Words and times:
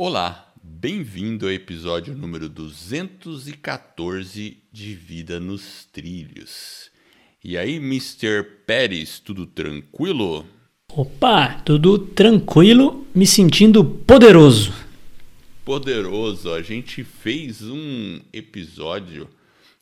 Olá, 0.00 0.54
bem-vindo 0.62 1.46
ao 1.46 1.52
episódio 1.52 2.16
número 2.16 2.48
214 2.48 4.58
de 4.70 4.94
Vida 4.94 5.40
nos 5.40 5.86
Trilhos. 5.86 6.88
E 7.42 7.58
aí, 7.58 7.78
Mr. 7.78 8.44
Pérez, 8.64 9.18
tudo 9.18 9.44
tranquilo? 9.44 10.46
Opa, 10.92 11.54
tudo 11.64 11.98
tranquilo, 11.98 13.08
me 13.12 13.26
sentindo 13.26 13.84
poderoso. 13.84 14.72
Poderoso, 15.64 16.54
a 16.54 16.62
gente 16.62 17.02
fez 17.02 17.62
um 17.62 18.20
episódio 18.32 19.28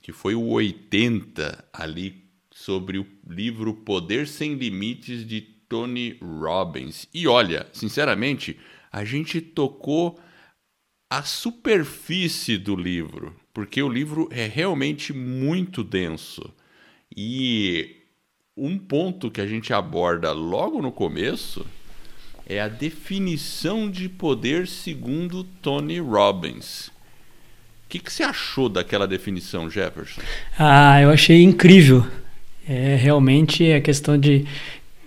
que 0.00 0.12
foi 0.12 0.34
o 0.34 0.48
80 0.48 1.62
ali 1.74 2.24
sobre 2.50 2.96
o 2.96 3.06
livro 3.28 3.74
Poder 3.74 4.26
Sem 4.26 4.54
Limites 4.54 5.26
de 5.26 5.42
Tony 5.68 6.16
Robbins. 6.22 7.06
E 7.12 7.26
olha, 7.26 7.66
sinceramente, 7.70 8.58
a 8.96 9.04
gente 9.04 9.42
tocou 9.42 10.18
a 11.10 11.22
superfície 11.22 12.56
do 12.56 12.74
livro, 12.74 13.36
porque 13.52 13.82
o 13.82 13.90
livro 13.90 14.26
é 14.32 14.46
realmente 14.46 15.12
muito 15.12 15.84
denso. 15.84 16.50
E 17.14 17.96
um 18.56 18.78
ponto 18.78 19.30
que 19.30 19.42
a 19.42 19.46
gente 19.46 19.70
aborda 19.70 20.32
logo 20.32 20.80
no 20.80 20.90
começo 20.90 21.66
é 22.46 22.58
a 22.58 22.68
definição 22.68 23.90
de 23.90 24.08
poder 24.08 24.66
segundo 24.66 25.44
Tony 25.44 26.00
Robbins. 26.00 26.86
O 26.86 27.88
que, 27.90 27.98
que 27.98 28.10
você 28.10 28.22
achou 28.22 28.66
daquela 28.66 29.06
definição, 29.06 29.68
Jefferson? 29.68 30.22
Ah, 30.58 31.02
eu 31.02 31.10
achei 31.10 31.42
incrível. 31.42 32.02
É 32.66 32.96
realmente 32.96 33.70
a 33.74 33.80
questão 33.82 34.18
de 34.18 34.46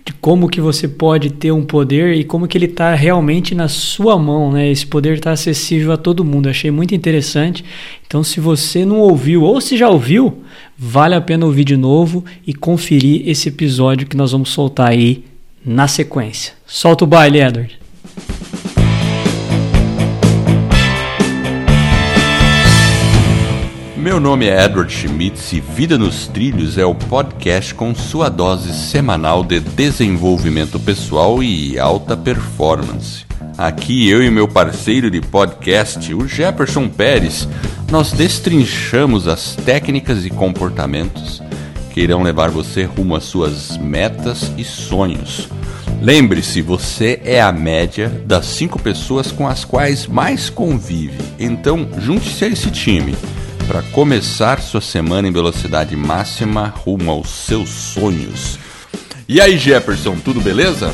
de 0.04 0.12
como 0.14 0.48
que 0.48 0.60
você 0.60 0.88
pode 0.88 1.30
ter 1.30 1.52
um 1.52 1.64
poder 1.64 2.14
e 2.14 2.24
como 2.24 2.48
que 2.48 2.56
ele 2.56 2.66
está 2.66 2.94
realmente 2.94 3.54
na 3.54 3.68
sua 3.68 4.18
mão, 4.18 4.52
né? 4.52 4.70
Esse 4.70 4.86
poder 4.86 5.14
está 5.14 5.32
acessível 5.32 5.92
a 5.92 5.96
todo 5.96 6.24
mundo. 6.24 6.48
Achei 6.48 6.70
muito 6.70 6.94
interessante. 6.94 7.64
Então, 8.06 8.24
se 8.24 8.40
você 8.40 8.84
não 8.84 8.98
ouviu 8.98 9.42
ou 9.42 9.60
se 9.60 9.76
já 9.76 9.88
ouviu, 9.88 10.42
vale 10.76 11.14
a 11.14 11.20
pena 11.20 11.46
ouvir 11.46 11.64
de 11.64 11.76
novo 11.76 12.24
e 12.46 12.54
conferir 12.54 13.28
esse 13.28 13.48
episódio 13.48 14.06
que 14.06 14.16
nós 14.16 14.32
vamos 14.32 14.50
soltar 14.50 14.88
aí 14.88 15.24
na 15.64 15.86
sequência. 15.86 16.54
Solta 16.66 17.04
o 17.04 17.06
baile, 17.06 17.40
Edward. 17.40 17.78
Meu 24.00 24.18
nome 24.18 24.46
é 24.46 24.64
Edward 24.64 24.90
Schmitz 24.90 25.52
e 25.52 25.60
Vida 25.60 25.98
nos 25.98 26.26
Trilhos 26.26 26.78
é 26.78 26.86
o 26.86 26.94
podcast 26.94 27.74
com 27.74 27.94
sua 27.94 28.30
dose 28.30 28.72
semanal 28.72 29.44
de 29.44 29.60
desenvolvimento 29.60 30.80
pessoal 30.80 31.42
e 31.42 31.78
alta 31.78 32.16
performance. 32.16 33.26
Aqui 33.58 34.08
eu 34.08 34.22
e 34.24 34.30
meu 34.30 34.48
parceiro 34.48 35.10
de 35.10 35.20
podcast, 35.20 36.14
o 36.14 36.26
Jefferson 36.26 36.88
Pérez, 36.88 37.46
nós 37.90 38.10
destrinchamos 38.12 39.28
as 39.28 39.54
técnicas 39.54 40.24
e 40.24 40.30
comportamentos 40.30 41.42
que 41.92 42.00
irão 42.00 42.22
levar 42.22 42.48
você 42.48 42.84
rumo 42.84 43.14
às 43.14 43.24
suas 43.24 43.76
metas 43.76 44.50
e 44.56 44.64
sonhos. 44.64 45.46
Lembre-se, 46.00 46.62
você 46.62 47.20
é 47.22 47.38
a 47.38 47.52
média 47.52 48.08
das 48.24 48.46
cinco 48.46 48.80
pessoas 48.80 49.30
com 49.30 49.46
as 49.46 49.62
quais 49.62 50.06
mais 50.06 50.48
convive. 50.48 51.18
Então, 51.38 51.86
junte-se 51.98 52.46
a 52.46 52.48
esse 52.48 52.70
time 52.70 53.14
para 53.70 53.82
começar 53.82 54.60
sua 54.60 54.80
semana 54.80 55.28
em 55.28 55.32
velocidade 55.32 55.94
máxima 55.94 56.74
rumo 56.76 57.08
aos 57.08 57.30
seus 57.30 57.68
sonhos. 57.68 58.58
E 59.28 59.40
aí, 59.40 59.56
Jefferson, 59.56 60.16
tudo 60.16 60.40
beleza? 60.40 60.92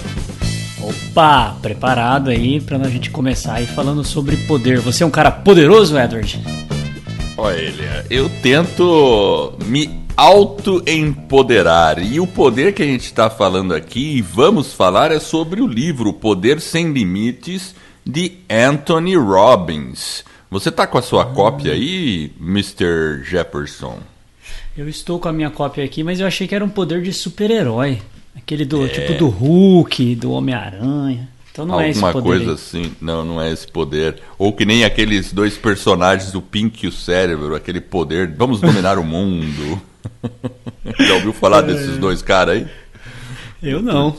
Opa, 0.82 1.56
preparado 1.62 2.28
aí 2.28 2.60
para 2.60 2.76
a 2.76 2.90
gente 2.90 3.08
começar 3.08 3.54
aí 3.54 3.66
falando 3.66 4.04
sobre 4.04 4.36
poder. 4.36 4.78
Você 4.80 5.02
é 5.02 5.06
um 5.06 5.10
cara 5.10 5.30
poderoso, 5.30 5.98
Edward? 5.98 6.38
Olha, 7.38 8.04
eu 8.10 8.28
tento 8.42 9.54
me 9.64 10.04
auto-empoderar. 10.14 11.98
E 11.98 12.20
o 12.20 12.26
poder 12.26 12.74
que 12.74 12.82
a 12.82 12.86
gente 12.86 13.06
está 13.06 13.30
falando 13.30 13.74
aqui, 13.74 14.18
e 14.18 14.20
vamos 14.20 14.74
falar, 14.74 15.10
é 15.10 15.18
sobre 15.18 15.62
o 15.62 15.66
livro 15.66 16.12
Poder 16.12 16.60
Sem 16.60 16.92
Limites, 16.92 17.74
de 18.04 18.32
Anthony 18.50 19.16
Robbins. 19.16 20.22
Você 20.56 20.70
tá 20.70 20.86
com 20.86 20.96
a 20.96 21.02
sua 21.02 21.26
cópia 21.26 21.74
aí, 21.74 22.32
Mr. 22.40 23.22
Jefferson? 23.22 23.98
Eu 24.74 24.88
estou 24.88 25.20
com 25.20 25.28
a 25.28 25.32
minha 25.32 25.50
cópia 25.50 25.84
aqui, 25.84 26.02
mas 26.02 26.18
eu 26.18 26.26
achei 26.26 26.48
que 26.48 26.54
era 26.54 26.64
um 26.64 26.68
poder 26.70 27.02
de 27.02 27.12
super-herói. 27.12 28.00
Aquele 28.34 28.64
do 28.64 28.86
é. 28.86 28.88
tipo 28.88 29.12
do 29.18 29.28
Hulk, 29.28 30.14
do 30.14 30.30
Homem-Aranha. 30.30 31.28
Então 31.52 31.66
não 31.66 31.74
Alguma 31.74 31.86
é 31.86 31.90
esse 31.90 32.00
poder. 32.00 32.16
Alguma 32.16 32.36
coisa 32.36 32.50
aí. 32.52 32.54
assim. 32.54 32.96
Não, 33.02 33.22
não 33.22 33.38
é 33.38 33.52
esse 33.52 33.68
poder. 33.68 34.16
Ou 34.38 34.50
que 34.50 34.64
nem 34.64 34.82
aqueles 34.82 35.30
dois 35.30 35.58
personagens, 35.58 36.34
o 36.34 36.40
Pink 36.40 36.86
e 36.86 36.88
o 36.88 36.92
Cérebro, 36.92 37.54
aquele 37.54 37.82
poder. 37.82 38.34
Vamos 38.34 38.58
dominar 38.58 38.98
o 38.98 39.04
mundo. 39.04 39.78
já 40.98 41.14
ouviu 41.16 41.34
falar 41.34 41.64
é. 41.64 41.74
desses 41.74 41.98
dois 41.98 42.22
caras 42.22 42.56
aí? 42.56 42.66
Eu 43.62 43.82
não. 43.82 44.16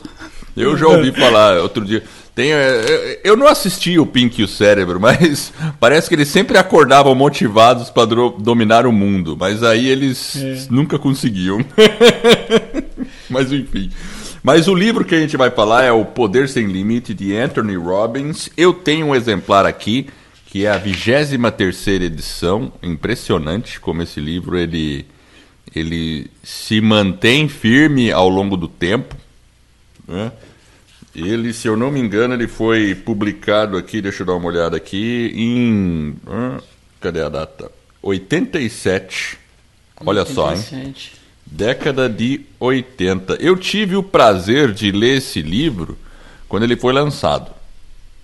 Eu 0.56 0.78
já 0.78 0.88
ouvi 0.88 1.12
falar 1.20 1.58
outro 1.64 1.84
dia. 1.84 2.04
Tem, 2.38 2.54
é, 2.54 2.56
é, 2.56 3.22
eu 3.24 3.36
não 3.36 3.48
assisti 3.48 3.98
o 3.98 4.06
Pink 4.06 4.40
e 4.40 4.44
o 4.44 4.48
Cérebro, 4.48 5.00
mas 5.02 5.52
parece 5.80 6.08
que 6.08 6.14
eles 6.14 6.28
sempre 6.28 6.56
acordavam 6.56 7.16
motivados 7.16 7.90
para 7.90 8.06
dominar 8.38 8.86
o 8.86 8.92
mundo, 8.92 9.36
mas 9.36 9.64
aí 9.64 9.88
eles 9.88 10.36
é. 10.36 10.68
nunca 10.70 11.00
conseguiam. 11.00 11.66
mas 13.28 13.52
enfim. 13.52 13.90
Mas 14.44 14.68
o 14.68 14.76
livro 14.76 15.04
que 15.04 15.16
a 15.16 15.20
gente 15.20 15.36
vai 15.36 15.50
falar 15.50 15.84
é 15.84 15.92
O 15.92 16.06
Poder 16.06 16.48
Sem 16.48 16.68
Limite, 16.68 17.12
de 17.12 17.36
Anthony 17.36 17.76
Robbins. 17.76 18.52
Eu 18.56 18.72
tenho 18.72 19.08
um 19.08 19.16
exemplar 19.16 19.66
aqui, 19.66 20.06
que 20.46 20.68
é 20.68 20.70
a 20.70 20.78
23 20.78 21.88
edição. 22.04 22.72
Impressionante 22.84 23.80
como 23.80 24.04
esse 24.04 24.20
livro 24.20 24.56
ele, 24.56 25.08
ele 25.76 26.30
se 26.44 26.80
mantém 26.82 27.50
firme 27.50 28.12
ao 28.12 28.30
longo 28.30 28.56
do 28.56 28.68
tempo. 28.68 29.16
Né? 30.08 30.32
Ele, 31.18 31.52
se 31.52 31.68
eu 31.68 31.76
não 31.76 31.90
me 31.90 32.00
engano, 32.00 32.36
ele 32.36 32.48
foi 32.48 32.94
publicado 32.94 33.76
aqui, 33.76 34.04
deixa 34.04 34.22
eu 34.22 34.28
dar 34.28 34.36
uma 34.36 34.48
olhada 34.48 34.78
aqui, 34.78 35.32
em. 35.34 36.16
cadê 37.02 37.22
a 37.22 37.30
data? 37.30 37.72
87. 38.04 39.36
Olha 40.06 40.20
87. 40.22 40.36
só, 40.36 40.78
hein? 40.78 40.94
Década 41.44 42.08
de 42.08 42.42
80. 42.60 43.38
Eu 43.40 43.58
tive 43.58 43.96
o 43.96 44.04
prazer 44.04 44.72
de 44.72 44.92
ler 44.92 45.18
esse 45.18 45.42
livro 45.42 45.98
quando 46.48 46.64
ele 46.64 46.76
foi 46.76 46.94
lançado. 46.94 47.50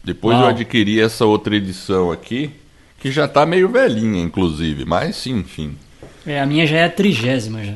Depois 0.03 0.37
Uau. 0.37 0.45
eu 0.45 0.49
adquiri 0.49 1.01
essa 1.01 1.25
outra 1.25 1.55
edição 1.55 2.11
aqui, 2.11 2.51
que 2.99 3.11
já 3.11 3.25
está 3.25 3.43
meio 3.43 3.69
velhinha, 3.69 4.21
inclusive, 4.21 4.85
mas 4.85 5.25
enfim. 5.25 5.75
É, 6.27 6.39
a 6.39 6.45
minha 6.45 6.67
já 6.67 6.77
é 6.77 6.85
a 6.85 6.89
trigésima 6.91 7.63
já. 7.63 7.73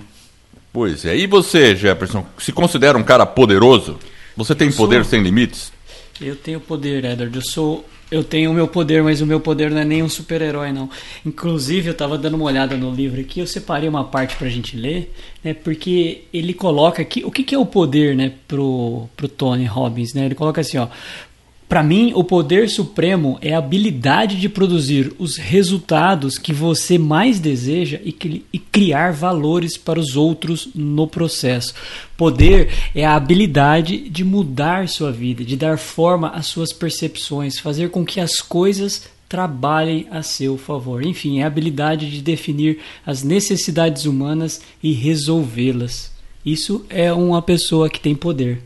Pois 0.72 1.06
é. 1.06 1.18
E 1.18 1.26
você, 1.26 1.76
Jefferson, 1.76 2.24
se 2.38 2.52
considera 2.52 2.96
um 2.96 3.04
cara 3.04 3.26
poderoso? 3.26 3.98
Você 4.38 4.56
tem 4.56 4.68
eu 4.68 4.74
poder 4.74 5.04
sou... 5.04 5.12
sem 5.12 5.22
limites? 5.22 5.74
Eu 6.22 6.36
tenho 6.36 6.60
poder, 6.60 7.04
Edward. 7.04 7.36
Eu 7.36 7.42
sou. 7.42 7.86
Eu 8.10 8.24
tenho 8.24 8.52
o 8.52 8.54
meu 8.54 8.70
poder, 8.70 9.04
mas 9.04 9.20
o 9.20 9.26
meu 9.26 9.40
poder 9.40 9.70
não 9.70 9.80
é 9.80 9.84
nem 9.84 10.02
um 10.02 10.08
super-herói, 10.08 10.72
não. 10.72 10.90
Inclusive, 11.26 11.90
eu 11.90 11.92
estava 11.92 12.18
dando 12.18 12.36
uma 12.36 12.46
olhada 12.46 12.78
no 12.78 12.90
livro 12.90 13.20
aqui, 13.20 13.42
eu 13.42 13.48
separei 13.48 13.90
uma 13.90 14.06
parte 14.06 14.38
para 14.38 14.48
a 14.48 14.50
gente 14.50 14.78
ler, 14.78 15.14
né? 15.44 15.54
Porque 15.54 16.22
ele 16.34 16.54
coloca 16.54 17.02
aqui. 17.02 17.26
O 17.26 17.32
que, 17.32 17.44
que 17.44 17.54
é 17.54 17.58
o 17.60 17.66
poder, 17.66 18.16
né, 18.16 18.32
pro, 18.48 19.10
pro 19.18 19.28
Tony 19.28 19.66
Robbins, 19.66 20.14
né? 20.14 20.26
Ele 20.26 20.36
coloca 20.36 20.62
assim, 20.62 20.78
ó. 20.78 20.88
Para 21.68 21.84
mim, 21.84 22.14
o 22.16 22.24
poder 22.24 22.70
supremo 22.70 23.38
é 23.42 23.54
a 23.54 23.58
habilidade 23.58 24.40
de 24.40 24.48
produzir 24.48 25.14
os 25.20 25.36
resultados 25.36 26.38
que 26.38 26.54
você 26.54 26.98
mais 26.98 27.42
deseja 27.42 28.00
e, 28.06 28.46
e, 28.54 28.58
criar 28.58 29.12
valores 29.12 29.76
para 29.76 30.00
os 30.00 30.16
outros 30.16 30.70
no 30.74 31.06
processo. 31.08 31.74
Poder 32.16 32.70
é 32.96 33.06
a 33.06 33.16
habilidade 33.16 34.10
de 34.10 34.24
mudar 34.24 34.88
sua 34.88 35.12
vida, 35.12 35.44
de 35.44 35.58
dar 35.58 35.78
forma 35.78 36.30
às 36.30 36.48
suas 36.48 36.72
percepções, 36.72 37.60
fazer 37.60 37.90
com 37.90 38.06
que 38.06 38.22
as 38.22 38.40
coisas 38.40 39.04
trabalhem 39.28 40.08
a 40.10 40.24
seu 40.24 40.58
favor. 40.58 41.06
Enfim, 41.06 41.40
é 41.40 41.44
a 41.44 41.48
habilidade 41.48 42.10
de 42.10 42.22
definir 42.22 42.80
as 43.06 43.24
necessidades 43.24 44.06
humanas 44.06 44.62
e 44.82 44.94
resolvê-las. 44.94 46.12
Isso 46.46 46.86
é 46.90 47.12
uma 47.12 47.42
pessoa 47.42 47.90
que 47.90 48.00
tem 48.00 48.16
poder. 48.16 48.64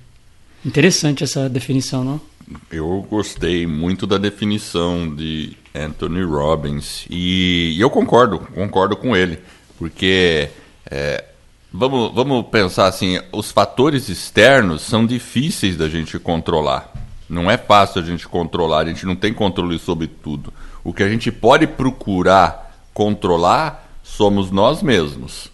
Interessante 0.63 1.23
essa 1.23 1.49
definição, 1.49 2.03
não? 2.03 2.30
Eu 2.71 3.05
gostei 3.09 3.67
muito 3.67 4.07
da 4.07 4.17
definição 4.17 5.13
de 5.13 5.57
Anthony 5.75 6.23
Robbins 6.23 7.05
e, 7.09 7.73
e 7.75 7.81
eu 7.81 7.89
concordo, 7.89 8.39
concordo 8.39 8.95
com 8.95 9.15
ele, 9.15 9.39
porque 9.77 10.49
é, 10.89 11.25
vamos, 11.71 12.13
vamos 12.13 12.47
pensar 12.47 12.87
assim, 12.87 13.19
os 13.31 13.51
fatores 13.51 14.09
externos 14.09 14.81
são 14.81 15.05
difíceis 15.05 15.77
da 15.77 15.89
gente 15.89 16.17
controlar. 16.17 16.91
Não 17.29 17.49
é 17.49 17.57
fácil 17.57 18.01
a 18.01 18.05
gente 18.05 18.27
controlar, 18.27 18.79
a 18.79 18.85
gente 18.85 19.05
não 19.05 19.15
tem 19.15 19.33
controle 19.33 19.79
sobre 19.79 20.07
tudo. 20.07 20.53
O 20.83 20.93
que 20.93 21.03
a 21.03 21.09
gente 21.09 21.31
pode 21.31 21.67
procurar 21.67 22.89
controlar 22.93 23.99
somos 24.03 24.51
nós 24.51 24.81
mesmos 24.81 25.50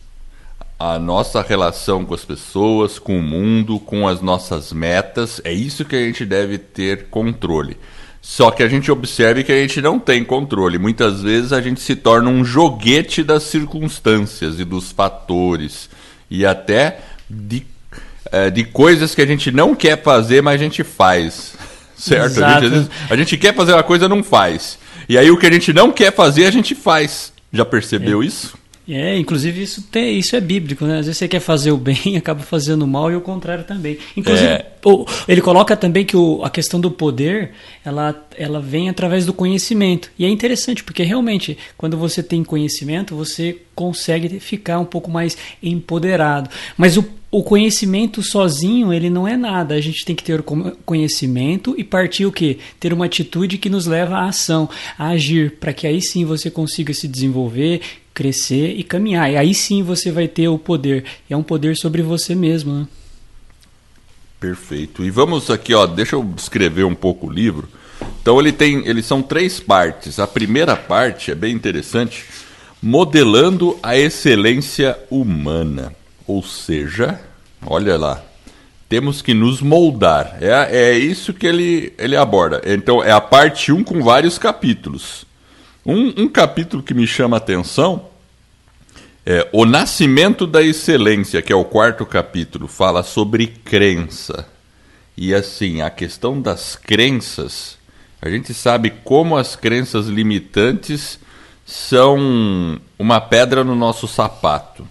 a 0.80 1.00
nossa 1.00 1.42
relação 1.42 2.06
com 2.06 2.14
as 2.14 2.24
pessoas, 2.24 3.00
com 3.00 3.18
o 3.18 3.24
mundo, 3.24 3.80
com 3.80 4.08
as 4.08 4.22
nossas 4.22 4.72
metas. 4.72 5.42
É 5.44 5.52
isso 5.52 5.84
que 5.84 5.96
a 5.96 6.00
gente 6.06 6.24
deve 6.26 6.58
ter 6.58 7.06
controle. 7.06 7.78
Só 8.22 8.52
que 8.52 8.62
a 8.62 8.68
gente 8.68 8.92
observe 8.92 9.44
que 9.44 9.52
a 9.52 9.62
gente 9.62 9.82
não 9.82 10.00
tem 10.00 10.24
controle. 10.24 10.78
Muitas 10.78 11.22
vezes 11.22 11.54
a 11.54 11.62
gente 11.62 11.80
se 11.80 11.96
torna 11.96 12.30
um 12.30 12.44
joguete 12.44 13.24
das 13.24 13.44
circunstâncias 13.44 14.60
e 14.60 14.66
dos 14.66 14.92
fatores 14.92 15.90
e 16.30 16.46
até 16.46 17.00
de, 17.30 17.66
é, 18.32 18.50
de 18.50 18.66
coisas 18.66 19.16
que 19.16 19.22
a 19.22 19.26
gente 19.26 19.50
não 19.50 19.74
quer 19.74 20.04
fazer, 20.04 20.42
mas 20.42 20.60
a 20.60 20.64
gente 20.64 20.84
faz. 20.84 21.56
Certo? 21.98 22.44
A 22.44 22.60
gente, 22.60 22.70
vezes, 22.70 22.90
a 23.10 23.16
gente, 23.16 23.38
quer 23.38 23.56
fazer 23.56 23.74
uma 23.74 23.82
coisa, 23.82 24.08
não 24.08 24.24
faz. 24.24 24.78
E 25.10 25.18
aí 25.18 25.32
o 25.32 25.38
que 25.38 25.48
a 25.48 25.52
gente 25.52 25.74
não 25.74 25.92
quer 25.92 26.14
fazer, 26.14 26.46
a 26.46 26.52
gente 26.52 26.76
faz. 26.76 27.34
Já 27.52 27.66
percebeu 27.66 28.22
é. 28.22 28.26
isso? 28.28 28.56
É, 28.90 29.18
inclusive 29.18 29.62
isso, 29.62 29.82
tem, 29.92 30.18
isso 30.18 30.36
é 30.36 30.40
bíblico, 30.40 30.86
né? 30.86 31.00
Às 31.00 31.08
vezes 31.08 31.18
você 31.18 31.28
quer 31.28 31.42
fazer 31.42 31.72
o 31.72 31.78
bem 31.78 31.98
acaba 32.16 32.40
fazendo 32.40 32.84
o 32.84 32.88
mal 32.88 33.12
e 33.12 33.16
o 33.16 33.22
contrário 33.22 33.66
também. 33.66 33.98
Inclusive, 34.16 34.48
é. 34.48 34.72
ele 35.28 35.42
coloca 35.42 35.76
também 35.76 36.06
que 36.06 36.16
o, 36.16 36.42
a 36.42 36.50
questão 36.50 36.80
do 36.80 36.90
poder, 36.90 37.52
ela, 37.84 38.16
ela 38.38 38.62
vem 38.62 38.90
através 38.90 39.26
do 39.26 39.34
conhecimento. 39.34 40.10
E 40.18 40.24
é 40.24 40.30
interessante, 40.30 40.86
porque 40.86 41.04
realmente, 41.04 41.58
quando 41.78 41.98
você 41.98 42.24
tem 42.24 42.46
conhecimento, 42.46 43.14
você 43.14 43.60
consegue 43.76 44.40
ficar 44.40 44.80
um 44.80 44.86
pouco 44.86 45.12
mais 45.12 45.38
empoderado. 45.62 46.50
Mas 46.78 46.96
o, 46.96 47.06
o 47.30 47.44
conhecimento 47.44 48.24
sozinho, 48.24 48.94
ele 48.94 49.10
não 49.10 49.28
é 49.28 49.36
nada. 49.36 49.76
A 49.76 49.82
gente 49.82 50.06
tem 50.06 50.16
que 50.16 50.24
ter 50.24 50.42
conhecimento 50.86 51.76
e 51.78 51.84
partir 51.84 52.26
o 52.26 52.32
quê? 52.32 52.58
Ter 52.80 52.94
uma 52.94 53.06
atitude 53.06 53.58
que 53.58 53.70
nos 53.70 53.86
leva 53.86 54.16
à 54.16 54.30
ação, 54.30 54.70
a 54.98 55.10
agir, 55.10 55.58
para 55.60 55.74
que 55.74 55.86
aí 55.86 56.02
sim 56.02 56.24
você 56.24 56.50
consiga 56.50 56.94
se 56.94 57.08
desenvolver, 57.08 57.82
crescer 58.18 58.74
e 58.76 58.84
caminhar. 58.84 59.32
E 59.32 59.38
aí 59.38 59.54
sim 59.54 59.84
você 59.84 60.12
vai 60.12 60.28
ter 60.28 60.48
o 60.48 60.58
poder. 60.58 61.06
E 61.30 61.34
é 61.36 61.38
um 61.38 61.44
poder 61.44 61.78
sobre 61.78 62.02
você 62.02 62.34
mesmo. 62.34 62.74
Né? 62.74 62.88
Perfeito. 64.40 65.04
E 65.04 65.12
vamos 65.12 65.52
aqui, 65.52 65.76
ó, 65.76 65.86
deixa 65.86 66.16
eu 66.16 66.24
descrever 66.24 66.84
um 66.84 66.96
pouco 66.96 67.28
o 67.28 67.32
livro. 67.32 67.70
Então 68.20 68.40
ele 68.40 68.52
tem, 68.52 68.88
eles 68.88 69.06
são 69.06 69.22
três 69.22 69.60
partes. 69.60 70.18
A 70.18 70.26
primeira 70.26 70.76
parte 70.76 71.30
é 71.30 71.36
bem 71.36 71.54
interessante, 71.54 72.26
modelando 72.82 73.78
a 73.84 73.96
excelência 73.96 74.98
humana. 75.12 75.94
Ou 76.26 76.42
seja, 76.42 77.22
olha 77.64 77.98
lá, 77.98 78.24
temos 78.90 79.22
que 79.22 79.36
nos 79.36 79.62
moldar. 79.62 80.40
É, 80.42 80.90
é 80.90 80.98
isso 80.98 81.36
que 81.36 81.46
ele, 81.46 81.94
ele 82.00 82.16
aborda. 82.16 82.64
Então 82.66 83.04
é 83.04 83.12
a 83.12 83.22
parte 83.22 83.72
1 83.72 83.78
um 83.78 83.84
com 83.84 84.02
vários 84.02 84.40
capítulos. 84.40 85.27
Um, 85.90 86.24
um 86.24 86.28
capítulo 86.28 86.84
que 86.84 86.94
me 86.94 87.08
chama 87.08 87.38
a 87.38 87.40
atenção 87.40 88.10
é 89.26 89.48
O 89.54 89.66
Nascimento 89.66 90.46
da 90.46 90.62
Excelência, 90.62 91.42
que 91.42 91.54
é 91.54 91.56
o 91.56 91.64
quarto 91.64 92.06
capítulo, 92.06 92.68
fala 92.68 93.04
sobre 93.04 93.48
crença. 93.48 94.46
E 95.16 95.34
assim, 95.34 95.82
a 95.82 95.90
questão 95.90 96.42
das 96.42 96.76
crenças, 96.76 97.78
a 98.22 98.30
gente 98.30 98.54
sabe 98.54 98.90
como 99.06 99.38
as 99.38 99.56
crenças 99.56 100.08
limitantes 100.08 101.18
são 101.66 102.82
uma 103.00 103.22
pedra 103.22 103.64
no 103.64 103.74
nosso 103.74 104.10
sapato. 104.10 104.86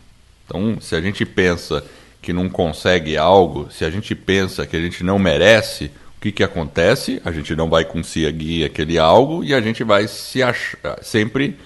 Então, 0.46 0.78
se 0.80 0.96
a 0.96 1.00
gente 1.02 1.26
pensa 1.26 1.84
que 2.22 2.32
não 2.32 2.48
consegue 2.48 3.18
algo, 3.18 3.68
se 3.70 3.84
a 3.84 3.90
gente 3.90 4.14
pensa 4.14 4.66
que 4.66 4.74
a 4.74 4.80
gente 4.80 5.04
não 5.04 5.18
merece, 5.18 5.90
o 6.16 6.20
que, 6.20 6.32
que 6.32 6.42
acontece? 6.42 7.20
A 7.24 7.30
gente 7.30 7.54
não 7.54 7.68
vai 7.68 7.84
conseguir 7.84 8.64
aquele 8.64 8.98
algo 8.98 9.44
e 9.44 9.54
a 9.54 9.60
gente 9.60 9.84
vai 9.84 10.08
se 10.08 10.42
achar, 10.42 10.98
sempre 11.02 11.56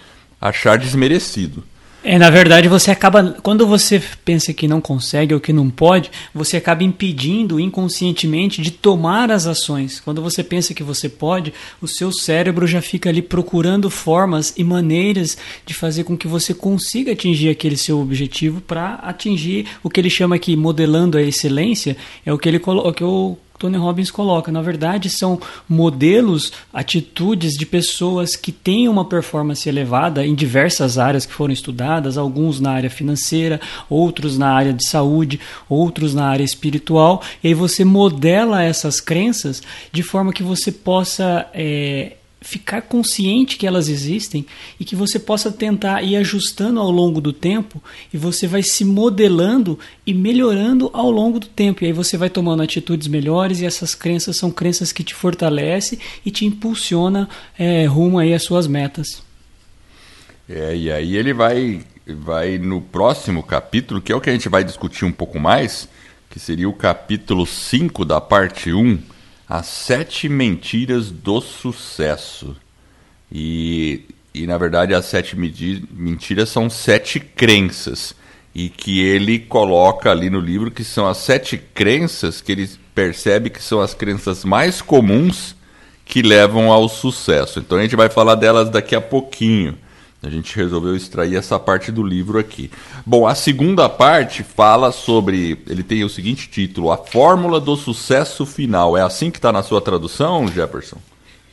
achar 0.40 0.76
desmerecido. 0.76 1.64
É, 2.02 2.18
na 2.18 2.30
verdade, 2.30 2.66
você 2.66 2.90
acaba. 2.90 3.36
Quando 3.42 3.66
você 3.66 4.02
pensa 4.24 4.54
que 4.54 4.66
não 4.66 4.80
consegue 4.80 5.34
ou 5.34 5.40
que 5.40 5.52
não 5.52 5.68
pode, 5.68 6.10
você 6.34 6.56
acaba 6.56 6.82
impedindo 6.82 7.60
inconscientemente 7.60 8.62
de 8.62 8.70
tomar 8.70 9.30
as 9.30 9.46
ações. 9.46 10.00
Quando 10.00 10.22
você 10.22 10.42
pensa 10.42 10.72
que 10.72 10.82
você 10.82 11.10
pode, 11.10 11.52
o 11.80 11.86
seu 11.86 12.10
cérebro 12.10 12.66
já 12.66 12.80
fica 12.80 13.10
ali 13.10 13.20
procurando 13.20 13.90
formas 13.90 14.54
e 14.56 14.64
maneiras 14.64 15.36
de 15.66 15.74
fazer 15.74 16.04
com 16.04 16.16
que 16.16 16.26
você 16.26 16.54
consiga 16.54 17.12
atingir 17.12 17.50
aquele 17.50 17.76
seu 17.76 18.00
objetivo 18.00 18.62
para 18.62 18.94
atingir 18.94 19.66
o 19.82 19.90
que 19.90 20.00
ele 20.00 20.10
chama 20.10 20.36
aqui 20.36 20.56
modelando 20.56 21.18
a 21.18 21.22
excelência. 21.22 21.98
É 22.24 22.32
o 22.32 22.38
que 22.38 22.48
ele 22.48 22.62
o 22.64 22.92
que 22.94 23.04
eu 23.04 23.38
Tony 23.60 23.76
Robbins 23.76 24.10
coloca. 24.10 24.50
Na 24.50 24.62
verdade, 24.62 25.10
são 25.10 25.38
modelos, 25.68 26.50
atitudes 26.72 27.52
de 27.52 27.66
pessoas 27.66 28.34
que 28.34 28.50
têm 28.50 28.88
uma 28.88 29.04
performance 29.04 29.68
elevada 29.68 30.26
em 30.26 30.34
diversas 30.34 30.96
áreas 30.96 31.26
que 31.26 31.32
foram 31.34 31.52
estudadas, 31.52 32.16
alguns 32.16 32.58
na 32.58 32.72
área 32.72 32.88
financeira, 32.88 33.60
outros 33.88 34.38
na 34.38 34.50
área 34.50 34.72
de 34.72 34.88
saúde, 34.88 35.38
outros 35.68 36.14
na 36.14 36.26
área 36.26 36.42
espiritual. 36.42 37.22
E 37.44 37.48
aí 37.48 37.54
você 37.54 37.84
modela 37.84 38.62
essas 38.62 38.98
crenças 38.98 39.62
de 39.92 40.02
forma 40.02 40.32
que 40.32 40.42
você 40.42 40.72
possa 40.72 41.46
é, 41.52 42.16
ficar 42.40 42.82
consciente 42.82 43.56
que 43.56 43.66
elas 43.66 43.88
existem 43.88 44.46
e 44.78 44.84
que 44.84 44.96
você 44.96 45.18
possa 45.18 45.52
tentar 45.52 46.02
ir 46.02 46.16
ajustando 46.16 46.80
ao 46.80 46.90
longo 46.90 47.20
do 47.20 47.32
tempo 47.32 47.82
e 48.12 48.16
você 48.16 48.46
vai 48.46 48.62
se 48.62 48.84
modelando 48.84 49.78
e 50.06 50.14
melhorando 50.14 50.90
ao 50.92 51.10
longo 51.10 51.38
do 51.38 51.46
tempo. 51.46 51.84
E 51.84 51.88
aí 51.88 51.92
você 51.92 52.16
vai 52.16 52.30
tomando 52.30 52.62
atitudes 52.62 53.08
melhores 53.08 53.60
e 53.60 53.66
essas 53.66 53.94
crenças 53.94 54.36
são 54.36 54.50
crenças 54.50 54.90
que 54.90 55.04
te 55.04 55.14
fortalecem 55.14 55.98
e 56.24 56.30
te 56.30 56.46
impulsiona 56.46 57.28
é, 57.58 57.84
rumo 57.84 58.18
aí 58.18 58.32
às 58.32 58.42
suas 58.42 58.66
metas. 58.66 59.22
É, 60.48 60.74
e 60.74 60.90
aí 60.90 61.16
ele 61.16 61.32
vai, 61.32 61.84
vai 62.06 62.58
no 62.58 62.80
próximo 62.80 63.42
capítulo, 63.42 64.00
que 64.00 64.10
é 64.10 64.16
o 64.16 64.20
que 64.20 64.30
a 64.30 64.32
gente 64.32 64.48
vai 64.48 64.64
discutir 64.64 65.04
um 65.04 65.12
pouco 65.12 65.38
mais, 65.38 65.88
que 66.30 66.40
seria 66.40 66.68
o 66.68 66.72
capítulo 66.72 67.46
5 67.46 68.04
da 68.04 68.20
parte 68.20 68.72
1, 68.72 68.98
as 69.50 69.66
Sete 69.66 70.28
Mentiras 70.28 71.10
do 71.10 71.40
Sucesso. 71.40 72.56
E, 73.32 74.02
e 74.32 74.46
na 74.46 74.56
verdade, 74.56 74.94
as 74.94 75.06
sete 75.06 75.36
mentiras 75.36 76.48
são 76.48 76.70
sete 76.70 77.18
crenças. 77.18 78.14
E 78.54 78.68
que 78.68 79.00
ele 79.00 79.40
coloca 79.40 80.10
ali 80.10 80.30
no 80.30 80.38
livro 80.38 80.70
que 80.70 80.84
são 80.84 81.06
as 81.06 81.18
sete 81.18 81.58
crenças 81.58 82.40
que 82.40 82.52
ele 82.52 82.70
percebe 82.94 83.50
que 83.50 83.62
são 83.62 83.80
as 83.80 83.92
crenças 83.92 84.44
mais 84.44 84.80
comuns 84.80 85.56
que 86.04 86.22
levam 86.22 86.70
ao 86.70 86.88
sucesso. 86.88 87.58
Então 87.58 87.78
a 87.78 87.82
gente 87.82 87.96
vai 87.96 88.08
falar 88.08 88.36
delas 88.36 88.70
daqui 88.70 88.94
a 88.94 89.00
pouquinho. 89.00 89.76
A 90.22 90.28
gente 90.28 90.54
resolveu 90.54 90.94
extrair 90.94 91.36
essa 91.36 91.58
parte 91.58 91.90
do 91.90 92.02
livro 92.02 92.38
aqui. 92.38 92.70
Bom, 93.06 93.26
a 93.26 93.34
segunda 93.34 93.88
parte 93.88 94.42
fala 94.42 94.92
sobre. 94.92 95.58
Ele 95.66 95.82
tem 95.82 96.04
o 96.04 96.10
seguinte 96.10 96.48
título: 96.48 96.92
A 96.92 96.98
Fórmula 96.98 97.58
do 97.58 97.74
Sucesso 97.74 98.44
Final. 98.44 98.98
É 98.98 99.02
assim 99.02 99.30
que 99.30 99.38
está 99.38 99.50
na 99.50 99.62
sua 99.62 99.80
tradução, 99.80 100.46
Jefferson? 100.46 100.98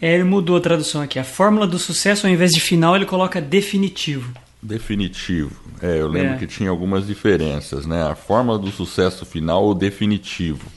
É, 0.02 0.14
ele 0.16 0.25
mudou 0.25 0.58
a 0.58 0.62
tradução 0.62 1.02
aqui. 1.02 1.18
A 1.18 1.24
fórmula 1.24 1.66
do 1.66 1.80
sucesso, 1.80 2.28
ao 2.28 2.33
invés 2.33 2.52
de 2.52 2.59
final, 2.59 2.95
ele 2.95 3.06
coloca 3.06 3.40
definitivo. 3.40 4.33
Definitivo. 4.62 5.56
É, 5.81 6.02
eu 6.02 6.07
lembro 6.07 6.33
é. 6.33 6.38
que 6.38 6.45
tinha 6.45 6.69
algumas 6.69 7.07
diferenças, 7.07 7.86
né? 7.86 8.04
A 8.04 8.16
fórmula 8.16 8.59
do 8.59 8.69
sucesso 8.69 9.26
final 9.26 9.64
ou 9.64 9.74
definitivo. 9.74 10.69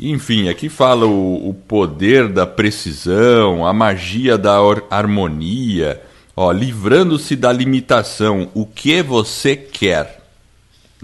Enfim, 0.00 0.48
aqui 0.48 0.68
fala 0.68 1.06
o, 1.06 1.50
o 1.50 1.54
poder 1.54 2.28
da 2.28 2.46
precisão, 2.46 3.66
a 3.66 3.72
magia 3.72 4.38
da 4.38 4.56
harmonia 4.90 6.02
Ó, 6.36 6.52
livrando-se 6.52 7.34
da 7.34 7.50
limitação, 7.50 8.50
o 8.52 8.66
que 8.66 9.02
você 9.02 9.56
quer. 9.56 10.22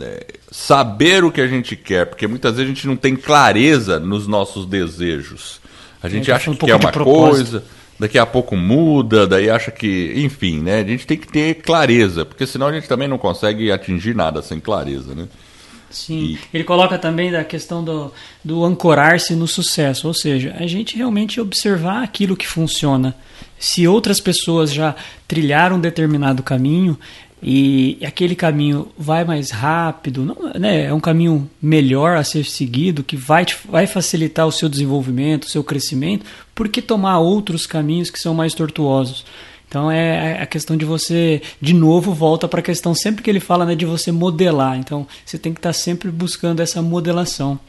É, 0.01 0.27
saber 0.51 1.23
o 1.23 1.31
que 1.31 1.41
a 1.41 1.47
gente 1.47 1.77
quer, 1.77 2.07
porque 2.07 2.27
muitas 2.27 2.57
vezes 2.57 2.71
a 2.71 2.75
gente 2.75 2.87
não 2.87 2.97
tem 2.97 3.15
clareza 3.15 4.01
nos 4.01 4.27
nossos 4.27 4.67
desejos. 4.67 5.61
A 6.03 6.09
gente 6.09 6.33
acha 6.33 6.51
um 6.51 6.55
que 6.55 6.71
é 6.71 6.77
uma 6.77 6.91
coisa, 6.91 7.63
daqui 7.99 8.19
a 8.19 8.27
pouco 8.27 8.57
muda, 8.57 9.27
daí 9.27 9.49
acha 9.49 9.71
que. 9.71 10.13
Enfim, 10.17 10.61
né? 10.61 10.81
A 10.81 10.85
gente 10.85 11.07
tem 11.07 11.17
que 11.17 11.29
ter 11.29 11.55
clareza, 11.57 12.25
porque 12.25 12.47
senão 12.47 12.67
a 12.67 12.73
gente 12.73 12.89
também 12.89 13.07
não 13.07 13.19
consegue 13.19 13.71
atingir 13.71 14.15
nada 14.15 14.43
sem 14.43 14.59
clareza, 14.59 15.15
né? 15.15 15.29
Sim, 15.91 16.39
ele 16.53 16.65
coloca 16.65 16.99
também 16.99 17.31
da 17.31 17.45
questão 17.45 17.85
do, 17.85 18.13
do 18.43 18.65
ancorar-se 18.65 19.37
no 19.37 19.47
sucesso, 19.47 20.09
ou 20.09 20.15
seja, 20.15 20.57
a 20.59 20.67
gente 20.67 20.97
realmente 20.97 21.39
observar 21.41 22.03
aquilo 22.03 22.37
que 22.37 22.47
funciona. 22.47 23.15
Se 23.63 23.87
outras 23.87 24.19
pessoas 24.19 24.75
já 24.75 24.93
trilharam 25.29 25.77
um 25.77 25.81
determinado 25.81 26.43
caminho 26.43 26.99
e 27.41 27.97
aquele 28.05 28.35
caminho 28.35 28.89
vai 28.99 29.25
mais 29.25 29.53
rápido, 29.53 30.25
não, 30.25 30.53
né, 30.59 30.87
é 30.87 30.93
um 30.93 30.99
caminho 30.99 31.49
melhor 31.63 32.17
a 32.17 32.25
ser 32.25 32.45
seguido, 32.45 33.05
que 33.05 33.17
vai, 33.17 33.47
vai 33.69 33.87
facilitar 33.87 34.49
o 34.49 34.51
seu 34.51 34.69
desenvolvimento, 34.69 35.45
o 35.45 35.49
seu 35.49 35.63
crescimento, 35.63 36.27
por 36.53 36.69
que 36.69 36.83
tomar 36.83 37.21
outros 37.21 37.65
caminhos 37.65 38.11
que 38.11 38.19
são 38.19 38.35
mais 38.35 38.53
tortuosos? 38.53 39.25
Então 39.69 39.89
é, 39.89 40.39
é 40.39 40.43
a 40.43 40.47
questão 40.47 40.77
de 40.77 40.85
você, 40.85 41.41
de 41.61 41.73
novo, 41.73 42.13
volta 42.13 42.49
para 42.49 42.59
a 42.59 42.65
questão 42.65 42.97
sempre 42.97 43.23
que 43.23 43.31
ele 43.31 43.39
fala 43.39 43.65
né, 43.65 43.77
de 43.77 43.87
você 43.87 44.11
modelar. 44.11 44.77
Então 44.77 45.07
você 45.25 45.39
tem 45.39 45.53
que 45.53 45.61
estar 45.61 45.69
tá 45.69 45.73
sempre 45.73 46.11
buscando 46.11 46.59
essa 46.59 46.83
modelação. 46.83 47.61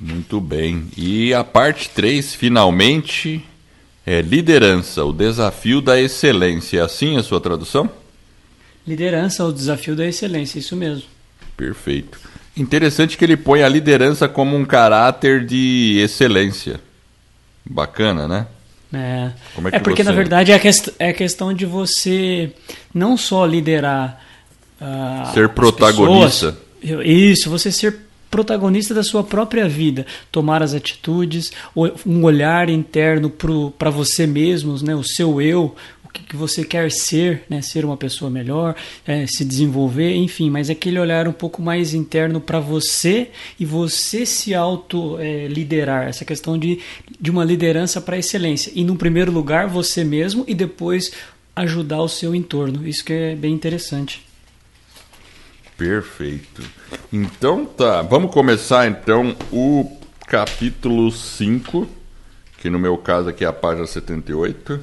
Muito 0.00 0.40
bem. 0.40 0.88
E 0.96 1.32
a 1.32 1.44
parte 1.44 1.88
3, 1.90 2.34
finalmente, 2.34 3.44
é 4.06 4.20
liderança, 4.20 5.04
o 5.04 5.12
desafio 5.12 5.80
da 5.80 6.00
excelência. 6.00 6.80
É 6.80 6.82
assim 6.82 7.16
a 7.16 7.22
sua 7.22 7.40
tradução? 7.40 7.88
Liderança, 8.86 9.44
o 9.44 9.52
desafio 9.52 9.94
da 9.94 10.06
excelência, 10.06 10.58
isso 10.58 10.74
mesmo. 10.74 11.04
Perfeito. 11.56 12.18
Interessante 12.56 13.16
que 13.16 13.24
ele 13.24 13.36
põe 13.36 13.62
a 13.62 13.68
liderança 13.68 14.28
como 14.28 14.56
um 14.56 14.64
caráter 14.64 15.46
de 15.46 15.98
excelência. 16.02 16.80
Bacana, 17.64 18.26
né? 18.26 18.46
É, 18.92 19.30
é, 19.72 19.76
é 19.76 19.78
porque, 19.78 20.02
você... 20.02 20.10
na 20.10 20.14
verdade, 20.14 20.52
é 20.52 20.58
quest 20.58 20.88
é 20.98 21.08
a 21.10 21.14
questão 21.14 21.54
de 21.54 21.64
você 21.64 22.52
não 22.92 23.16
só 23.16 23.46
liderar. 23.46 24.20
Uh, 24.80 25.32
ser 25.32 25.48
protagonista. 25.50 26.56
Pessoas, 26.80 27.06
isso, 27.06 27.48
você 27.48 27.70
ser 27.70 28.00
protagonista 28.32 28.94
da 28.94 29.02
sua 29.02 29.22
própria 29.22 29.68
vida, 29.68 30.06
tomar 30.32 30.62
as 30.62 30.72
atitudes, 30.72 31.52
um 32.06 32.24
olhar 32.24 32.70
interno 32.70 33.30
para 33.78 33.90
você 33.90 34.26
mesmo, 34.26 34.74
né, 34.82 34.96
o 34.96 35.04
seu 35.04 35.40
eu, 35.40 35.76
o 36.02 36.08
que, 36.08 36.22
que 36.22 36.34
você 36.34 36.64
quer 36.64 36.90
ser, 36.90 37.42
né, 37.48 37.60
ser 37.60 37.84
uma 37.84 37.96
pessoa 37.96 38.30
melhor, 38.30 38.74
é, 39.06 39.26
se 39.26 39.44
desenvolver, 39.44 40.14
enfim, 40.14 40.48
mas 40.48 40.70
aquele 40.70 40.98
olhar 40.98 41.28
um 41.28 41.32
pouco 41.32 41.60
mais 41.60 41.92
interno 41.92 42.40
para 42.40 42.58
você 42.58 43.28
e 43.60 43.66
você 43.66 44.24
se 44.24 44.54
auto 44.54 45.18
é, 45.20 45.46
essa 46.08 46.24
questão 46.24 46.56
de, 46.58 46.80
de 47.20 47.30
uma 47.30 47.44
liderança 47.44 48.00
para 48.00 48.16
excelência. 48.16 48.72
E 48.74 48.82
no 48.82 48.96
primeiro 48.96 49.30
lugar 49.30 49.68
você 49.68 50.04
mesmo 50.04 50.42
e 50.48 50.54
depois 50.54 51.12
ajudar 51.54 52.00
o 52.00 52.08
seu 52.08 52.34
entorno. 52.34 52.88
Isso 52.88 53.04
que 53.04 53.12
é 53.12 53.34
bem 53.34 53.52
interessante. 53.52 54.31
Perfeito. 55.82 56.62
Então 57.12 57.66
tá, 57.66 58.02
vamos 58.02 58.30
começar 58.30 58.86
então 58.86 59.34
o 59.50 59.90
capítulo 60.28 61.10
5, 61.10 61.88
que 62.58 62.70
no 62.70 62.78
meu 62.78 62.96
caso 62.96 63.28
aqui 63.28 63.44
é 63.44 63.48
a 63.48 63.52
página 63.52 63.84
78. 63.84 64.78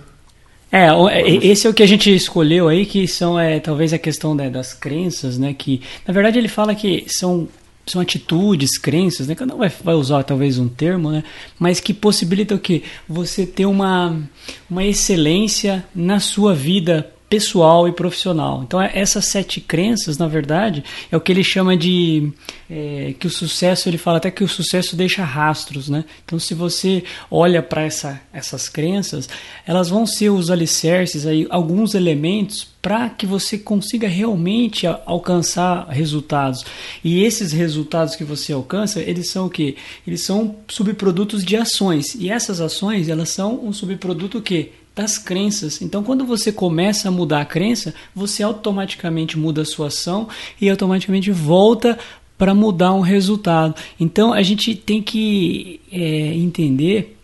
É, 0.70 0.88
é, 0.88 0.92
vamos. 0.92 1.46
esse 1.46 1.66
é 1.66 1.70
o 1.70 1.74
que 1.74 1.82
a 1.82 1.88
gente 1.88 2.14
escolheu 2.14 2.68
aí, 2.68 2.86
que 2.86 3.08
são 3.08 3.40
é, 3.40 3.62
talvez 3.62 3.94
a 3.94 3.98
questão 3.98 4.36
né, 4.36 4.50
das 4.50 4.74
crenças, 4.74 5.38
né? 5.38 5.56
Que 5.58 5.82
na 6.06 6.14
verdade 6.14 6.38
ele 6.38 6.50
fala 6.50 6.76
que 6.76 7.06
são 7.08 7.48
são 7.88 8.02
atitudes, 8.02 8.78
crenças, 8.78 9.26
né? 9.26 9.36
Cada 9.36 9.56
um 9.56 9.58
vai, 9.58 9.70
vai 9.70 9.96
usar 9.96 10.22
talvez 10.24 10.60
um 10.60 10.68
termo, 10.68 11.12
né? 11.12 11.24
Mas 11.58 11.80
que 11.80 11.94
possibilita 11.94 12.54
o 12.54 12.60
que? 12.60 12.84
Você 13.08 13.46
ter 13.46 13.66
uma, 13.66 14.22
uma 14.70 14.84
excelência 14.84 15.86
na 15.96 16.20
sua 16.20 16.54
vida 16.54 17.10
pessoal 17.30 17.88
e 17.88 17.92
profissional. 17.92 18.64
Então, 18.64 18.82
é, 18.82 18.92
essas 18.94 19.26
sete 19.26 19.62
crenças, 19.62 20.18
na 20.18 20.28
verdade, 20.28 20.84
é 21.12 21.16
o 21.16 21.22
que 21.22 21.32
ele 21.32 21.44
chama 21.44 21.78
de 21.78 22.32
é, 22.70 23.14
que 23.20 23.28
o 23.28 23.30
sucesso, 23.30 23.88
ele 23.88 23.98
fala 23.98 24.18
até 24.18 24.32
que 24.32 24.44
o 24.44 24.48
sucesso 24.48 24.96
deixa 24.96 25.24
rastros, 25.24 25.90
né? 25.90 26.04
Então, 26.26 26.40
se 26.40 26.54
você 26.54 27.04
olha 27.30 27.62
para 27.62 27.84
essa, 27.84 28.20
essas 28.34 28.68
crenças, 28.68 29.30
elas 29.66 29.90
vão 29.90 30.06
ser 30.08 30.30
os 30.30 30.50
alicerces, 30.50 31.26
aí, 31.26 31.46
alguns 31.50 31.94
elementos 31.94 32.68
para 32.82 33.10
que 33.10 33.26
você 33.26 33.58
consiga 33.58 34.08
realmente 34.08 34.88
alcançar 34.88 35.88
resultados. 35.90 36.66
E 37.04 37.24
esses 37.24 37.52
resultados 37.52 38.16
que 38.16 38.24
você 38.24 38.54
alcança, 38.54 39.02
eles 39.02 39.30
são 39.30 39.48
o 39.48 39.50
que? 39.50 39.76
Eles 40.08 40.24
são 40.24 40.56
subprodutos 40.68 41.44
de 41.44 41.58
ações. 41.58 42.16
E 42.16 42.30
essas 42.30 42.62
ações, 42.62 43.10
elas 43.10 43.30
são 43.30 43.60
um 43.64 43.74
subproduto 43.74 44.42
que 44.42 44.72
das 44.96 45.18
crenças. 45.18 45.82
Então, 45.82 46.04
quando 46.04 46.26
você 46.26 46.52
começa 46.52 47.08
a 47.08 47.12
mudar 47.12 47.42
a 47.42 47.46
crença, 47.46 47.94
você 48.14 48.44
automaticamente 48.44 49.38
muda 49.38 49.62
a 49.62 49.66
sua 49.66 49.88
ação 49.88 50.28
e 50.60 50.70
automaticamente 50.70 51.32
volta 51.32 51.98
para 52.38 52.54
mudar 52.54 52.94
um 52.94 53.02
resultado. 53.02 53.76
Então, 54.00 54.34
a 54.34 54.42
gente 54.42 54.76
tem 54.76 55.02
que 55.02 55.80
é, 55.92 56.34
entender 56.34 57.18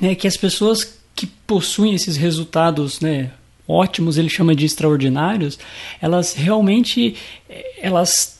né, 0.00 0.14
que 0.14 0.26
as 0.26 0.36
pessoas 0.36 0.98
que 1.14 1.26
possuem 1.26 1.94
esses 1.94 2.16
resultados, 2.16 3.00
né, 3.00 3.32
ótimos, 3.66 4.18
ele 4.18 4.28
chama 4.28 4.54
de 4.54 4.66
extraordinários, 4.66 5.58
elas 6.00 6.34
realmente 6.34 7.14
elas 7.80 8.39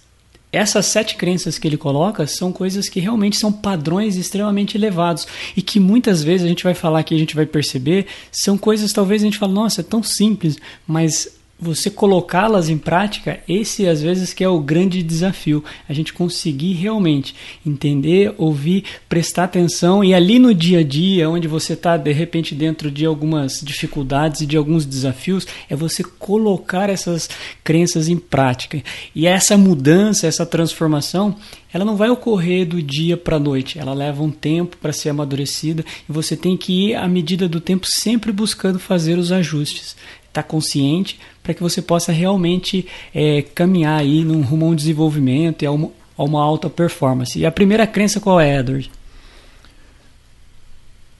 essas 0.52 0.86
sete 0.86 1.16
crenças 1.16 1.58
que 1.58 1.68
ele 1.68 1.76
coloca 1.76 2.26
são 2.26 2.52
coisas 2.52 2.88
que 2.88 3.00
realmente 3.00 3.36
são 3.36 3.52
padrões 3.52 4.16
extremamente 4.16 4.76
elevados 4.76 5.26
e 5.56 5.62
que 5.62 5.78
muitas 5.78 6.22
vezes 6.22 6.44
a 6.44 6.48
gente 6.48 6.64
vai 6.64 6.74
falar 6.74 7.02
que 7.02 7.14
a 7.14 7.18
gente 7.18 7.34
vai 7.34 7.46
perceber 7.46 8.06
são 8.32 8.58
coisas 8.58 8.92
talvez 8.92 9.22
a 9.22 9.24
gente 9.24 9.38
fale 9.38 9.52
nossa 9.52 9.80
é 9.80 9.84
tão 9.84 10.02
simples 10.02 10.58
mas 10.86 11.39
você 11.60 11.90
colocá-las 11.90 12.68
em 12.68 12.78
prática, 12.78 13.40
esse 13.48 13.86
às 13.86 14.00
vezes 14.00 14.32
que 14.32 14.42
é 14.42 14.48
o 14.48 14.60
grande 14.60 15.02
desafio, 15.02 15.62
a 15.88 15.92
gente 15.92 16.12
conseguir 16.12 16.72
realmente 16.72 17.34
entender, 17.66 18.34
ouvir, 18.38 18.84
prestar 19.08 19.44
atenção 19.44 20.02
e 20.02 20.14
ali 20.14 20.38
no 20.38 20.54
dia 20.54 20.80
a 20.80 20.84
dia, 20.84 21.28
onde 21.28 21.46
você 21.46 21.74
está 21.74 21.96
de 21.96 22.12
repente 22.12 22.54
dentro 22.54 22.90
de 22.90 23.04
algumas 23.04 23.60
dificuldades 23.60 24.40
e 24.40 24.46
de 24.46 24.56
alguns 24.56 24.86
desafios, 24.86 25.46
é 25.68 25.76
você 25.76 26.02
colocar 26.02 26.88
essas 26.88 27.28
crenças 27.62 28.08
em 28.08 28.16
prática. 28.16 28.82
E 29.14 29.26
essa 29.26 29.58
mudança, 29.58 30.26
essa 30.26 30.46
transformação, 30.46 31.36
ela 31.72 31.84
não 31.84 31.96
vai 31.96 32.10
ocorrer 32.10 32.66
do 32.66 32.82
dia 32.82 33.16
para 33.16 33.36
a 33.36 33.40
noite, 33.40 33.78
ela 33.78 33.94
leva 33.94 34.22
um 34.22 34.30
tempo 34.30 34.76
para 34.78 34.92
ser 34.92 35.10
amadurecida 35.10 35.84
e 36.08 36.12
você 36.12 36.36
tem 36.36 36.56
que 36.56 36.88
ir 36.88 36.94
à 36.96 37.06
medida 37.06 37.48
do 37.48 37.60
tempo 37.60 37.86
sempre 37.86 38.32
buscando 38.32 38.78
fazer 38.78 39.18
os 39.18 39.30
ajustes 39.30 39.96
estar 40.30 40.42
tá 40.42 40.48
consciente 40.48 41.20
para 41.42 41.52
que 41.52 41.62
você 41.62 41.82
possa 41.82 42.12
realmente 42.12 42.86
é, 43.14 43.42
caminhar 43.42 44.00
aí 44.00 44.24
num 44.24 44.40
rumo 44.42 44.66
a 44.66 44.68
um 44.70 44.74
desenvolvimento 44.74 45.62
e 45.62 45.66
a 45.66 45.72
uma, 45.72 45.90
a 46.16 46.22
uma 46.22 46.42
alta 46.42 46.70
performance. 46.70 47.38
E 47.38 47.44
a 47.44 47.52
primeira 47.52 47.86
crença 47.86 48.20
qual 48.20 48.40
é, 48.40 48.58
Edward? 48.58 48.90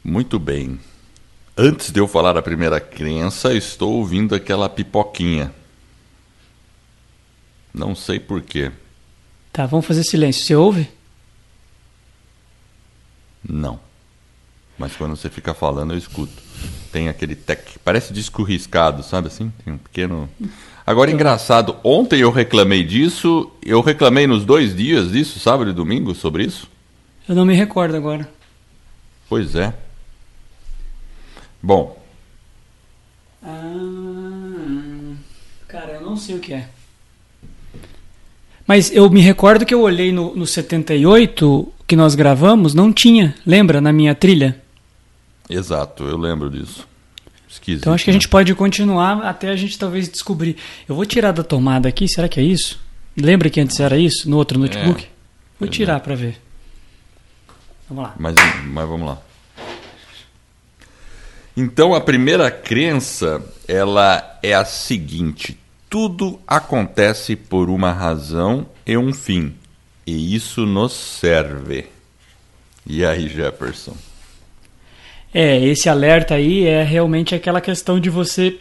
Muito 0.03 0.39
bem. 0.39 0.79
Antes 1.57 1.91
de 1.91 2.01
eu 2.01 2.09
falar 2.09 2.39
a 2.39 2.43
primeira 2.43 2.81
crença, 2.81 3.53
estou 3.53 3.95
ouvindo 3.95 4.35
aquela 4.35 4.69
pipoquinha. 4.69 5.53
Não 7.75 7.95
sei 7.95 8.19
porquê. 8.19 8.73
Tá, 9.53 9.67
vamos 9.67 9.87
fazer 9.87 10.05
silêncio. 10.05 10.45
Você 10.45 10.55
ouve? 10.55 10.89
Não. 13.47 13.81
Mas 14.81 14.97
quando 14.97 15.15
você 15.15 15.29
fica 15.29 15.53
falando, 15.53 15.93
eu 15.93 15.99
escuto. 15.99 16.33
Tem 16.91 17.11
aquele 17.11 17.35
tec. 17.35 17.77
Parece 17.85 18.15
disco 18.15 18.43
riscado, 18.43 19.03
sabe 19.03 19.27
assim? 19.27 19.53
Tem 19.63 19.75
um 19.75 19.77
pequeno. 19.77 20.27
Agora, 20.87 21.11
engraçado, 21.11 21.77
ontem 21.85 22.21
eu 22.21 22.31
reclamei 22.31 22.83
disso. 22.83 23.51
Eu 23.63 23.83
reclamei 23.83 24.27
nos 24.27 24.43
dois 24.43 24.75
dias 24.75 25.13
disso, 25.13 25.39
sábado 25.39 25.69
e 25.69 25.75
domingo, 25.75 26.15
sobre 26.15 26.45
isso? 26.45 26.67
Eu 27.29 27.35
não 27.35 27.45
me 27.45 27.55
recordo 27.55 27.95
agora. 27.95 28.27
Pois 29.29 29.55
é. 29.55 29.75
Bom. 31.63 32.03
Ah, 33.43 35.13
cara, 35.69 35.93
eu 35.93 36.01
não 36.01 36.17
sei 36.17 36.37
o 36.37 36.41
que 36.41 36.55
é. 36.55 36.71
Mas 38.67 38.91
eu 38.91 39.11
me 39.11 39.21
recordo 39.21 39.67
que 39.67 39.75
eu 39.75 39.83
olhei 39.83 40.11
no, 40.11 40.35
no 40.35 40.47
78 40.47 41.71
que 41.87 41.97
nós 41.97 42.15
gravamos, 42.15 42.73
não 42.73 42.91
tinha, 42.91 43.35
lembra, 43.45 43.79
na 43.79 43.93
minha 43.93 44.15
trilha? 44.15 44.59
Exato, 45.51 46.05
eu 46.05 46.17
lembro 46.17 46.49
disso. 46.49 46.89
Esquisito, 47.49 47.83
então 47.83 47.93
acho 47.93 48.05
que 48.05 48.11
a 48.11 48.13
gente 48.13 48.29
né? 48.29 48.31
pode 48.31 48.55
continuar 48.55 49.25
até 49.25 49.49
a 49.49 49.57
gente 49.57 49.77
talvez 49.77 50.09
descobrir. 50.09 50.57
Eu 50.89 50.95
vou 50.95 51.05
tirar 51.05 51.33
da 51.33 51.43
tomada 51.43 51.89
aqui, 51.89 52.07
será 52.07 52.29
que 52.29 52.39
é 52.39 52.43
isso? 52.45 52.81
Lembra 53.17 53.51
que 53.51 53.61
antes 53.61 53.81
era 53.81 53.99
isso 53.99 54.31
no 54.31 54.37
outro 54.37 54.57
notebook? 54.57 55.03
É, 55.03 55.09
vou 55.59 55.69
tirar 55.69 55.97
é. 55.97 55.99
para 55.99 56.15
ver. 56.15 56.41
Vamos 57.89 58.05
lá. 58.05 58.15
Mas, 58.17 58.37
mas 58.67 58.89
vamos 58.89 59.09
lá. 59.09 59.19
Então 61.57 61.93
a 61.93 62.01
primeira 62.01 62.49
crença, 62.49 63.43
ela 63.67 64.39
é 64.45 64.55
a 64.55 64.65
seguinte: 64.65 65.59
tudo 65.89 66.41
acontece 66.47 67.35
por 67.35 67.69
uma 67.69 67.93
razão 67.93 68.65
e 68.87 68.97
um 68.97 69.13
fim, 69.13 69.57
e 70.07 70.37
isso 70.37 70.65
nos 70.65 70.93
serve. 70.93 71.87
E 72.87 73.05
aí, 73.05 73.29
Jefferson? 73.29 73.97
É, 75.33 75.65
esse 75.65 75.89
alerta 75.89 76.35
aí 76.35 76.67
é 76.67 76.83
realmente 76.83 77.35
aquela 77.35 77.61
questão 77.61 78.01
de 78.01 78.11
você. 78.11 78.59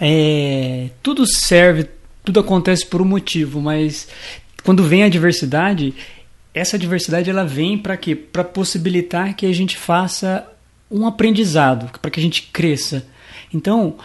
É, 0.00 0.90
tudo 1.02 1.26
serve, 1.26 1.86
tudo 2.24 2.40
acontece 2.40 2.84
por 2.84 3.00
um 3.00 3.04
motivo, 3.04 3.60
mas 3.60 4.08
quando 4.64 4.82
vem 4.82 5.04
a 5.04 5.08
diversidade, 5.08 5.94
essa 6.52 6.78
diversidade 6.78 7.30
ela 7.30 7.44
vem 7.44 7.78
para 7.78 7.96
quê? 7.96 8.14
Para 8.16 8.42
possibilitar 8.42 9.34
que 9.34 9.46
a 9.46 9.52
gente 9.52 9.76
faça 9.76 10.46
um 10.90 11.06
aprendizado, 11.06 11.90
para 12.00 12.10
que 12.10 12.20
a 12.20 12.22
gente 12.22 12.42
cresça. 12.52 13.06
Então, 13.52 13.96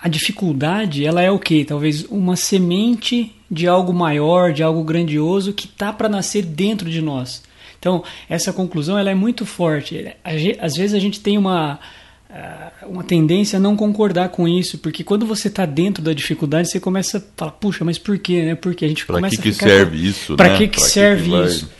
a 0.00 0.08
dificuldade, 0.08 1.04
ela 1.04 1.20
é 1.22 1.30
o 1.30 1.38
quê? 1.38 1.64
Talvez 1.66 2.04
uma 2.04 2.36
semente 2.36 3.34
de 3.50 3.66
algo 3.66 3.92
maior, 3.92 4.52
de 4.52 4.62
algo 4.62 4.82
grandioso 4.84 5.52
que 5.52 5.66
tá 5.66 5.92
para 5.92 6.08
nascer 6.08 6.42
dentro 6.42 6.88
de 6.88 7.02
nós. 7.02 7.42
Então, 7.80 8.04
essa 8.28 8.52
conclusão 8.52 8.96
ela 8.96 9.10
é 9.10 9.14
muito 9.14 9.44
forte. 9.44 10.14
Às 10.22 10.76
vezes 10.76 10.94
a 10.94 10.98
gente 10.98 11.18
tem 11.18 11.38
uma, 11.38 11.80
ah, 12.28 12.70
uma 12.86 13.02
tendência 13.02 13.56
a 13.56 13.60
não 13.60 13.74
concordar 13.74 14.28
com 14.28 14.46
isso, 14.46 14.78
porque 14.78 15.02
quando 15.02 15.24
você 15.24 15.48
está 15.48 15.64
dentro 15.64 16.04
da 16.04 16.12
dificuldade, 16.12 16.70
você 16.70 16.78
começa 16.78 17.18
a 17.18 17.22
falar, 17.36 17.52
puxa, 17.52 17.84
mas 17.84 17.98
por 17.98 18.18
quê? 18.18 18.44
Né? 18.44 18.54
Porque 18.54 18.84
a 18.84 18.88
gente 18.88 19.06
pra 19.06 19.16
começa 19.16 19.36
que 19.36 19.42
que 19.42 19.52
serve 19.52 20.06
isso? 20.06 20.36
Para 20.36 20.50
né? 20.50 20.58
que, 20.58 20.68
que 20.68 20.80
serve 20.80 21.30
que 21.30 21.44
isso? 21.44 21.70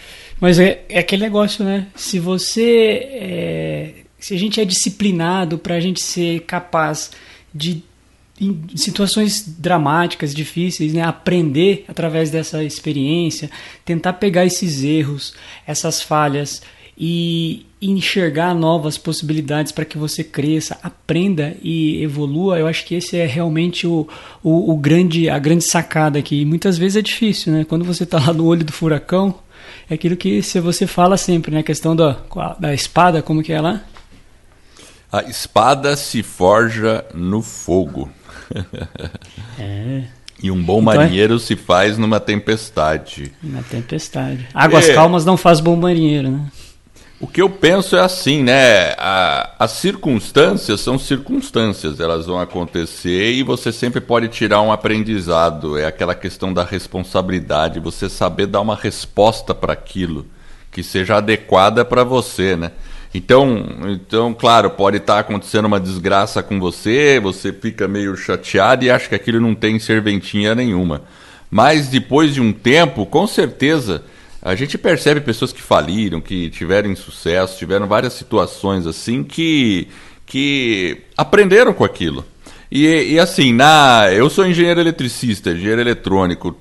Mas 0.41 0.59
é, 0.59 0.83
é, 0.89 0.99
aquele 0.99 1.23
negócio, 1.23 1.65
né? 1.65 1.87
Se 1.95 2.19
você. 2.19 3.09
É, 3.13 3.95
se 4.19 4.35
a 4.35 4.39
gente 4.39 4.59
é 4.61 4.65
disciplinado 4.65 5.59
para 5.59 5.75
a 5.75 5.81
gente 5.81 6.03
ser 6.03 6.41
capaz 6.41 7.11
de 7.55 7.83
em 8.41 8.77
situações 8.77 9.45
dramáticas, 9.59 10.35
difíceis, 10.35 10.95
né? 10.95 11.03
aprender 11.03 11.85
através 11.87 12.31
dessa 12.31 12.65
experiência, 12.65 13.51
tentar 13.85 14.15
pegar 14.15 14.47
esses 14.47 14.83
erros, 14.83 15.35
essas 15.67 16.01
falhas 16.01 16.63
e 16.97 17.67
enxergar 17.81 18.55
novas 18.55 18.99
possibilidades 18.99 19.73
para 19.73 19.87
que 19.87 19.97
você 19.97 20.23
cresça, 20.23 20.79
aprenda 20.83 21.57
e 21.63 22.03
evolua, 22.03 22.59
eu 22.59 22.67
acho 22.67 22.85
que 22.85 22.95
esse 22.95 23.17
é 23.17 23.25
realmente 23.25 23.87
o, 23.87 24.07
o, 24.43 24.73
o 24.73 24.77
grande, 24.77 25.31
a 25.31 25.39
grande 25.39 25.65
sacada 25.65 26.19
aqui. 26.19 26.43
E 26.43 26.45
muitas 26.45 26.77
vezes 26.77 26.97
é 26.97 27.03
difícil, 27.03 27.53
né? 27.55 27.65
Quando 27.65 27.87
você 27.87 28.05
está 28.05 28.19
lá 28.19 28.35
no 28.35 28.45
olho 28.45 28.65
do 28.65 28.73
furacão, 28.73 29.35
é 29.89 29.95
aquilo 29.95 30.15
que 30.15 30.43
se 30.43 30.61
você 30.61 30.87
fala 30.87 31.17
sempre, 31.17 31.51
né? 31.51 31.61
A 31.61 31.63
questão 31.63 31.97
da, 31.97 32.19
da 32.59 32.75
espada, 32.75 33.23
como 33.23 33.43
que 33.43 33.53
é 33.53 33.61
lá? 33.61 33.83
A 35.11 35.23
espada 35.23 35.97
se 35.97 36.23
forja 36.23 37.05
no 37.15 37.41
fogo. 37.41 38.11
é. 39.59 40.03
E 40.43 40.51
um 40.51 40.63
bom 40.63 40.81
então 40.81 40.93
é 40.95 40.97
marinheiro 40.97 41.37
é... 41.37 41.39
se 41.39 41.55
faz 41.57 41.99
numa 41.99 42.19
tempestade. 42.19 43.33
Na 43.43 43.63
tempestade. 43.63 44.49
Águas 44.55 44.89
é... 44.89 44.95
calmas 44.95 45.25
não 45.25 45.37
faz 45.37 45.61
bom 45.61 45.77
marinheiro, 45.77 46.31
né? 46.31 46.47
O 47.21 47.27
que 47.27 47.43
eu 47.43 47.51
penso 47.51 47.97
é 47.97 48.01
assim, 48.01 48.43
né? 48.43 48.95
A, 48.97 49.55
as 49.59 49.73
circunstâncias 49.73 50.81
são 50.81 50.99
circunstâncias, 50.99 52.01
elas 52.01 52.25
vão 52.25 52.41
acontecer 52.41 53.33
e 53.33 53.43
você 53.43 53.71
sempre 53.71 54.01
pode 54.01 54.29
tirar 54.29 54.63
um 54.63 54.73
aprendizado. 54.73 55.77
É 55.77 55.85
aquela 55.85 56.15
questão 56.15 56.51
da 56.51 56.65
responsabilidade, 56.65 57.79
você 57.79 58.09
saber 58.09 58.47
dar 58.47 58.63
uma 58.63 58.75
resposta 58.75 59.55
para 59.55 59.75
aquilo 59.75 60.27
que 60.73 60.83
seja 60.83 61.17
adequada 61.17 61.85
para 61.85 62.05
você, 62.05 62.57
né? 62.57 62.71
Então, 63.13 63.65
então, 63.89 64.33
claro, 64.33 64.71
pode 64.71 64.99
estar 64.99 65.15
tá 65.15 65.21
acontecendo 65.21 65.65
uma 65.65 65.81
desgraça 65.81 66.43
com 66.43 66.61
você, 66.61 67.19
você 67.21 67.53
fica 67.53 67.89
meio 67.89 68.17
chateado 68.17 68.85
e 68.85 68.91
acha 68.91 69.09
que 69.09 69.15
aquilo 69.15 69.41
não 69.41 69.55
tem 69.55 69.79
serventinha 69.79 70.55
nenhuma. 70.55 71.03
Mas 71.51 71.89
depois 71.89 72.33
de 72.33 72.41
um 72.41 72.53
tempo, 72.53 73.05
com 73.05 73.27
certeza 73.27 74.05
a 74.43 74.55
gente 74.55 74.79
percebe 74.79 75.21
pessoas 75.21 75.53
que 75.53 75.61
faliram, 75.61 76.21
que 76.21 76.49
tiveram 76.51 76.91
insucesso, 76.91 77.59
tiveram 77.59 77.87
várias 77.87 78.15
situações 78.15 78.87
assim 78.87 79.23
que, 79.23 79.89
que 80.25 81.03
aprenderam 81.17 81.75
com 81.75 81.85
aquilo. 81.85 82.25
E, 82.71 82.87
e 83.13 83.19
assim, 83.19 83.53
na, 83.53 84.07
eu 84.13 84.31
sou 84.31 84.47
engenheiro 84.47 84.81
eletricista, 84.81 85.51
engenheiro 85.51 85.81
eletrônico, 85.81 86.57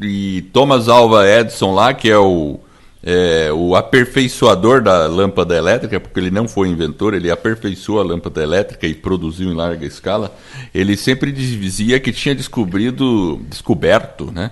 e 0.00 0.42
Thomas 0.52 0.88
Alva 0.88 1.26
Edison 1.28 1.74
lá, 1.74 1.94
que 1.94 2.10
é 2.10 2.18
o, 2.18 2.60
é, 3.02 3.52
o 3.52 3.76
aperfeiçoador 3.76 4.82
da 4.82 5.06
lâmpada 5.06 5.56
elétrica, 5.56 6.00
porque 6.00 6.18
ele 6.18 6.30
não 6.30 6.48
foi 6.48 6.68
inventor, 6.68 7.14
ele 7.14 7.30
aperfeiçoou 7.30 8.00
a 8.00 8.04
lâmpada 8.04 8.42
elétrica 8.42 8.86
e 8.86 8.94
produziu 8.94 9.50
em 9.50 9.54
larga 9.54 9.86
escala, 9.86 10.34
ele 10.74 10.96
sempre 10.96 11.30
dizia 11.30 12.00
que 12.00 12.12
tinha 12.12 12.34
descobrido, 12.34 13.40
descoberto, 13.48 14.32
né? 14.32 14.50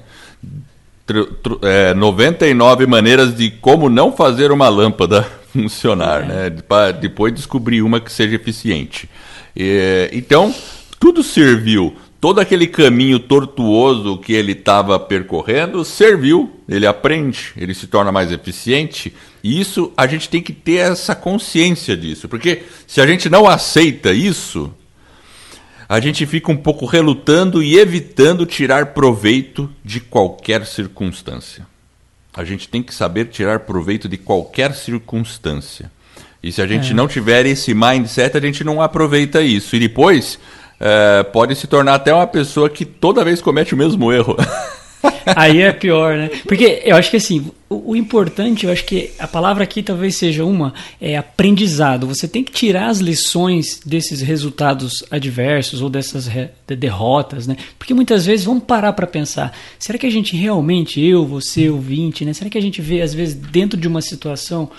é, 1.62 1.92
99 1.94 2.86
maneiras 2.86 3.34
de 3.36 3.50
como 3.50 3.90
não 3.90 4.12
fazer 4.12 4.50
uma 4.50 4.68
lâmpada 4.68 5.22
funcionar, 5.52 6.22
é. 6.22 6.26
né? 6.26 6.50
Para 6.66 6.92
depois 6.92 7.34
descobrir 7.34 7.82
uma 7.82 8.00
que 8.00 8.12
seja 8.12 8.36
eficiente. 8.36 9.08
É, 9.56 10.10
então, 10.12 10.54
tudo 10.98 11.22
serviu. 11.22 11.96
Todo 12.24 12.40
aquele 12.40 12.66
caminho 12.66 13.18
tortuoso 13.18 14.16
que 14.16 14.32
ele 14.32 14.52
estava 14.52 14.98
percorrendo 14.98 15.84
serviu. 15.84 16.58
Ele 16.66 16.86
aprende, 16.86 17.52
ele 17.54 17.74
se 17.74 17.86
torna 17.86 18.10
mais 18.10 18.32
eficiente. 18.32 19.12
E 19.42 19.60
isso 19.60 19.92
a 19.94 20.06
gente 20.06 20.30
tem 20.30 20.40
que 20.40 20.54
ter 20.54 20.76
essa 20.76 21.14
consciência 21.14 21.94
disso, 21.94 22.26
porque 22.26 22.62
se 22.86 22.98
a 23.02 23.06
gente 23.06 23.28
não 23.28 23.46
aceita 23.46 24.10
isso, 24.10 24.72
a 25.86 26.00
gente 26.00 26.24
fica 26.24 26.50
um 26.50 26.56
pouco 26.56 26.86
relutando 26.86 27.62
e 27.62 27.76
evitando 27.76 28.46
tirar 28.46 28.94
proveito 28.94 29.70
de 29.84 30.00
qualquer 30.00 30.64
circunstância. 30.64 31.66
A 32.34 32.42
gente 32.42 32.70
tem 32.70 32.82
que 32.82 32.94
saber 32.94 33.26
tirar 33.26 33.60
proveito 33.60 34.08
de 34.08 34.16
qualquer 34.16 34.72
circunstância. 34.72 35.92
E 36.42 36.50
se 36.50 36.62
a 36.62 36.66
gente 36.66 36.92
é. 36.92 36.94
não 36.94 37.06
tiver 37.06 37.44
esse 37.44 37.74
mindset, 37.74 38.34
a 38.34 38.40
gente 38.40 38.64
não 38.64 38.80
aproveita 38.80 39.42
isso. 39.42 39.76
E 39.76 39.78
depois 39.78 40.38
é, 40.86 41.22
pode 41.22 41.56
se 41.56 41.66
tornar 41.66 41.94
até 41.94 42.12
uma 42.12 42.26
pessoa 42.26 42.68
que 42.68 42.84
toda 42.84 43.24
vez 43.24 43.40
comete 43.40 43.72
o 43.72 43.76
mesmo 43.76 44.12
erro. 44.12 44.36
Aí 45.34 45.62
é 45.62 45.72
pior, 45.72 46.16
né? 46.16 46.30
Porque 46.46 46.82
eu 46.84 46.94
acho 46.96 47.10
que 47.10 47.16
assim, 47.16 47.50
o, 47.70 47.92
o, 47.92 47.96
importante, 47.96 48.66
eu 48.66 48.72
acho 48.72 48.84
que 48.84 49.10
a 49.18 49.26
palavra 49.26 49.64
aqui 49.64 49.82
talvez 49.82 50.16
seja 50.16 50.44
uma, 50.44 50.74
é 51.00 51.16
aprendizado. 51.16 52.06
Você 52.06 52.28
tem 52.28 52.44
que 52.44 52.52
tirar 52.52 52.88
as 52.88 52.98
lições 52.98 53.80
desses 53.84 54.20
resultados 54.20 55.02
adversos 55.10 55.80
ou 55.80 55.88
dessas 55.88 56.26
de 56.26 56.76
derrotas, 56.76 57.46
né? 57.46 57.56
Porque 57.78 57.94
muitas 57.94 58.26
vezes 58.26 58.44
vamos 58.44 58.64
parar 58.64 58.92
para 58.92 59.06
pensar, 59.06 59.56
será 59.78 59.98
que 59.98 60.06
a 60.06 60.10
gente 60.10 60.36
realmente, 60.36 61.02
eu, 61.02 61.26
você, 61.26 61.70
o 61.70 61.78
vinte, 61.78 62.26
né? 62.26 62.34
Será 62.34 62.50
que 62.50 62.58
a 62.58 62.62
gente 62.62 62.82
vê 62.82 63.00
às 63.00 63.14
vezes 63.14 63.34
dentro 63.34 63.80
de 63.80 63.88
uma 63.88 64.02
situação 64.02 64.70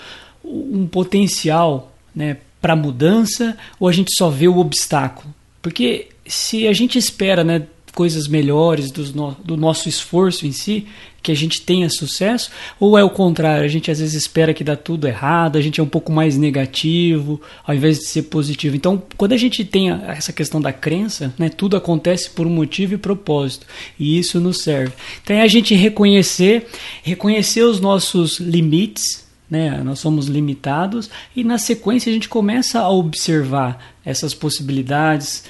um 0.44 0.86
potencial, 0.86 1.92
né, 2.14 2.36
para 2.60 2.76
mudança 2.76 3.56
ou 3.80 3.88
a 3.88 3.92
gente 3.92 4.14
só 4.16 4.30
vê 4.30 4.46
o 4.46 4.58
obstáculo? 4.58 5.34
Porque 5.66 6.06
se 6.24 6.68
a 6.68 6.72
gente 6.72 6.96
espera, 6.96 7.42
né, 7.42 7.66
coisas 7.92 8.28
melhores 8.28 8.92
do, 8.92 9.02
no, 9.12 9.36
do 9.44 9.56
nosso 9.56 9.88
esforço 9.88 10.46
em 10.46 10.52
si, 10.52 10.86
que 11.20 11.32
a 11.32 11.34
gente 11.34 11.60
tenha 11.60 11.90
sucesso, 11.90 12.52
ou 12.78 12.96
é 12.96 13.02
o 13.02 13.10
contrário, 13.10 13.64
a 13.64 13.68
gente 13.68 13.90
às 13.90 13.98
vezes 13.98 14.14
espera 14.14 14.54
que 14.54 14.62
dá 14.62 14.76
tudo 14.76 15.08
errado, 15.08 15.58
a 15.58 15.60
gente 15.60 15.80
é 15.80 15.82
um 15.82 15.88
pouco 15.88 16.12
mais 16.12 16.36
negativo, 16.36 17.40
ao 17.66 17.74
invés 17.74 17.98
de 17.98 18.06
ser 18.06 18.22
positivo. 18.22 18.76
Então, 18.76 19.02
quando 19.16 19.32
a 19.32 19.36
gente 19.36 19.64
tem 19.64 19.90
essa 19.90 20.32
questão 20.32 20.60
da 20.60 20.72
crença, 20.72 21.34
né, 21.36 21.48
tudo 21.48 21.76
acontece 21.76 22.30
por 22.30 22.46
um 22.46 22.50
motivo 22.50 22.94
e 22.94 22.98
propósito, 22.98 23.66
e 23.98 24.20
isso 24.20 24.38
nos 24.38 24.62
serve. 24.62 24.92
Então, 25.20 25.34
é 25.34 25.42
a 25.42 25.48
gente 25.48 25.74
reconhecer, 25.74 26.68
reconhecer 27.02 27.62
os 27.62 27.80
nossos 27.80 28.38
limites, 28.38 29.25
né? 29.48 29.82
Nós 29.82 29.98
somos 29.98 30.26
limitados 30.26 31.10
e 31.34 31.44
na 31.44 31.58
sequência 31.58 32.10
a 32.10 32.12
gente 32.12 32.28
começa 32.28 32.80
a 32.80 32.90
observar 32.90 33.94
essas 34.04 34.34
possibilidades 34.34 35.44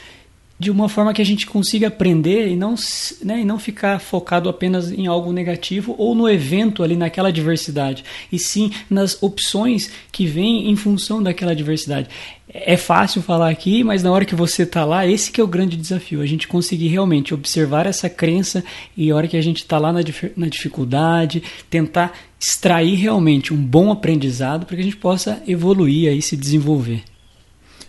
de 0.59 0.71
uma 0.71 0.89
forma 0.89 1.13
que 1.13 1.21
a 1.21 1.25
gente 1.25 1.47
consiga 1.47 1.89
aprender 1.89 2.49
e 2.49 2.57
não, 2.57 2.75
né, 3.23 3.41
e 3.41 3.45
não 3.45 3.59
ficar 3.59 4.01
focado 4.01 4.49
apenas 4.49 4.91
em 4.91 5.07
algo 5.07 5.33
negativo 5.33 5.95
ou 5.99 6.15
no 6.15 6.29
evento 6.29 6.83
ali 6.83 6.97
naquela 6.97 7.31
diversidade, 7.31 8.05
e 8.33 8.39
sim 8.39 8.71
nas 8.89 9.23
opções 9.23 9.91
que 10.11 10.27
vêm 10.27 10.71
em 10.71 10.77
função 10.77 11.23
daquela 11.23 11.55
diversidade. 11.55 12.09
É 12.49 12.77
fácil 12.77 13.21
falar 13.21 13.51
aqui, 13.51 13.85
mas 13.85 14.03
na 14.03 14.11
hora 14.11 14.25
que 14.25 14.35
você 14.35 14.63
está 14.63 14.85
lá, 14.85 15.07
esse 15.07 15.31
que 15.31 15.41
é 15.41 15.45
o 15.45 15.49
grande 15.49 15.77
desafio, 15.77 16.23
a 16.23 16.27
gente 16.27 16.49
conseguir 16.49 16.89
realmente 16.89 17.35
observar 17.35 17.87
essa 17.87 18.09
crença 18.09 18.65
e 18.97 19.11
a 19.11 19.17
hora 19.17 19.29
que 19.29 19.37
a 19.37 19.43
gente 19.43 19.59
está 19.59 19.79
lá 19.79 19.93
na, 19.93 20.01
na 20.37 20.49
dificuldade, 20.49 21.43
tentar 21.69 22.13
extrair 22.41 22.95
realmente 22.95 23.53
um 23.53 23.63
bom 23.63 23.91
aprendizado 23.91 24.65
para 24.65 24.77
que 24.77 24.81
a 24.81 24.85
gente 24.85 24.97
possa 24.97 25.43
evoluir 25.47 26.11
e 26.13 26.23
se 26.23 26.37
desenvolver 26.37 27.03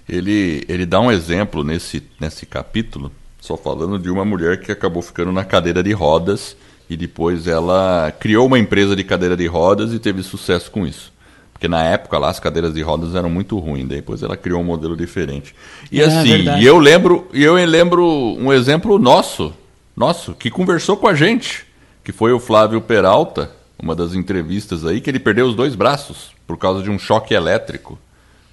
ele, 0.08 0.64
ele 0.68 0.86
dá 0.86 1.00
um 1.00 1.12
exemplo 1.12 1.64
nesse, 1.64 2.04
nesse 2.20 2.46
capítulo, 2.46 3.12
só 3.40 3.58
falando 3.58 4.00
de 4.00 4.10
uma 4.10 4.26
mulher 4.26 4.60
que 4.60 4.72
acabou 4.72 5.02
ficando 5.02 5.32
na 5.32 5.44
cadeira 5.44 5.84
de 5.84 5.92
rodas 5.92 6.56
e 6.90 6.96
depois 6.96 7.48
ela 7.48 8.14
criou 8.20 8.48
uma 8.48 8.58
empresa 8.58 8.96
de 8.96 9.04
cadeira 9.04 9.36
de 9.36 9.46
rodas 9.46 9.94
e 9.94 10.00
teve 10.00 10.24
sucesso 10.24 10.72
com 10.72 10.88
isso. 10.88 11.12
Porque 11.52 11.68
na 11.68 11.84
época 11.84 12.18
lá 12.20 12.30
as 12.30 12.40
cadeiras 12.40 12.74
de 12.74 12.82
rodas 12.82 13.16
eram 13.16 13.30
muito 13.30 13.58
ruins, 13.58 13.88
depois 13.88 14.22
ela 14.22 14.38
criou 14.38 14.62
um 14.62 14.64
modelo 14.64 14.96
diferente. 14.96 15.56
E 15.92 16.00
é, 16.00 16.06
assim, 16.06 16.48
e 16.60 16.66
eu 16.66 16.78
lembro, 16.78 17.28
eu 17.34 17.56
lembro 17.56 18.06
um 18.06 18.54
exemplo 18.54 19.00
nosso, 19.00 19.54
nosso, 19.96 20.34
que 20.36 20.52
conversou 20.52 20.96
com 20.98 21.08
a 21.08 21.16
gente, 21.16 21.66
que 22.04 22.12
foi 22.12 22.32
o 22.32 22.40
Flávio 22.40 22.80
Peralta, 22.80 23.52
uma 23.82 23.96
das 23.96 24.14
entrevistas 24.14 24.86
aí, 24.86 25.02
que 25.02 25.10
ele 25.10 25.20
perdeu 25.20 25.48
os 25.48 25.56
dois 25.56 25.76
braços 25.76 26.32
por 26.46 26.58
causa 26.58 26.84
de 26.84 26.90
um 26.90 27.00
choque 27.00 27.34
elétrico. 27.34 27.98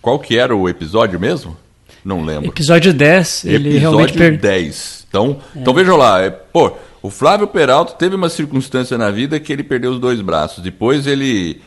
Qual 0.05 0.19
que 0.19 0.37
era 0.37 0.55
o 0.55 0.69
episódio 0.69 1.19
mesmo? 1.19 1.57
Não 2.05 2.23
lembro. 2.23 2.51
Episódio 2.51 2.93
10. 2.93 3.47
Ele 3.47 3.71
episódio 3.71 3.81
realmente 3.81 4.12
per... 4.12 4.37
10. 4.37 5.07
Então, 5.09 5.40
é. 5.57 5.61
então 5.61 5.73
vejam 5.73 5.97
lá. 5.97 6.21
É, 6.21 6.29
pô, 6.29 6.73
o 7.01 7.09
Flávio 7.09 7.47
Peralta 7.47 7.95
teve 7.95 8.14
uma 8.14 8.29
circunstância 8.29 8.99
na 8.99 9.11
vida 9.11 9.40
que 9.40 9.51
ele 9.51 9.62
perdeu 9.62 9.93
os 9.93 9.99
dois 9.99 10.21
braços. 10.21 10.62
Depois 10.62 11.07
ele. 11.07 11.62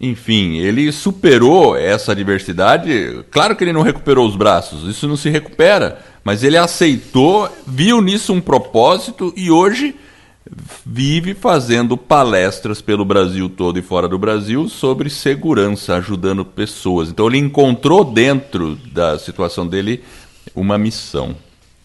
Enfim, 0.00 0.56
ele 0.56 0.90
superou 0.90 1.76
essa 1.76 2.10
adversidade. 2.10 3.24
Claro 3.30 3.54
que 3.54 3.62
ele 3.62 3.72
não 3.72 3.82
recuperou 3.82 4.26
os 4.26 4.34
braços, 4.34 4.82
isso 4.90 5.06
não 5.06 5.16
se 5.16 5.30
recupera. 5.30 6.04
Mas 6.24 6.42
ele 6.42 6.56
aceitou, 6.56 7.48
viu 7.64 8.02
nisso 8.02 8.32
um 8.32 8.40
propósito 8.40 9.32
e 9.36 9.48
hoje 9.48 9.94
vive 10.84 11.34
fazendo 11.34 11.96
palestras 11.96 12.80
pelo 12.80 13.04
Brasil 13.04 13.48
todo 13.48 13.78
e 13.78 13.82
fora 13.82 14.08
do 14.08 14.18
Brasil 14.18 14.68
sobre 14.68 15.10
segurança, 15.10 15.96
ajudando 15.96 16.44
pessoas. 16.44 17.08
Então 17.08 17.26
ele 17.26 17.38
encontrou 17.38 18.04
dentro 18.04 18.76
da 18.92 19.18
situação 19.18 19.66
dele 19.66 20.02
uma 20.54 20.78
missão. 20.78 21.34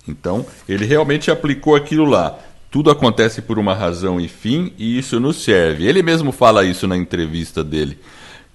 Então 0.08 0.46
ele 0.68 0.86
realmente 0.86 1.32
aplicou 1.32 1.76
aquilo 1.76 2.06
lá. 2.06 2.38
Tudo 2.70 2.90
acontece 2.90 3.42
por 3.42 3.60
uma 3.60 3.74
razão 3.74 4.20
e 4.20 4.28
fim 4.28 4.72
e 4.78 4.98
isso 4.98 5.20
nos 5.20 5.44
serve. 5.44 5.86
Ele 5.86 6.02
mesmo 6.02 6.32
fala 6.32 6.64
isso 6.64 6.88
na 6.88 6.96
entrevista 6.96 7.64
dele. 7.64 7.98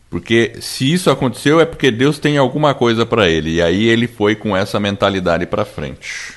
Porque 0.09 0.57
se 0.61 0.91
isso 0.91 1.11
aconteceu 1.11 1.61
é 1.61 1.67
porque 1.67 1.91
Deus 1.91 2.19
tem 2.19 2.39
alguma 2.39 2.73
coisa 2.75 3.05
para 3.05 3.29
ele. 3.29 3.57
E 3.57 3.63
aí 3.63 3.87
ele 3.87 4.07
foi 4.07 4.35
com 4.35 4.57
essa 4.57 4.79
mentalidade 4.81 5.45
para 5.47 5.65
frente. 5.65 6.36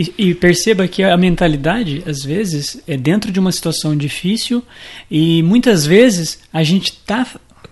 E, 0.00 0.14
e, 0.16 0.32
perceba 0.32 0.86
que 0.86 1.02
a 1.02 1.16
mentalidade, 1.16 2.04
às 2.06 2.22
vezes, 2.22 2.80
é 2.86 2.96
dentro 2.96 3.32
de 3.32 3.40
uma 3.40 3.50
situação 3.50 3.96
difícil 3.96 4.62
e 5.10 5.42
muitas 5.42 5.84
vezes 5.84 6.38
a 6.52 6.62
gente 6.62 6.90
está 6.90 7.26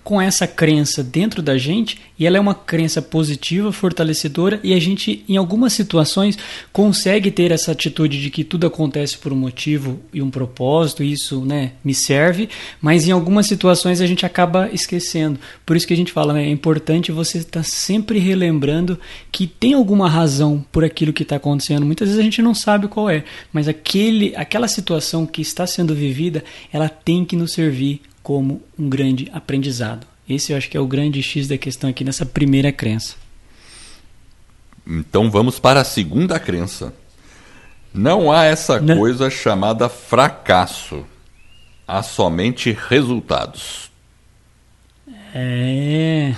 com 0.07 0.21
essa 0.21 0.47
crença 0.47 1.03
dentro 1.03 1.41
da 1.41 1.57
gente 1.57 1.99
e 2.17 2.25
ela 2.25 2.37
é 2.37 2.39
uma 2.39 2.55
crença 2.55 3.01
positiva, 3.01 3.73
fortalecedora 3.73 4.57
e 4.63 4.73
a 4.73 4.79
gente 4.79 5.21
em 5.27 5.35
algumas 5.35 5.73
situações 5.73 6.37
consegue 6.71 7.29
ter 7.29 7.51
essa 7.51 7.73
atitude 7.73 8.21
de 8.21 8.29
que 8.29 8.45
tudo 8.45 8.65
acontece 8.65 9.17
por 9.17 9.33
um 9.33 9.35
motivo 9.35 9.99
e 10.13 10.21
um 10.21 10.29
propósito, 10.29 11.03
e 11.03 11.11
isso, 11.11 11.43
né, 11.43 11.73
me 11.83 11.93
serve, 11.93 12.47
mas 12.79 13.05
em 13.05 13.11
algumas 13.11 13.47
situações 13.47 13.99
a 13.99 14.07
gente 14.07 14.25
acaba 14.25 14.69
esquecendo. 14.71 15.41
Por 15.65 15.75
isso 15.75 15.85
que 15.85 15.93
a 15.93 15.97
gente 15.97 16.13
fala, 16.13 16.31
né, 16.31 16.45
é 16.45 16.51
importante 16.51 17.11
você 17.11 17.39
estar 17.39 17.63
sempre 17.63 18.17
relembrando 18.17 18.97
que 19.29 19.45
tem 19.45 19.73
alguma 19.73 20.07
razão 20.07 20.65
por 20.71 20.85
aquilo 20.85 21.11
que 21.11 21.23
está 21.23 21.35
acontecendo. 21.35 21.85
Muitas 21.85 22.07
vezes 22.07 22.21
a 22.21 22.23
gente 22.23 22.41
não 22.41 22.55
sabe 22.55 22.87
qual 22.87 23.09
é, 23.09 23.25
mas 23.51 23.67
aquele, 23.67 24.33
aquela 24.37 24.69
situação 24.69 25.25
que 25.25 25.41
está 25.41 25.67
sendo 25.67 25.93
vivida, 25.93 26.45
ela 26.71 26.87
tem 26.87 27.25
que 27.25 27.35
nos 27.35 27.51
servir 27.51 27.99
como 28.27 28.61
um 28.77 28.89
grande 28.89 29.29
aprendizado. 29.31 30.05
Esse 30.27 30.51
eu 30.51 30.57
acho 30.57 30.69
que 30.69 30.75
é 30.75 30.79
o 30.81 30.85
grande 30.85 31.23
X 31.23 31.47
da 31.47 31.57
questão 31.57 31.89
aqui 31.89 32.03
nessa 32.03 32.25
primeira 32.25 32.73
crença. 32.73 33.15
Então 34.85 35.31
vamos 35.31 35.59
para 35.59 35.79
a 35.79 35.85
segunda 35.85 36.37
crença. 36.37 36.93
Não 37.93 38.29
há 38.29 38.43
essa 38.43 38.81
Não. 38.81 38.97
coisa 38.97 39.29
chamada 39.29 39.87
fracasso. 39.87 41.05
Há 41.87 42.03
somente 42.03 42.77
resultados. 42.89 43.89
É. 45.33 46.35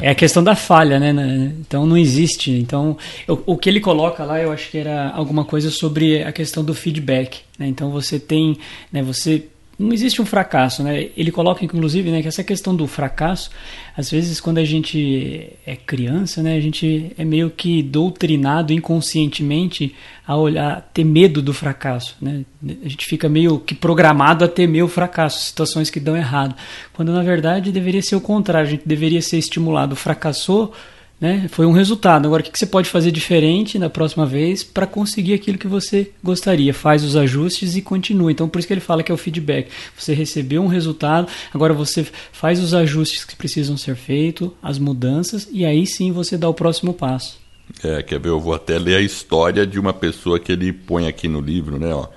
É 0.00 0.08
a 0.08 0.14
questão 0.14 0.42
da 0.42 0.56
falha, 0.56 0.98
né? 0.98 1.12
Então 1.60 1.84
não 1.84 1.98
existe. 1.98 2.50
Então 2.50 2.96
o, 3.28 3.52
o 3.52 3.58
que 3.58 3.68
ele 3.68 3.80
coloca 3.80 4.24
lá, 4.24 4.40
eu 4.40 4.50
acho 4.50 4.70
que 4.70 4.78
era 4.78 5.10
alguma 5.10 5.44
coisa 5.44 5.70
sobre 5.70 6.22
a 6.22 6.32
questão 6.32 6.64
do 6.64 6.72
feedback. 6.72 7.42
Né? 7.58 7.66
Então 7.66 7.90
você 7.90 8.18
tem, 8.18 8.56
né? 8.90 9.02
Você 9.02 9.49
não 9.80 9.94
existe 9.94 10.20
um 10.20 10.26
fracasso, 10.26 10.82
né? 10.82 11.08
Ele 11.16 11.30
coloca 11.30 11.64
inclusive, 11.64 12.10
né, 12.10 12.20
que 12.20 12.28
essa 12.28 12.44
questão 12.44 12.76
do 12.76 12.86
fracasso, 12.86 13.50
às 13.96 14.10
vezes 14.10 14.38
quando 14.38 14.58
a 14.58 14.64
gente 14.64 15.50
é 15.66 15.74
criança, 15.74 16.42
né, 16.42 16.54
a 16.54 16.60
gente 16.60 17.12
é 17.16 17.24
meio 17.24 17.48
que 17.48 17.82
doutrinado 17.82 18.74
inconscientemente 18.74 19.94
a 20.26 20.36
olhar, 20.36 20.72
a 20.72 20.80
ter 20.82 21.02
medo 21.02 21.40
do 21.40 21.54
fracasso, 21.54 22.14
né? 22.20 22.44
A 22.62 22.88
gente 22.88 23.06
fica 23.06 23.26
meio 23.26 23.58
que 23.58 23.74
programado 23.74 24.44
a 24.44 24.48
temer 24.48 24.84
o 24.84 24.88
fracasso, 24.88 25.40
situações 25.40 25.88
que 25.88 25.98
dão 25.98 26.14
errado, 26.14 26.54
quando 26.92 27.10
na 27.10 27.22
verdade 27.22 27.72
deveria 27.72 28.02
ser 28.02 28.16
o 28.16 28.20
contrário, 28.20 28.68
a 28.68 28.70
gente 28.70 28.86
deveria 28.86 29.22
ser 29.22 29.38
estimulado, 29.38 29.96
fracassou, 29.96 30.74
né? 31.20 31.46
Foi 31.50 31.66
um 31.66 31.72
resultado. 31.72 32.26
Agora, 32.26 32.42
o 32.42 32.44
que 32.44 32.58
você 32.58 32.64
pode 32.64 32.88
fazer 32.88 33.10
diferente 33.10 33.78
na 33.78 33.90
próxima 33.90 34.24
vez 34.24 34.64
para 34.64 34.86
conseguir 34.86 35.34
aquilo 35.34 35.58
que 35.58 35.66
você 35.66 36.10
gostaria? 36.24 36.72
Faz 36.72 37.04
os 37.04 37.14
ajustes 37.14 37.76
e 37.76 37.82
continua. 37.82 38.32
Então, 38.32 38.48
por 38.48 38.58
isso 38.58 38.66
que 38.66 38.72
ele 38.72 38.80
fala 38.80 39.02
que 39.02 39.12
é 39.12 39.14
o 39.14 39.18
feedback. 39.18 39.68
Você 39.96 40.14
recebeu 40.14 40.62
um 40.62 40.66
resultado, 40.66 41.28
agora 41.52 41.74
você 41.74 42.06
faz 42.32 42.58
os 42.58 42.72
ajustes 42.72 43.24
que 43.24 43.36
precisam 43.36 43.76
ser 43.76 43.96
feitos, 43.96 44.50
as 44.62 44.78
mudanças, 44.78 45.46
e 45.52 45.66
aí 45.66 45.86
sim 45.86 46.10
você 46.10 46.38
dá 46.38 46.48
o 46.48 46.54
próximo 46.54 46.94
passo. 46.94 47.38
É, 47.84 48.02
quer 48.02 48.18
ver? 48.18 48.30
Eu 48.30 48.40
vou 48.40 48.54
até 48.54 48.78
ler 48.78 48.96
a 48.96 49.00
história 49.00 49.66
de 49.66 49.78
uma 49.78 49.92
pessoa 49.92 50.40
que 50.40 50.50
ele 50.50 50.72
põe 50.72 51.06
aqui 51.06 51.28
no 51.28 51.40
livro, 51.40 51.78
né? 51.78 51.92
Ó. 51.94 52.08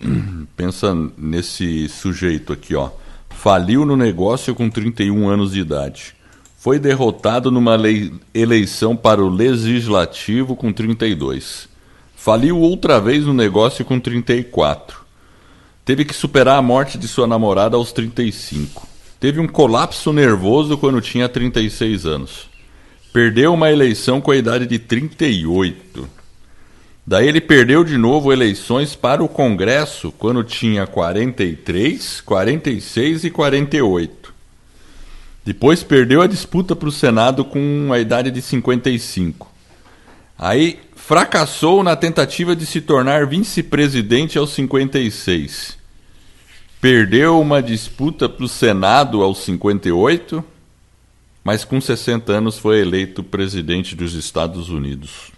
Pensa 0.54 0.94
nesse 1.16 1.88
sujeito 1.88 2.52
aqui, 2.52 2.74
ó. 2.74 2.90
Faliu 3.30 3.84
no 3.84 3.96
negócio 3.96 4.54
com 4.54 4.70
31 4.70 5.28
anos 5.28 5.52
de 5.52 5.60
idade 5.60 6.14
foi 6.64 6.78
derrotado 6.78 7.50
numa 7.50 7.76
eleição 8.32 8.96
para 8.96 9.22
o 9.22 9.28
legislativo 9.28 10.56
com 10.56 10.72
32. 10.72 11.68
Faliu 12.16 12.58
outra 12.58 12.98
vez 12.98 13.26
no 13.26 13.34
negócio 13.34 13.84
com 13.84 14.00
34. 14.00 15.04
Teve 15.84 16.06
que 16.06 16.14
superar 16.14 16.56
a 16.56 16.62
morte 16.62 16.96
de 16.96 17.06
sua 17.06 17.26
namorada 17.26 17.76
aos 17.76 17.92
35. 17.92 18.88
Teve 19.20 19.40
um 19.40 19.46
colapso 19.46 20.10
nervoso 20.10 20.78
quando 20.78 21.02
tinha 21.02 21.28
36 21.28 22.06
anos. 22.06 22.48
Perdeu 23.12 23.52
uma 23.52 23.70
eleição 23.70 24.18
com 24.18 24.30
a 24.30 24.36
idade 24.36 24.66
de 24.66 24.78
38. 24.78 26.08
Daí 27.06 27.28
ele 27.28 27.42
perdeu 27.42 27.84
de 27.84 27.98
novo 27.98 28.32
eleições 28.32 28.96
para 28.96 29.22
o 29.22 29.28
Congresso 29.28 30.10
quando 30.12 30.42
tinha 30.42 30.86
43, 30.86 32.22
46 32.22 33.24
e 33.24 33.30
48. 33.30 34.23
Depois 35.44 35.82
perdeu 35.82 36.22
a 36.22 36.26
disputa 36.26 36.74
para 36.74 36.88
o 36.88 36.92
Senado 36.92 37.44
com 37.44 37.90
a 37.92 37.98
idade 37.98 38.30
de 38.30 38.40
55. 38.40 39.52
Aí 40.38 40.80
fracassou 40.96 41.82
na 41.82 41.94
tentativa 41.94 42.56
de 42.56 42.64
se 42.64 42.80
tornar 42.80 43.26
vice-presidente 43.26 44.38
aos 44.38 44.50
56. 44.50 45.76
Perdeu 46.80 47.40
uma 47.40 47.62
disputa 47.62 48.28
para 48.28 48.44
o 48.44 48.48
Senado 48.48 49.22
aos 49.22 49.38
58, 49.44 50.42
mas 51.42 51.64
com 51.64 51.80
60 51.80 52.32
anos 52.32 52.58
foi 52.58 52.80
eleito 52.80 53.22
presidente 53.22 53.94
dos 53.94 54.14
Estados 54.14 54.70
Unidos. 54.70 55.30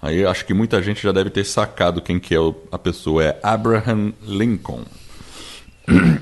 Aí 0.00 0.24
acho 0.24 0.46
que 0.46 0.54
muita 0.54 0.82
gente 0.82 1.02
já 1.02 1.12
deve 1.12 1.28
ter 1.28 1.44
sacado 1.44 2.00
quem 2.00 2.18
que 2.18 2.34
é 2.34 2.38
a 2.70 2.78
pessoa. 2.78 3.24
É 3.24 3.40
Abraham 3.42 4.12
Lincoln. 4.26 4.84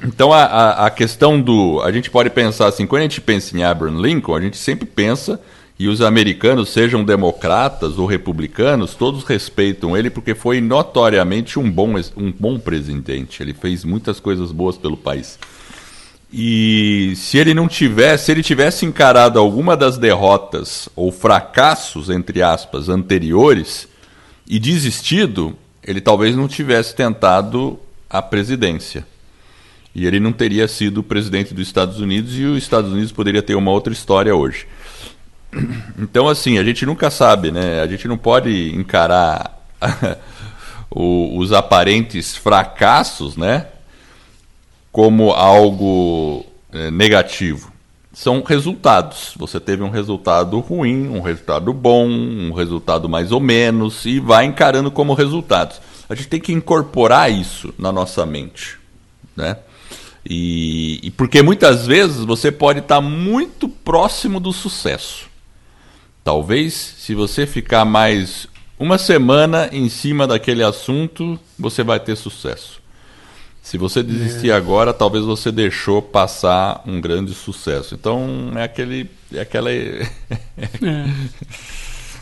Então 0.07 0.33
a, 0.33 0.45
a, 0.45 0.87
a, 0.87 0.91
questão 0.91 1.41
do. 1.41 1.81
A 1.83 1.91
gente 1.91 2.11
pode 2.11 2.31
pensar 2.31 2.69
assim, 2.69 2.87
quando 2.87 3.01
a 3.01 3.05
gente 3.05 3.21
pensa 3.21 3.57
em 3.57 3.65
Abraham 3.65 4.01
Lincoln, 4.01 4.37
a 4.37 4.41
gente 4.41 4.57
sempre 4.57 4.87
pensa, 4.87 5.41
e 5.77 5.89
os 5.89 6.01
americanos, 6.01 6.69
sejam 6.69 7.05
democratas 7.05 7.99
ou 7.99 8.07
republicanos, 8.07 8.95
todos 8.95 9.25
respeitam 9.25 9.97
ele 9.97 10.09
porque 10.09 10.33
foi 10.35 10.61
notoriamente 10.61 11.59
um 11.59 11.69
bom, 11.69 11.95
um 12.17 12.33
bom 12.33 12.57
presidente. 12.57 13.43
Ele 13.43 13.53
fez 13.53 13.85
muitas 13.85 14.21
coisas 14.21 14.53
boas 14.53 14.79
pelo 14.79 14.97
país. 14.97 15.39
E 16.33 17.15
se 17.17 17.37
ele 17.39 17.53
não 17.53 17.67
tivesse, 17.67 18.27
se 18.27 18.33
ele 18.33 18.43
tivesse 18.45 18.87
encarado 18.87 19.41
alguma 19.41 19.77
das 19.77 19.99
derrotas 19.99 20.89
ou 20.95 21.11
fracassos, 21.11 22.11
entre 22.11 22.43
aspas, 22.43 22.89
anteriores 22.89 23.89
e 24.47 24.59
desistido, 24.59 25.57
ele 25.83 26.01
talvez 26.01 26.37
não 26.37 26.47
tivesse 26.47 26.95
tentado 26.95 27.79
a 28.09 28.23
presidência. 28.23 29.05
E 29.99 30.07
ele 30.07 30.21
não 30.21 30.31
teria 30.31 30.69
sido 30.69 31.03
presidente 31.03 31.55
dos 31.55 31.67
Estados 31.67 32.01
Unidos 32.01 32.39
e 32.39 32.45
os 32.45 32.59
Estados 32.63 32.93
Unidos 32.93 33.13
poderia 33.13 33.41
ter 33.41 33.55
uma 33.55 33.71
outra 33.71 33.95
história 33.95 34.37
hoje. 34.37 34.67
Então, 35.99 36.29
assim, 36.29 36.59
a 36.59 36.65
gente 36.65 36.85
nunca 36.85 37.11
sabe, 37.11 37.51
né? 37.51 37.81
A 37.81 37.87
gente 37.87 38.07
não 38.07 38.19
pode 38.19 38.77
encarar 38.77 39.59
os 40.93 41.51
aparentes 41.51 42.37
fracassos, 42.37 43.39
né? 43.39 43.69
Como 44.93 45.31
algo 45.31 46.45
é, 46.75 46.91
negativo. 46.91 47.73
São 48.13 48.43
resultados. 48.43 49.33
Você 49.39 49.59
teve 49.59 49.83
um 49.83 49.89
resultado 49.89 50.61
ruim, 50.61 51.09
um 51.09 51.23
resultado 51.23 51.73
bom, 51.73 52.07
um 52.07 52.53
resultado 52.53 53.09
mais 53.09 53.33
ou 53.33 53.41
menos, 53.41 54.05
e 54.05 54.21
vai 54.21 54.45
encarando 54.45 54.91
como 54.91 55.15
resultados. 55.15 55.81
A 56.07 56.15
gente 56.15 56.29
tem 56.29 56.41
que 56.41 56.53
incorporar 56.53 57.33
isso 57.33 57.73
na 57.79 57.91
nossa 57.91 58.27
mente, 58.27 58.79
né? 59.35 59.57
E, 60.29 61.01
e 61.05 61.11
porque 61.13 61.41
muitas 61.41 61.87
vezes 61.87 62.25
você 62.25 62.51
pode 62.51 62.81
estar 62.81 63.01
muito 63.01 63.69
próximo 63.69 64.41
do 64.41 64.53
sucesso. 64.53 65.27
Talvez, 66.25 66.73
se 66.75 67.15
você 67.15 67.47
ficar 67.47 67.85
mais 67.85 68.49
uma 68.79 68.99
semana 68.99 69.69
em 69.73 69.89
cima 69.89 70.27
daquele 70.27 70.65
assunto, 70.65 71.39
você 71.57 71.85
vai 71.85 72.01
ter 72.01 72.17
sucesso. 72.17 72.83
Se 73.63 73.79
você 73.79 74.03
desistir 74.03 74.51
é. 74.51 74.55
agora, 74.55 74.93
talvez 74.93 75.25
você 75.25 75.51
deixou 75.53 76.03
passar 76.03 76.83
um 76.87 77.01
grande 77.01 77.33
sucesso. 77.33 77.95
Então 77.95 78.53
é 78.57 78.65
aquele, 78.65 79.09
é 79.33 79.41
aquela. 79.41 79.71
é. 79.73 79.95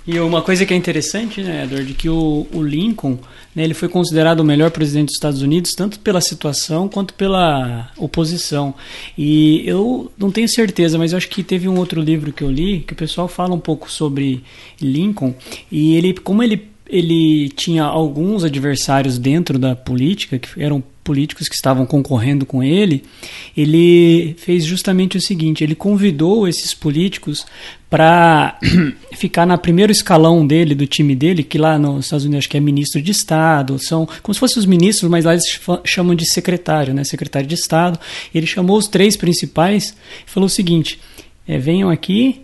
E 0.06 0.20
uma 0.20 0.42
coisa 0.42 0.66
que 0.66 0.74
é 0.74 0.76
interessante, 0.76 1.42
né, 1.42 1.64
Edward, 1.64 1.94
que 1.94 2.10
o, 2.10 2.46
o 2.52 2.62
Lincoln, 2.62 3.18
né, 3.54 3.64
ele 3.64 3.72
foi 3.72 3.88
considerado 3.88 4.40
o 4.40 4.44
melhor 4.44 4.70
presidente 4.70 5.06
dos 5.06 5.16
Estados 5.16 5.40
Unidos, 5.40 5.72
tanto 5.72 5.98
pela 6.00 6.20
situação 6.20 6.88
quanto 6.88 7.14
pela 7.14 7.90
oposição. 7.96 8.74
E 9.16 9.62
eu 9.66 10.12
não 10.18 10.30
tenho 10.30 10.48
certeza, 10.48 10.98
mas 10.98 11.12
eu 11.12 11.16
acho 11.16 11.28
que 11.28 11.42
teve 11.42 11.68
um 11.68 11.78
outro 11.78 12.02
livro 12.02 12.32
que 12.32 12.44
eu 12.44 12.50
li, 12.50 12.80
que 12.80 12.92
o 12.92 12.96
pessoal 12.96 13.28
fala 13.28 13.54
um 13.54 13.60
pouco 13.60 13.90
sobre 13.90 14.44
Lincoln, 14.80 15.34
e 15.72 15.96
ele, 15.96 16.12
como 16.12 16.42
ele 16.42 16.74
ele 16.86 17.48
tinha 17.48 17.82
alguns 17.82 18.44
adversários 18.44 19.18
dentro 19.18 19.58
da 19.58 19.74
política, 19.74 20.38
que 20.38 20.62
eram 20.62 20.82
políticos 21.04 21.48
que 21.48 21.54
estavam 21.54 21.84
concorrendo 21.84 22.46
com 22.46 22.62
ele, 22.62 23.04
ele 23.54 24.34
fez 24.38 24.64
justamente 24.64 25.18
o 25.18 25.20
seguinte: 25.20 25.62
ele 25.62 25.74
convidou 25.74 26.48
esses 26.48 26.72
políticos 26.72 27.46
para 27.90 28.58
ficar 29.12 29.46
na 29.46 29.58
primeiro 29.58 29.92
escalão 29.92 30.44
dele, 30.44 30.74
do 30.74 30.86
time 30.86 31.14
dele, 31.14 31.44
que 31.44 31.58
lá 31.58 31.78
nos 31.78 32.06
Estados 32.06 32.24
Unidos 32.24 32.38
acho 32.38 32.48
que 32.48 32.56
é 32.56 32.60
ministro 32.60 33.00
de 33.00 33.12
Estado, 33.12 33.78
são 33.78 34.08
como 34.22 34.34
se 34.34 34.40
fossem 34.40 34.58
os 34.58 34.66
ministros, 34.66 35.08
mas 35.10 35.26
lá 35.26 35.32
eles 35.32 35.60
chamam 35.84 36.14
de 36.14 36.26
secretário, 36.26 36.94
né? 36.94 37.04
Secretário 37.04 37.46
de 37.46 37.54
Estado. 37.54 38.00
Ele 38.34 38.46
chamou 38.46 38.78
os 38.78 38.88
três 38.88 39.16
principais 39.16 39.94
e 40.26 40.30
falou 40.30 40.46
o 40.46 40.50
seguinte: 40.50 40.98
é, 41.46 41.58
venham 41.58 41.90
aqui 41.90 42.40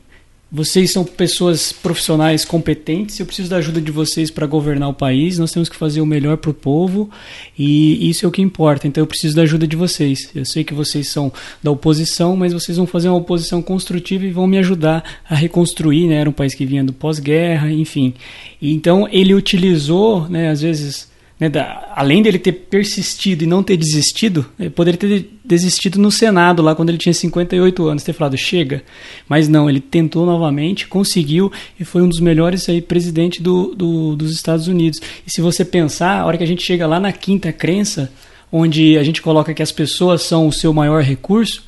vocês 0.52 0.90
são 0.90 1.04
pessoas 1.04 1.72
profissionais 1.72 2.44
competentes, 2.44 3.20
eu 3.20 3.26
preciso 3.26 3.48
da 3.48 3.58
ajuda 3.58 3.80
de 3.80 3.92
vocês 3.92 4.30
para 4.32 4.46
governar 4.46 4.88
o 4.88 4.94
país, 4.94 5.38
nós 5.38 5.52
temos 5.52 5.68
que 5.68 5.76
fazer 5.76 6.00
o 6.00 6.06
melhor 6.06 6.38
para 6.38 6.50
o 6.50 6.54
povo 6.54 7.08
e 7.56 8.10
isso 8.10 8.24
é 8.24 8.28
o 8.28 8.32
que 8.32 8.42
importa. 8.42 8.88
Então 8.88 9.02
eu 9.02 9.06
preciso 9.06 9.36
da 9.36 9.42
ajuda 9.42 9.66
de 9.66 9.76
vocês. 9.76 10.30
Eu 10.34 10.44
sei 10.44 10.64
que 10.64 10.74
vocês 10.74 11.08
são 11.08 11.32
da 11.62 11.70
oposição, 11.70 12.36
mas 12.36 12.52
vocês 12.52 12.76
vão 12.76 12.86
fazer 12.86 13.08
uma 13.08 13.18
oposição 13.18 13.62
construtiva 13.62 14.24
e 14.24 14.32
vão 14.32 14.46
me 14.48 14.58
ajudar 14.58 15.04
a 15.28 15.36
reconstruir. 15.36 16.08
Né? 16.08 16.16
Era 16.16 16.30
um 16.30 16.32
país 16.32 16.52
que 16.52 16.66
vinha 16.66 16.82
do 16.82 16.92
pós-guerra, 16.92 17.70
enfim. 17.70 18.14
Então 18.60 19.08
ele 19.12 19.34
utilizou, 19.34 20.28
né, 20.28 20.50
às 20.50 20.62
vezes 20.62 21.09
né, 21.40 21.48
da, 21.48 21.90
além 21.96 22.22
dele 22.22 22.38
ter 22.38 22.52
persistido 22.52 23.42
e 23.42 23.46
não 23.46 23.62
ter 23.62 23.78
desistido, 23.78 24.44
ele 24.58 24.68
poderia 24.68 24.98
ter 24.98 25.30
desistido 25.42 25.98
no 25.98 26.10
Senado, 26.10 26.62
lá 26.62 26.74
quando 26.74 26.90
ele 26.90 26.98
tinha 26.98 27.14
58 27.14 27.88
anos, 27.88 28.04
ter 28.04 28.12
falado 28.12 28.36
chega. 28.36 28.82
Mas 29.26 29.48
não, 29.48 29.68
ele 29.68 29.80
tentou 29.80 30.26
novamente, 30.26 30.86
conseguiu 30.86 31.50
e 31.78 31.84
foi 31.84 32.02
um 32.02 32.08
dos 32.08 32.20
melhores 32.20 32.68
aí, 32.68 32.82
presidente 32.82 33.42
do, 33.42 33.74
do, 33.74 34.16
dos 34.16 34.32
Estados 34.32 34.68
Unidos. 34.68 35.00
E 35.26 35.30
se 35.30 35.40
você 35.40 35.64
pensar, 35.64 36.20
a 36.20 36.26
hora 36.26 36.36
que 36.36 36.44
a 36.44 36.46
gente 36.46 36.62
chega 36.62 36.86
lá 36.86 37.00
na 37.00 37.10
quinta 37.10 37.50
crença, 37.50 38.12
onde 38.52 38.98
a 38.98 39.02
gente 39.02 39.22
coloca 39.22 39.54
que 39.54 39.62
as 39.62 39.72
pessoas 39.72 40.22
são 40.22 40.46
o 40.46 40.52
seu 40.52 40.74
maior 40.74 41.02
recurso, 41.02 41.64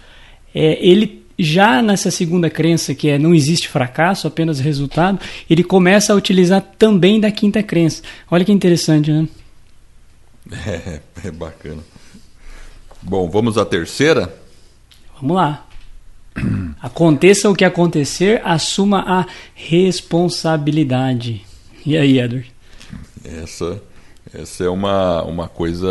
é, 0.54 0.78
ele 0.86 1.22
já 1.38 1.80
nessa 1.80 2.10
segunda 2.10 2.50
crença, 2.50 2.94
que 2.94 3.08
é 3.08 3.18
não 3.18 3.34
existe 3.34 3.68
fracasso, 3.68 4.26
apenas 4.26 4.60
resultado, 4.60 5.18
ele 5.48 5.64
começa 5.64 6.12
a 6.12 6.16
utilizar 6.16 6.60
também 6.78 7.18
da 7.18 7.30
quinta 7.30 7.62
crença. 7.62 8.02
Olha 8.30 8.44
que 8.44 8.52
interessante, 8.52 9.10
né? 9.10 9.26
É, 10.50 11.00
é 11.28 11.30
bacana. 11.30 11.82
Bom, 13.02 13.28
vamos 13.28 13.58
à 13.58 13.64
terceira? 13.64 14.34
Vamos 15.20 15.36
lá. 15.36 15.66
Aconteça 16.80 17.48
o 17.50 17.54
que 17.54 17.64
acontecer, 17.64 18.40
assuma 18.44 19.00
a 19.00 19.26
responsabilidade. 19.54 21.44
E 21.84 21.96
aí, 21.96 22.18
Edward? 22.18 22.50
Essa, 23.24 23.80
essa 24.32 24.64
é 24.64 24.68
uma, 24.68 25.22
uma 25.22 25.48
coisa. 25.48 25.88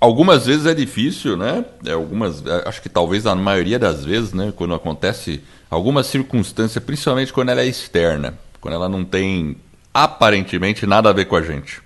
Algumas 0.00 0.46
vezes 0.46 0.66
é 0.66 0.74
difícil, 0.74 1.36
né? 1.36 1.64
É, 1.84 1.92
algumas, 1.92 2.44
é, 2.46 2.68
acho 2.68 2.80
que 2.80 2.88
talvez 2.88 3.26
a 3.26 3.34
maioria 3.34 3.78
das 3.78 4.04
vezes, 4.04 4.32
né? 4.32 4.52
Quando 4.56 4.74
acontece 4.74 5.40
alguma 5.70 6.02
circunstância, 6.02 6.80
principalmente 6.80 7.32
quando 7.32 7.50
ela 7.50 7.60
é 7.60 7.66
externa, 7.66 8.38
quando 8.60 8.74
ela 8.74 8.88
não 8.88 9.04
tem 9.04 9.56
aparentemente 9.92 10.86
nada 10.86 11.10
a 11.10 11.12
ver 11.12 11.26
com 11.26 11.36
a 11.36 11.42
gente. 11.42 11.82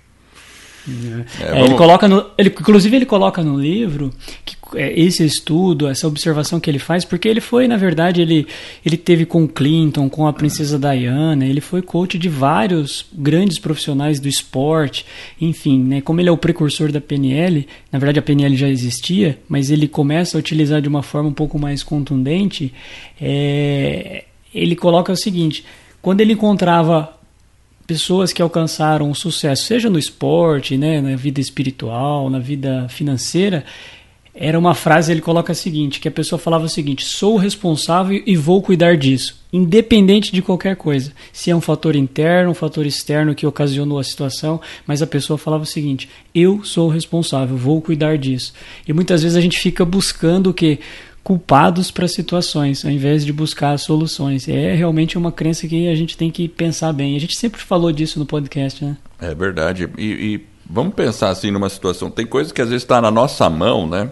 É, 1.39 1.43
é, 1.43 1.49
vamos... 1.51 1.65
Ele 1.65 1.75
coloca 1.75 2.07
no, 2.07 2.25
ele, 2.37 2.49
inclusive 2.49 2.95
ele 2.95 3.05
coloca 3.05 3.43
no 3.43 3.59
livro 3.59 4.11
que 4.45 4.55
é, 4.75 4.99
esse 4.99 5.25
estudo, 5.25 5.87
essa 5.87 6.07
observação 6.07 6.59
que 6.59 6.69
ele 6.69 6.79
faz, 6.79 7.03
porque 7.03 7.27
ele 7.27 7.41
foi, 7.41 7.67
na 7.67 7.77
verdade, 7.77 8.21
ele, 8.21 8.47
ele 8.85 8.97
teve 8.97 9.25
com 9.25 9.47
Clinton, 9.47 10.09
com 10.09 10.27
a 10.27 10.33
princesa 10.33 10.77
Diana, 10.77 11.45
ele 11.45 11.61
foi 11.61 11.81
coach 11.81 12.17
de 12.17 12.29
vários 12.29 13.05
grandes 13.13 13.57
profissionais 13.57 14.19
do 14.19 14.27
esporte, 14.27 15.05
enfim, 15.39 15.81
né, 15.81 16.01
como 16.01 16.21
ele 16.21 16.29
é 16.29 16.31
o 16.31 16.37
precursor 16.37 16.91
da 16.91 17.01
PNL, 17.01 17.67
na 17.91 17.99
verdade 17.99 18.19
a 18.19 18.21
PNL 18.21 18.55
já 18.55 18.69
existia, 18.69 19.39
mas 19.47 19.71
ele 19.71 19.87
começa 19.87 20.37
a 20.37 20.39
utilizar 20.39 20.81
de 20.81 20.87
uma 20.87 21.01
forma 21.01 21.29
um 21.29 21.33
pouco 21.33 21.57
mais 21.57 21.81
contundente, 21.81 22.73
é, 23.19 24.25
ele 24.53 24.75
coloca 24.75 25.11
o 25.11 25.17
seguinte, 25.17 25.65
quando 26.01 26.21
ele 26.21 26.33
encontrava 26.33 27.18
pessoas 27.89 28.31
que 28.31 28.39
alcançaram 28.39 29.11
sucesso, 29.15 29.63
seja 29.63 29.89
no 29.89 29.97
esporte, 29.97 30.77
né, 30.77 31.01
na 31.01 31.15
vida 31.15 31.41
espiritual, 31.41 32.29
na 32.29 32.37
vida 32.37 32.85
financeira, 32.87 33.65
era 34.31 34.59
uma 34.59 34.75
frase, 34.75 35.11
ele 35.11 35.21
coloca 35.21 35.53
a 35.53 35.55
seguinte, 35.55 35.99
que 35.99 36.07
a 36.07 36.11
pessoa 36.11 36.37
falava 36.37 36.65
o 36.65 36.69
seguinte, 36.69 37.03
sou 37.03 37.35
responsável 37.35 38.21
e 38.27 38.35
vou 38.35 38.61
cuidar 38.61 38.95
disso, 38.95 39.43
independente 39.51 40.31
de 40.31 40.39
qualquer 40.39 40.75
coisa. 40.75 41.11
Se 41.33 41.49
é 41.49 41.55
um 41.55 41.59
fator 41.59 41.95
interno, 41.95 42.51
um 42.51 42.53
fator 42.53 42.85
externo 42.85 43.33
que 43.33 43.47
ocasionou 43.47 43.97
a 43.97 44.03
situação, 44.03 44.61
mas 44.85 45.01
a 45.01 45.07
pessoa 45.07 45.35
falava 45.35 45.63
o 45.63 45.65
seguinte, 45.65 46.07
eu 46.33 46.63
sou 46.63 46.89
responsável, 46.89 47.57
vou 47.57 47.81
cuidar 47.81 48.19
disso. 48.19 48.53
E 48.87 48.93
muitas 48.93 49.23
vezes 49.23 49.35
a 49.35 49.41
gente 49.41 49.59
fica 49.59 49.83
buscando 49.83 50.51
o 50.51 50.53
que 50.53 50.79
culpados 51.29 51.91
para 51.91 52.07
situações, 52.07 52.83
ao 52.83 52.89
invés 52.89 53.23
de 53.23 53.31
buscar 53.31 53.77
soluções. 53.77 54.49
É 54.49 54.73
realmente 54.73 55.15
uma 55.15 55.31
crença 55.31 55.67
que 55.67 55.87
a 55.87 55.93
gente 55.93 56.17
tem 56.17 56.31
que 56.31 56.47
pensar 56.47 56.91
bem. 56.91 57.15
A 57.15 57.19
gente 57.19 57.37
sempre 57.37 57.61
falou 57.61 57.91
disso 57.91 58.17
no 58.17 58.25
podcast, 58.25 58.83
né? 58.83 58.97
É 59.21 59.35
verdade. 59.35 59.87
E, 59.95 60.05
e 60.05 60.45
vamos 60.67 60.95
pensar 60.95 61.29
assim 61.29 61.51
numa 61.51 61.69
situação. 61.69 62.09
Tem 62.09 62.25
coisas 62.25 62.51
que 62.51 62.59
às 62.59 62.69
vezes 62.69 62.81
está 62.81 62.99
na 62.99 63.11
nossa 63.11 63.47
mão, 63.47 63.87
né? 63.87 64.09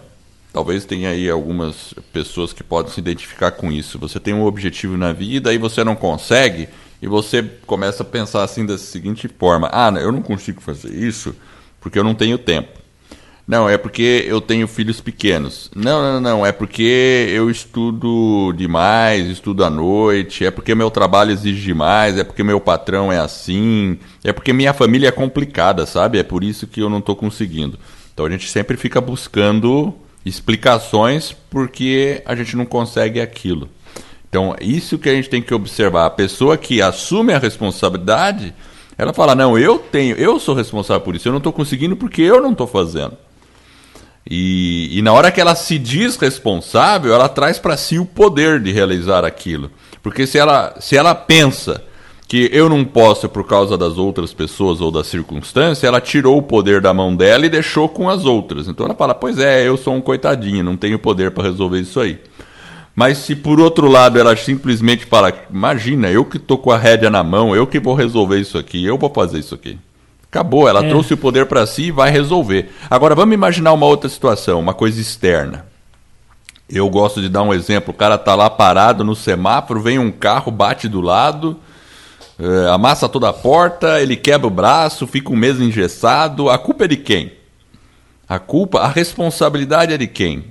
Talvez 0.54 0.86
tenha 0.86 1.10
aí 1.10 1.28
algumas 1.28 1.92
pessoas 2.14 2.54
que 2.54 2.64
podem 2.64 2.92
se 2.92 3.00
identificar 3.00 3.50
com 3.50 3.72
isso. 3.72 3.98
Você 3.98 4.20
tem 4.20 4.36
um 4.36 4.46
objetivo 4.46 4.96
na 4.96 5.12
vida 5.12 5.52
e 5.52 5.58
você 5.58 5.84
não 5.84 5.96
consegue, 5.96 6.70
e 7.02 7.08
você 7.08 7.42
começa 7.66 8.04
a 8.04 8.06
pensar 8.06 8.44
assim 8.44 8.64
da 8.64 8.78
seguinte 8.78 9.28
forma: 9.28 9.68
ah, 9.74 9.92
eu 10.00 10.12
não 10.12 10.22
consigo 10.22 10.62
fazer 10.62 10.94
isso 10.94 11.36
porque 11.82 11.98
eu 11.98 12.04
não 12.04 12.14
tenho 12.14 12.38
tempo. 12.38 12.77
Não, 13.48 13.70
é 13.70 13.78
porque 13.78 14.26
eu 14.28 14.42
tenho 14.42 14.68
filhos 14.68 15.00
pequenos. 15.00 15.72
Não, 15.74 16.02
não, 16.02 16.20
não, 16.20 16.46
é 16.46 16.52
porque 16.52 17.28
eu 17.32 17.50
estudo 17.50 18.52
demais, 18.52 19.26
estudo 19.28 19.64
à 19.64 19.70
noite, 19.70 20.46
é 20.46 20.52
porque 20.52 20.76
meu 20.76 20.92
trabalho 20.92 21.32
exige 21.32 21.62
demais, 21.62 22.18
é 22.18 22.26
porque 22.26 22.44
meu 22.44 22.60
patrão 22.60 23.10
é 23.10 23.20
assim, 23.20 23.98
é 24.22 24.34
porque 24.34 24.52
minha 24.52 24.74
família 24.74 25.08
é 25.08 25.12
complicada, 25.12 25.86
sabe? 25.86 26.20
É 26.20 26.24
por 26.24 26.44
isso 26.44 26.68
que 26.68 26.82
eu 26.82 26.90
não 26.90 26.98
estou 26.98 27.16
conseguindo. 27.16 27.80
Então 28.14 28.26
a 28.26 28.30
gente 28.30 28.50
sempre 28.50 28.76
fica 28.76 29.00
buscando 29.00 29.94
explicações 30.26 31.32
porque 31.50 32.22
a 32.26 32.36
gente 32.36 32.58
não 32.58 32.66
consegue 32.66 33.22
aquilo. 33.22 33.70
Então, 34.30 34.56
isso 34.60 34.98
que 34.98 35.08
a 35.08 35.14
gente 35.14 35.30
tem 35.30 35.42
que 35.42 35.54
observar. 35.54 36.06
A 36.06 36.10
pessoa 36.10 36.58
que 36.58 36.82
assume 36.82 37.32
a 37.32 37.40
responsabilidade, 37.40 38.54
ela 38.98 39.14
fala: 39.14 39.34
Não, 39.34 39.58
eu 39.58 39.80
tenho, 39.80 40.18
eu 40.18 40.38
sou 40.38 40.54
responsável 40.54 41.02
por 41.02 41.16
isso, 41.16 41.30
eu 41.30 41.32
não 41.32 41.38
estou 41.38 41.54
conseguindo 41.54 41.96
porque 41.96 42.22
eu 42.22 42.42
não 42.42 42.52
estou 42.52 42.68
fazendo. 42.68 43.18
E, 44.30 44.98
e 44.98 45.02
na 45.02 45.14
hora 45.14 45.32
que 45.32 45.40
ela 45.40 45.56
se 45.56 45.80
diz 45.80 46.18
responsável, 46.18 47.14
ela 47.14 47.30
traz 47.30 47.58
para 47.60 47.78
si 47.78 47.98
o 47.98 48.06
poder 48.06 48.60
de 48.60 48.72
realizar 48.72 49.24
aquilo. 49.24 49.72
Porque 50.04 50.28
se 50.28 50.38
ela, 50.38 50.76
se 50.80 50.98
ela 50.98 51.16
pensa 51.16 51.82
que 52.28 52.50
eu 52.52 52.68
não 52.68 52.84
posso 52.84 53.30
por 53.30 53.48
causa 53.48 53.78
das 53.78 53.98
outras 53.98 54.34
pessoas 54.34 54.82
ou 54.82 54.92
da 54.92 55.04
circunstância, 55.04 55.88
ela 55.88 56.02
tirou 56.02 56.38
o 56.38 56.44
poder 56.44 56.82
da 56.82 56.94
mão 56.94 57.16
dela 57.16 57.46
e 57.46 57.50
deixou 57.50 57.88
com 57.88 58.10
as 58.10 58.26
outras. 58.26 58.68
Então 58.68 58.86
ela 58.86 58.96
fala: 58.96 59.16
Pois 59.16 59.40
é, 59.40 59.66
eu 59.66 59.78
sou 59.78 59.94
um 59.94 60.02
coitadinho, 60.02 60.64
não 60.64 60.76
tenho 60.76 61.00
poder 61.00 61.32
para 61.32 61.44
resolver 61.44 61.80
isso 61.80 62.00
aí. 62.00 62.20
Mas 62.94 63.20
se 63.20 63.36
por 63.36 63.62
outro 63.62 63.88
lado 63.88 64.20
ela 64.20 64.36
simplesmente 64.36 65.06
fala: 65.06 65.32
Imagina, 65.50 66.10
eu 66.10 66.26
que 66.26 66.36
estou 66.36 66.58
com 66.58 66.72
a 66.72 66.78
rédea 66.78 67.10
na 67.10 67.24
mão, 67.24 67.56
eu 67.56 67.66
que 67.66 67.80
vou 67.80 67.96
resolver 67.96 68.40
isso 68.40 68.58
aqui, 68.58 68.84
eu 68.84 68.98
vou 68.98 69.10
fazer 69.10 69.40
isso 69.40 69.56
aqui. 69.56 69.78
Acabou, 70.38 70.70
ela 70.70 70.86
é. 70.86 70.90
trouxe 70.90 71.16
o 71.16 71.18
poder 71.18 71.48
para 71.48 71.66
si 71.66 71.86
e 71.86 71.92
vai 71.92 72.12
resolver. 72.12 72.70
Agora 72.88 73.16
vamos 73.16 73.34
imaginar 73.34 73.74
uma 73.74 73.88
outra 73.88 74.08
situação, 74.08 74.60
uma 74.60 74.74
coisa 74.74 75.02
externa. 75.02 75.66
Eu 76.70 76.88
gosto 76.92 77.20
de 77.22 77.28
dar 77.28 77.42
um 77.42 77.52
exemplo: 77.52 77.92
o 77.92 77.98
cara 77.98 78.20
tá 78.20 78.36
lá 78.36 78.48
parado 78.48 79.04
no 79.04 79.16
semáforo, 79.16 79.82
vem 79.82 79.98
um 79.98 80.12
carro, 80.12 80.52
bate 80.52 80.88
do 80.88 81.02
lado, 81.02 81.60
é, 82.38 82.70
amassa 82.70 83.10
toda 83.10 83.30
a 83.30 83.34
porta, 83.34 84.00
ele 84.00 84.16
quebra 84.16 84.46
o 84.46 84.52
braço, 84.52 85.08
fica 85.08 85.32
um 85.32 85.36
mês 85.36 85.60
engessado. 85.60 86.52
A 86.52 86.58
culpa 86.60 86.86
é 86.86 86.88
de 86.90 86.98
quem? 86.98 87.34
A 88.30 88.38
culpa, 88.38 88.82
a 88.82 88.88
responsabilidade 88.88 89.92
é 89.92 89.98
de 89.98 90.06
quem? 90.06 90.46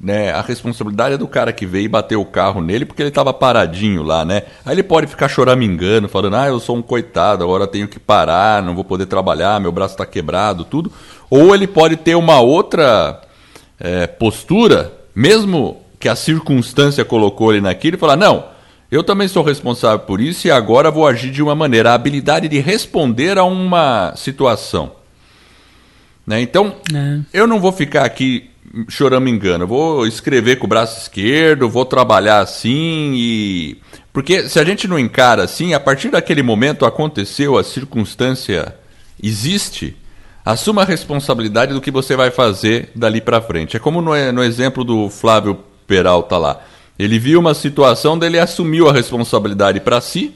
Né? 0.00 0.32
A 0.32 0.40
responsabilidade 0.40 1.14
é 1.14 1.18
do 1.18 1.28
cara 1.28 1.52
que 1.52 1.66
veio 1.66 1.84
e 1.84 1.88
bateu 1.88 2.20
o 2.22 2.24
carro 2.24 2.62
nele 2.62 2.86
porque 2.86 3.02
ele 3.02 3.10
estava 3.10 3.34
paradinho 3.34 4.02
lá, 4.02 4.24
né? 4.24 4.44
Aí 4.64 4.74
ele 4.74 4.82
pode 4.82 5.06
ficar 5.06 5.28
choramingando, 5.28 6.08
falando: 6.08 6.36
"Ah, 6.36 6.46
eu 6.46 6.58
sou 6.58 6.76
um 6.76 6.82
coitado, 6.82 7.44
agora 7.44 7.66
tenho 7.66 7.86
que 7.86 8.00
parar, 8.00 8.62
não 8.62 8.74
vou 8.74 8.82
poder 8.82 9.04
trabalhar, 9.04 9.60
meu 9.60 9.70
braço 9.70 9.94
está 9.94 10.06
quebrado, 10.06 10.64
tudo". 10.64 10.90
Ou 11.28 11.54
ele 11.54 11.66
pode 11.66 11.96
ter 11.96 12.14
uma 12.14 12.40
outra 12.40 13.20
é, 13.78 14.06
postura, 14.06 14.90
mesmo 15.14 15.82
que 15.98 16.08
a 16.08 16.16
circunstância 16.16 17.04
colocou 17.04 17.52
ele 17.52 17.60
naquilo, 17.60 17.96
e 17.96 18.00
falar: 18.00 18.16
"Não, 18.16 18.46
eu 18.90 19.04
também 19.04 19.28
sou 19.28 19.42
responsável 19.42 19.98
por 20.00 20.18
isso 20.18 20.46
e 20.46 20.50
agora 20.50 20.90
vou 20.90 21.06
agir 21.06 21.30
de 21.30 21.42
uma 21.42 21.54
maneira, 21.54 21.90
a 21.90 21.94
habilidade 21.94 22.48
de 22.48 22.58
responder 22.58 23.36
a 23.36 23.44
uma 23.44 24.14
situação". 24.16 24.92
Né? 26.26 26.40
Então, 26.40 26.76
é. 26.94 27.20
eu 27.34 27.46
não 27.46 27.60
vou 27.60 27.72
ficar 27.72 28.04
aqui 28.04 28.49
choramingando. 28.88 29.66
Vou 29.66 30.06
escrever 30.06 30.56
com 30.56 30.66
o 30.66 30.68
braço 30.68 31.00
esquerdo, 31.00 31.68
vou 31.68 31.84
trabalhar 31.84 32.40
assim 32.40 33.12
e. 33.14 33.78
Porque 34.12 34.48
se 34.48 34.58
a 34.58 34.64
gente 34.64 34.88
não 34.88 34.98
encara 34.98 35.44
assim, 35.44 35.74
a 35.74 35.80
partir 35.80 36.10
daquele 36.10 36.42
momento 36.42 36.84
aconteceu, 36.84 37.56
a 37.56 37.64
circunstância 37.64 38.74
existe, 39.22 39.96
assuma 40.44 40.82
a 40.82 40.84
responsabilidade 40.84 41.72
do 41.72 41.80
que 41.80 41.90
você 41.90 42.16
vai 42.16 42.30
fazer 42.30 42.90
dali 42.94 43.20
para 43.20 43.40
frente. 43.40 43.76
É 43.76 43.80
como 43.80 44.00
no, 44.00 44.32
no 44.32 44.42
exemplo 44.42 44.82
do 44.82 45.08
Flávio 45.08 45.58
Peralta 45.86 46.36
lá. 46.36 46.60
Ele 46.98 47.18
viu 47.18 47.40
uma 47.40 47.54
situação 47.54 48.18
dele 48.18 48.38
assumiu 48.38 48.88
a 48.88 48.92
responsabilidade 48.92 49.80
para 49.80 50.00
si 50.00 50.34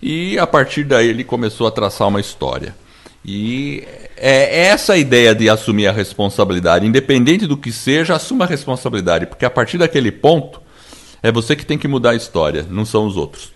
e 0.00 0.38
a 0.38 0.46
partir 0.46 0.84
daí 0.84 1.08
ele 1.08 1.24
começou 1.24 1.66
a 1.66 1.70
traçar 1.70 2.08
uma 2.08 2.20
história. 2.20 2.74
E 3.24 3.84
é 4.16 4.66
essa 4.66 4.92
a 4.92 4.98
ideia 4.98 5.34
de 5.34 5.48
assumir 5.48 5.86
a 5.86 5.92
responsabilidade, 5.92 6.86
independente 6.86 7.46
do 7.46 7.56
que 7.56 7.72
seja, 7.72 8.14
assuma 8.14 8.44
a 8.44 8.48
responsabilidade, 8.48 9.26
porque 9.26 9.44
a 9.44 9.50
partir 9.50 9.78
daquele 9.78 10.12
ponto 10.12 10.60
é 11.22 11.32
você 11.32 11.56
que 11.56 11.64
tem 11.64 11.78
que 11.78 11.88
mudar 11.88 12.10
a 12.10 12.16
história, 12.16 12.66
não 12.68 12.84
são 12.84 13.06
os 13.06 13.16
outros. 13.16 13.52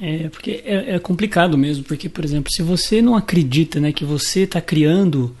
É, 0.00 0.28
porque 0.30 0.62
é, 0.64 0.94
é, 0.94 0.98
complicado 0.98 1.56
mesmo, 1.56 1.84
porque, 1.84 2.08
por 2.08 2.24
exemplo, 2.24 2.50
se 2.50 2.62
você 2.62 3.02
não 3.02 3.14
acredita 3.14 3.78
né, 3.78 3.92
que 3.92 4.04
você 4.04 4.40
está 4.40 4.60
criando 4.60 5.36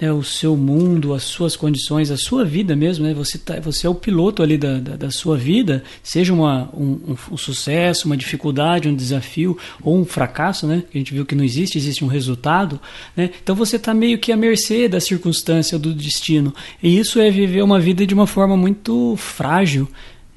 né, 0.00 0.12
o 0.12 0.22
seu 0.22 0.56
mundo, 0.56 1.14
as 1.14 1.22
suas 1.22 1.56
condições, 1.56 2.10
a 2.10 2.16
sua 2.16 2.44
vida 2.44 2.74
mesmo, 2.74 3.04
né, 3.04 3.14
você, 3.14 3.38
tá, 3.38 3.60
você 3.60 3.86
é 3.86 3.90
o 3.90 3.94
piloto 3.94 4.42
ali 4.42 4.58
da, 4.58 4.78
da, 4.78 4.96
da 4.96 5.10
sua 5.10 5.36
vida, 5.36 5.82
seja 6.02 6.32
uma, 6.32 6.68
um, 6.74 7.16
um, 7.30 7.36
sucesso, 7.36 8.06
uma 8.06 8.16
dificuldade, 8.16 8.88
um 8.88 8.94
desafio 8.94 9.56
ou 9.82 9.98
um 9.98 10.04
fracasso, 10.04 10.66
né, 10.66 10.84
a 10.92 10.98
gente 10.98 11.12
viu 11.12 11.24
que 11.24 11.34
não 11.34 11.44
existe, 11.44 11.78
existe 11.78 12.04
um 12.04 12.08
resultado, 12.08 12.80
né, 13.16 13.30
então 13.42 13.54
você 13.54 13.76
está 13.76 13.94
meio 13.94 14.18
que 14.18 14.32
à 14.32 14.36
mercê 14.36 14.88
da 14.88 15.00
circunstância, 15.00 15.78
do 15.78 15.94
destino, 15.94 16.54
e 16.82 16.98
isso 16.98 17.20
é 17.20 17.30
viver 17.30 17.62
uma 17.62 17.78
vida 17.80 18.06
de 18.06 18.14
uma 18.14 18.26
forma 18.26 18.56
muito 18.56 19.14
frágil, 19.16 19.88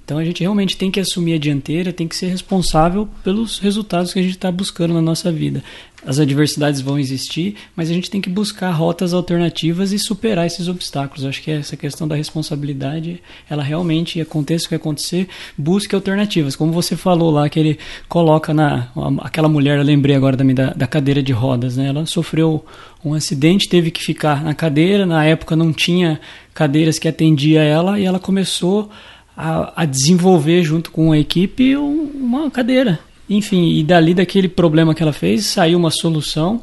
então 0.08 0.20
a 0.20 0.24
gente 0.24 0.40
realmente 0.40 0.78
tem 0.78 0.90
que 0.90 1.02
assumir 1.02 1.34
a 1.34 1.38
dianteira, 1.38 1.92
tem 1.92 2.08
que 2.08 2.16
ser 2.16 2.28
responsável 2.28 3.10
pelos 3.26 3.60
resultados 3.60 4.14
que 4.14 4.20
a 4.20 4.22
gente 4.22 4.36
está 4.36 4.50
buscando 4.50 4.94
na 4.94 5.02
nossa 5.02 5.30
vida. 5.30 5.62
As 6.08 6.20
adversidades 6.20 6.80
vão 6.80 6.98
existir, 6.98 7.56
mas 7.76 7.90
a 7.90 7.94
gente 7.94 8.10
tem 8.10 8.22
que 8.22 8.30
buscar 8.30 8.72
rotas 8.72 9.14
alternativas 9.14 9.92
e 9.92 10.00
superar 10.00 10.48
esses 10.48 10.70
obstáculos. 10.70 11.26
acho 11.26 11.42
que 11.44 11.52
essa 11.52 11.76
questão 11.76 12.08
da 12.08 12.16
responsabilidade, 12.16 13.22
ela 13.50 13.62
realmente 13.62 14.22
aconteça 14.22 14.66
o 14.66 14.70
que 14.70 14.76
acontecer, 14.76 15.28
busque 15.58 15.94
alternativas. 15.94 16.56
Como 16.56 16.72
você 16.72 16.96
falou 16.96 17.30
lá, 17.30 17.50
que 17.50 17.60
ele 17.60 17.78
coloca 18.08 18.54
na. 18.54 18.88
Aquela 19.20 19.50
mulher, 19.50 19.78
eu 19.78 19.84
lembrei 19.84 20.16
agora 20.16 20.38
também 20.38 20.56
da, 20.56 20.72
da 20.72 20.88
cadeira 20.88 21.22
de 21.22 21.34
rodas, 21.34 21.76
né? 21.76 21.88
Ela 21.88 22.06
sofreu 22.06 22.66
um 23.04 23.14
acidente, 23.14 23.68
teve 23.68 23.92
que 23.92 24.02
ficar 24.02 24.42
na 24.42 24.54
cadeira. 24.54 25.06
Na 25.06 25.26
época 25.26 25.58
não 25.58 25.74
tinha 25.74 26.22
cadeiras 26.54 26.98
que 26.98 27.10
atendia 27.10 27.62
ela 27.64 28.00
e 28.00 28.06
ela 28.06 28.18
começou 28.18 28.90
a, 29.36 29.82
a 29.84 29.86
desenvolver 29.86 30.64
junto 30.64 30.90
com 30.90 31.12
a 31.12 31.20
equipe 31.20 31.76
um, 31.76 32.12
uma 32.16 32.50
cadeira. 32.50 32.98
Enfim, 33.30 33.78
e 33.78 33.84
dali 33.84 34.14
daquele 34.14 34.48
problema 34.48 34.96
que 34.96 35.04
ela 35.04 35.14
fez 35.14 35.46
saiu 35.46 35.78
uma 35.78 35.92
solução 35.92 36.62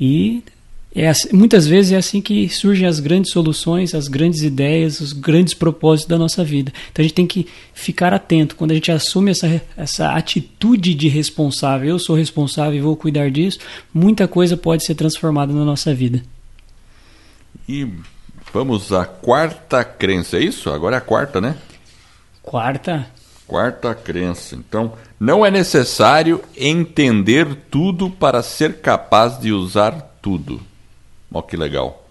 e 0.00 0.42
é 0.94 1.08
assim, 1.08 1.28
muitas 1.30 1.66
vezes 1.66 1.92
é 1.92 1.96
assim 1.96 2.22
que 2.22 2.48
surgem 2.48 2.86
as 2.86 3.00
grandes 3.00 3.30
soluções, 3.30 3.94
as 3.94 4.08
grandes 4.08 4.40
ideias, 4.40 4.98
os 4.98 5.12
grandes 5.12 5.52
propósitos 5.52 6.08
da 6.08 6.16
nossa 6.16 6.42
vida. 6.42 6.72
Então 6.90 7.02
a 7.02 7.06
gente 7.06 7.14
tem 7.14 7.26
que 7.26 7.46
ficar 7.74 8.14
atento. 8.14 8.56
Quando 8.56 8.70
a 8.70 8.74
gente 8.74 8.90
assume 8.90 9.30
essa, 9.30 9.60
essa 9.76 10.12
atitude 10.12 10.94
de 10.94 11.06
responsável, 11.06 11.90
eu 11.90 11.98
sou 11.98 12.16
responsável 12.16 12.78
e 12.78 12.80
vou 12.80 12.96
cuidar 12.96 13.30
disso, 13.30 13.58
muita 13.92 14.26
coisa 14.26 14.56
pode 14.56 14.86
ser 14.86 14.94
transformada 14.94 15.52
na 15.52 15.66
nossa 15.66 15.94
vida. 15.94 16.22
E 17.68 17.86
vamos 18.50 18.90
à 18.90 19.04
quarta 19.04 19.84
crença, 19.84 20.38
é 20.38 20.44
isso? 20.44 20.70
Agora 20.70 20.96
é 20.96 20.98
a 20.98 21.02
quarta, 21.02 21.42
né? 21.42 21.56
Quarta. 22.42 23.06
Quarta 23.46 23.94
crença. 23.94 24.56
Então, 24.56 24.94
não 25.18 25.44
é 25.44 25.50
necessário 25.50 26.42
entender 26.56 27.46
tudo 27.70 28.10
para 28.10 28.42
ser 28.42 28.80
capaz 28.80 29.38
de 29.38 29.52
usar 29.52 30.18
tudo. 30.20 30.60
Ó, 31.32 31.40
que 31.42 31.56
legal. 31.56 32.06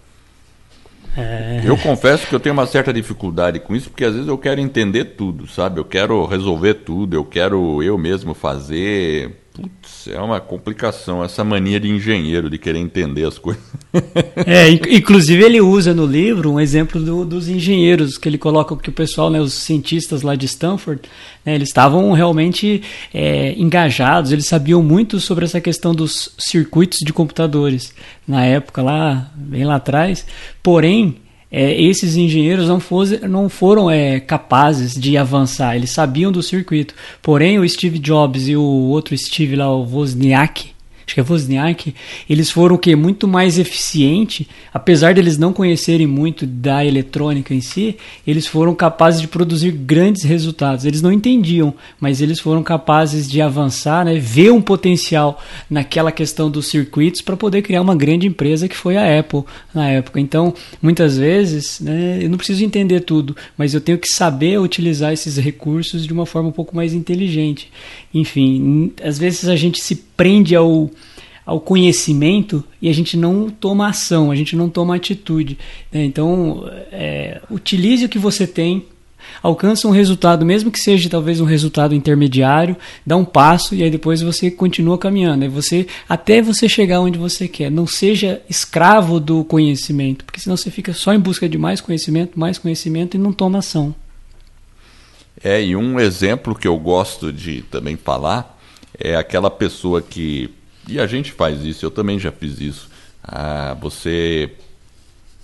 É... 1.16 1.62
Eu 1.64 1.78
confesso 1.78 2.26
que 2.26 2.34
eu 2.34 2.40
tenho 2.40 2.52
uma 2.52 2.66
certa 2.66 2.92
dificuldade 2.92 3.58
com 3.60 3.74
isso, 3.74 3.88
porque 3.88 4.04
às 4.04 4.12
vezes 4.12 4.28
eu 4.28 4.36
quero 4.36 4.60
entender 4.60 5.16
tudo, 5.16 5.46
sabe? 5.46 5.80
Eu 5.80 5.84
quero 5.84 6.26
resolver 6.26 6.74
tudo, 6.74 7.16
eu 7.16 7.24
quero 7.24 7.82
eu 7.82 7.96
mesmo 7.96 8.34
fazer. 8.34 9.34
Putz, 9.56 10.08
é 10.08 10.20
uma 10.20 10.38
complicação 10.38 11.24
essa 11.24 11.42
mania 11.42 11.80
de 11.80 11.88
engenheiro, 11.88 12.50
de 12.50 12.58
querer 12.58 12.78
entender 12.78 13.24
as 13.24 13.38
coisas. 13.38 13.62
É, 14.46 14.68
inclusive 14.68 15.42
ele 15.42 15.60
usa 15.60 15.94
no 15.94 16.04
livro 16.04 16.52
um 16.52 16.60
exemplo 16.60 17.00
do, 17.00 17.24
dos 17.24 17.48
engenheiros, 17.48 18.18
que 18.18 18.28
ele 18.28 18.36
coloca 18.36 18.76
que 18.76 18.90
o 18.90 18.92
pessoal, 18.92 19.30
né, 19.30 19.40
os 19.40 19.54
cientistas 19.54 20.20
lá 20.20 20.36
de 20.36 20.44
Stanford, 20.44 21.00
né, 21.44 21.54
eles 21.54 21.68
estavam 21.68 22.12
realmente 22.12 22.82
é, 23.12 23.54
engajados, 23.54 24.32
eles 24.32 24.46
sabiam 24.46 24.82
muito 24.82 25.18
sobre 25.18 25.46
essa 25.46 25.60
questão 25.60 25.94
dos 25.94 26.34
circuitos 26.38 26.98
de 26.98 27.12
computadores 27.12 27.94
na 28.28 28.44
época 28.44 28.82
lá, 28.82 29.32
bem 29.34 29.64
lá 29.64 29.76
atrás, 29.76 30.26
porém 30.62 31.16
é, 31.50 31.80
esses 31.80 32.16
engenheiros 32.16 32.68
não, 32.68 32.80
fosse, 32.80 33.26
não 33.26 33.48
foram 33.48 33.90
é, 33.90 34.18
capazes 34.20 34.94
de 34.94 35.16
avançar, 35.16 35.76
eles 35.76 35.90
sabiam 35.90 36.32
do 36.32 36.42
circuito. 36.42 36.94
Porém, 37.22 37.58
o 37.58 37.68
Steve 37.68 37.98
Jobs 37.98 38.48
e 38.48 38.56
o 38.56 38.62
outro 38.62 39.16
Steve 39.16 39.56
lá, 39.56 39.72
o 39.72 39.82
Wozniak, 39.82 40.75
acho 41.06 41.14
que 41.14 41.20
é 41.20 41.22
Wozniak, 41.22 41.94
eles 42.28 42.50
foram 42.50 42.74
o 42.74 42.78
que 42.78 42.96
muito 42.96 43.28
mais 43.28 43.58
eficiente, 43.58 44.48
apesar 44.74 45.14
de 45.14 45.20
eles 45.20 45.38
não 45.38 45.52
conhecerem 45.52 46.06
muito 46.06 46.44
da 46.44 46.84
eletrônica 46.84 47.54
em 47.54 47.60
si, 47.60 47.96
eles 48.26 48.46
foram 48.46 48.74
capazes 48.74 49.20
de 49.20 49.28
produzir 49.28 49.70
grandes 49.70 50.24
resultados. 50.24 50.84
Eles 50.84 51.00
não 51.00 51.12
entendiam, 51.12 51.72
mas 52.00 52.20
eles 52.20 52.40
foram 52.40 52.62
capazes 52.62 53.30
de 53.30 53.40
avançar, 53.40 54.04
né, 54.04 54.18
ver 54.18 54.50
um 54.50 54.60
potencial 54.60 55.40
naquela 55.70 56.10
questão 56.10 56.50
dos 56.50 56.66
circuitos 56.66 57.20
para 57.20 57.36
poder 57.36 57.62
criar 57.62 57.82
uma 57.82 57.94
grande 57.94 58.26
empresa 58.26 58.68
que 58.68 58.76
foi 58.76 58.96
a 58.96 59.20
Apple 59.20 59.44
na 59.72 59.88
época. 59.88 60.18
Então, 60.18 60.52
muitas 60.82 61.16
vezes, 61.16 61.78
né, 61.80 62.18
eu 62.20 62.28
não 62.28 62.36
preciso 62.36 62.64
entender 62.64 63.00
tudo, 63.00 63.36
mas 63.56 63.74
eu 63.74 63.80
tenho 63.80 63.98
que 63.98 64.08
saber 64.08 64.58
utilizar 64.58 65.12
esses 65.12 65.36
recursos 65.36 66.04
de 66.04 66.12
uma 66.12 66.26
forma 66.26 66.48
um 66.48 66.52
pouco 66.52 66.74
mais 66.74 66.92
inteligente. 66.92 67.70
Enfim, 68.12 68.92
às 69.02 69.18
vezes 69.18 69.48
a 69.48 69.54
gente 69.54 69.80
se 69.80 69.94
prende 70.16 70.56
ao, 70.56 70.90
ao 71.46 71.60
conhecimento 71.60 72.62
e 72.82 72.88
a 72.88 72.92
gente 72.92 73.16
não 73.16 73.48
toma 73.48 73.88
ação, 73.88 74.32
a 74.32 74.34
gente 74.34 74.56
não 74.56 74.68
toma 74.68 74.96
atitude. 74.96 75.56
Né? 75.92 76.04
Então, 76.04 76.68
é, 76.90 77.40
utilize 77.48 78.04
o 78.04 78.08
que 78.08 78.18
você 78.18 78.46
tem, 78.48 78.84
alcança 79.40 79.86
um 79.86 79.92
resultado, 79.92 80.44
mesmo 80.44 80.72
que 80.72 80.80
seja 80.80 81.08
talvez 81.08 81.40
um 81.40 81.44
resultado 81.44 81.94
intermediário, 81.94 82.76
dá 83.06 83.16
um 83.16 83.24
passo 83.24 83.76
e 83.76 83.82
aí 83.84 83.90
depois 83.90 84.20
você 84.20 84.50
continua 84.50 84.98
caminhando. 84.98 85.44
Aí 85.44 85.48
você 85.48 85.86
até 86.08 86.42
você 86.42 86.68
chegar 86.68 87.00
onde 87.00 87.16
você 87.16 87.46
quer. 87.46 87.70
Não 87.70 87.86
seja 87.86 88.42
escravo 88.50 89.20
do 89.20 89.44
conhecimento, 89.44 90.24
porque 90.24 90.40
senão 90.40 90.56
você 90.56 90.70
fica 90.70 90.92
só 90.92 91.14
em 91.14 91.20
busca 91.20 91.48
de 91.48 91.56
mais 91.56 91.80
conhecimento, 91.80 92.38
mais 92.38 92.58
conhecimento 92.58 93.16
e 93.16 93.20
não 93.20 93.32
toma 93.32 93.60
ação. 93.60 93.94
É, 95.42 95.62
e 95.62 95.76
um 95.76 96.00
exemplo 96.00 96.54
que 96.54 96.66
eu 96.66 96.78
gosto 96.78 97.32
de 97.32 97.62
também 97.62 97.96
falar 97.96 98.58
é 98.98 99.14
aquela 99.14 99.50
pessoa 99.50 100.02
que. 100.02 100.50
E 100.88 101.00
a 101.00 101.06
gente 101.06 101.32
faz 101.32 101.64
isso, 101.64 101.84
eu 101.84 101.90
também 101.90 102.18
já 102.18 102.30
fiz 102.30 102.60
isso. 102.60 102.88
Ah, 103.22 103.76
você 103.80 104.50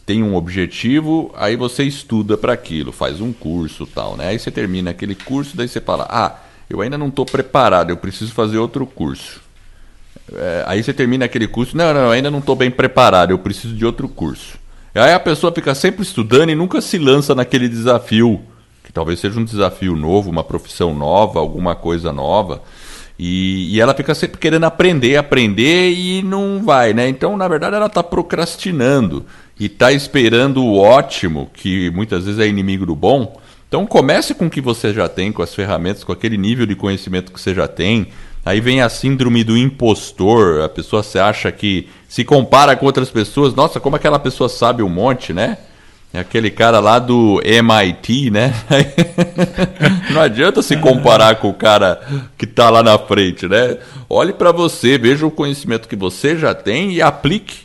tem 0.07 0.23
um 0.23 0.37
objetivo, 0.37 1.33
aí 1.37 1.57
você 1.57 1.85
estuda 1.85 2.37
para 2.37 2.53
aquilo, 2.53 2.93
faz 2.93 3.21
um 3.21 3.33
curso 3.33 3.87
tal, 3.87 4.17
né? 4.17 4.29
Aí 4.29 4.39
você 4.39 4.51
termina 4.51 4.91
aquele 4.91 5.15
curso, 5.15 5.57
daí 5.57 5.69
você 5.69 5.81
fala: 5.81 6.07
Ah, 6.09 6.37
eu 6.71 6.81
ainda 6.81 6.97
não 6.97 7.09
estou 7.09 7.27
preparado, 7.27 7.91
eu 7.91 7.97
preciso 7.97 8.33
fazer 8.33 8.59
outro 8.59 8.87
curso. 8.87 9.41
É, 10.33 10.65
aí 10.67 10.83
você 10.83 10.93
termina 10.93 11.25
aquele 11.25 11.49
curso: 11.49 11.77
Não, 11.77 11.93
não, 11.93 12.11
ainda 12.11 12.31
não 12.31 12.39
estou 12.39 12.55
bem 12.55 12.71
preparado, 12.71 13.31
eu 13.31 13.39
preciso 13.39 13.75
de 13.75 13.85
outro 13.85 14.09
curso. 14.09 14.59
Aí 14.95 15.13
a 15.13 15.21
pessoa 15.21 15.53
fica 15.53 15.75
sempre 15.75 16.03
estudando 16.03 16.51
e 16.51 16.55
nunca 16.55 16.81
se 16.81 16.99
lança 16.99 17.35
naquele 17.35 17.69
desafio, 17.69 18.43
que 18.85 18.93
talvez 18.93 19.19
seja 19.21 19.41
um 19.41 19.45
desafio 19.45 19.97
novo, 19.97 20.31
uma 20.31 20.45
profissão 20.45 20.95
nova, 20.95 21.41
alguma 21.41 21.75
coisa 21.75 22.13
nova. 22.13 22.63
E, 23.25 23.77
e, 23.77 23.81
ela 23.81 23.95
fica 23.95 24.17
sempre 24.17 24.37
querendo 24.37 24.65
aprender, 24.65 25.17
aprender 25.17 25.93
e 25.93 26.25
não 26.25 26.61
vai, 26.61 26.93
né? 26.93 27.09
Então, 27.09 27.37
na 27.37 27.47
verdade, 27.47 27.77
ela 27.77 27.87
está 27.87 28.03
procrastinando 28.03 29.25
e 29.61 29.67
está 29.67 29.93
esperando 29.93 30.65
o 30.65 30.77
ótimo, 30.77 31.49
que 31.55 31.89
muitas 31.91 32.25
vezes 32.25 32.41
é 32.41 32.49
inimigo 32.49 32.85
do 32.85 32.97
bom. 32.97 33.41
Então, 33.69 33.87
comece 33.87 34.35
com 34.35 34.47
o 34.47 34.51
que 34.51 34.61
você 34.61 34.93
já 34.93 35.09
tem, 35.09 35.31
com 35.31 35.41
as 35.41 35.55
ferramentas, 35.55 36.03
com 36.03 36.11
aquele 36.11 36.37
nível 36.37 36.67
de 36.67 36.75
conhecimento 36.75 37.31
que 37.31 37.41
você 37.41 37.55
já 37.55 37.69
tem. 37.69 38.09
Aí 38.45 38.61
vem 38.61 38.83
a 38.83 38.89
síndrome 38.89 39.45
do 39.45 39.57
impostor, 39.57 40.63
a 40.63 40.69
pessoa 40.69 41.05
se 41.05 41.17
acha 41.17 41.53
que 41.53 41.89
se 42.09 42.25
compara 42.25 42.75
com 42.75 42.87
outras 42.87 43.09
pessoas, 43.09 43.55
nossa, 43.55 43.79
como 43.79 43.95
aquela 43.95 44.19
pessoa 44.19 44.49
sabe 44.49 44.83
um 44.83 44.89
monte, 44.89 45.33
né? 45.33 45.59
É 46.15 46.21
aquele 46.21 46.51
cara 46.51 46.79
lá 46.79 46.99
do 46.99 47.41
MIT, 47.43 48.31
né? 48.31 48.53
Não 50.13 50.21
adianta 50.21 50.61
se 50.61 50.77
comparar 50.77 51.37
com 51.37 51.49
o 51.49 51.55
cara 51.55 52.01
que 52.37 52.45
está 52.45 52.69
lá 52.69 52.83
na 52.83 52.99
frente, 52.99 53.49
né? 53.49 53.79
Olhe 54.11 54.35
para 54.35 54.53
você, 54.53 54.99
veja 54.99 55.27
o 55.27 55.31
conhecimento 55.31 55.89
que 55.89 55.97
você 55.97 56.37
já 56.37 56.55
tem 56.55 56.93
e 56.93 57.01
aplique. 57.01 57.61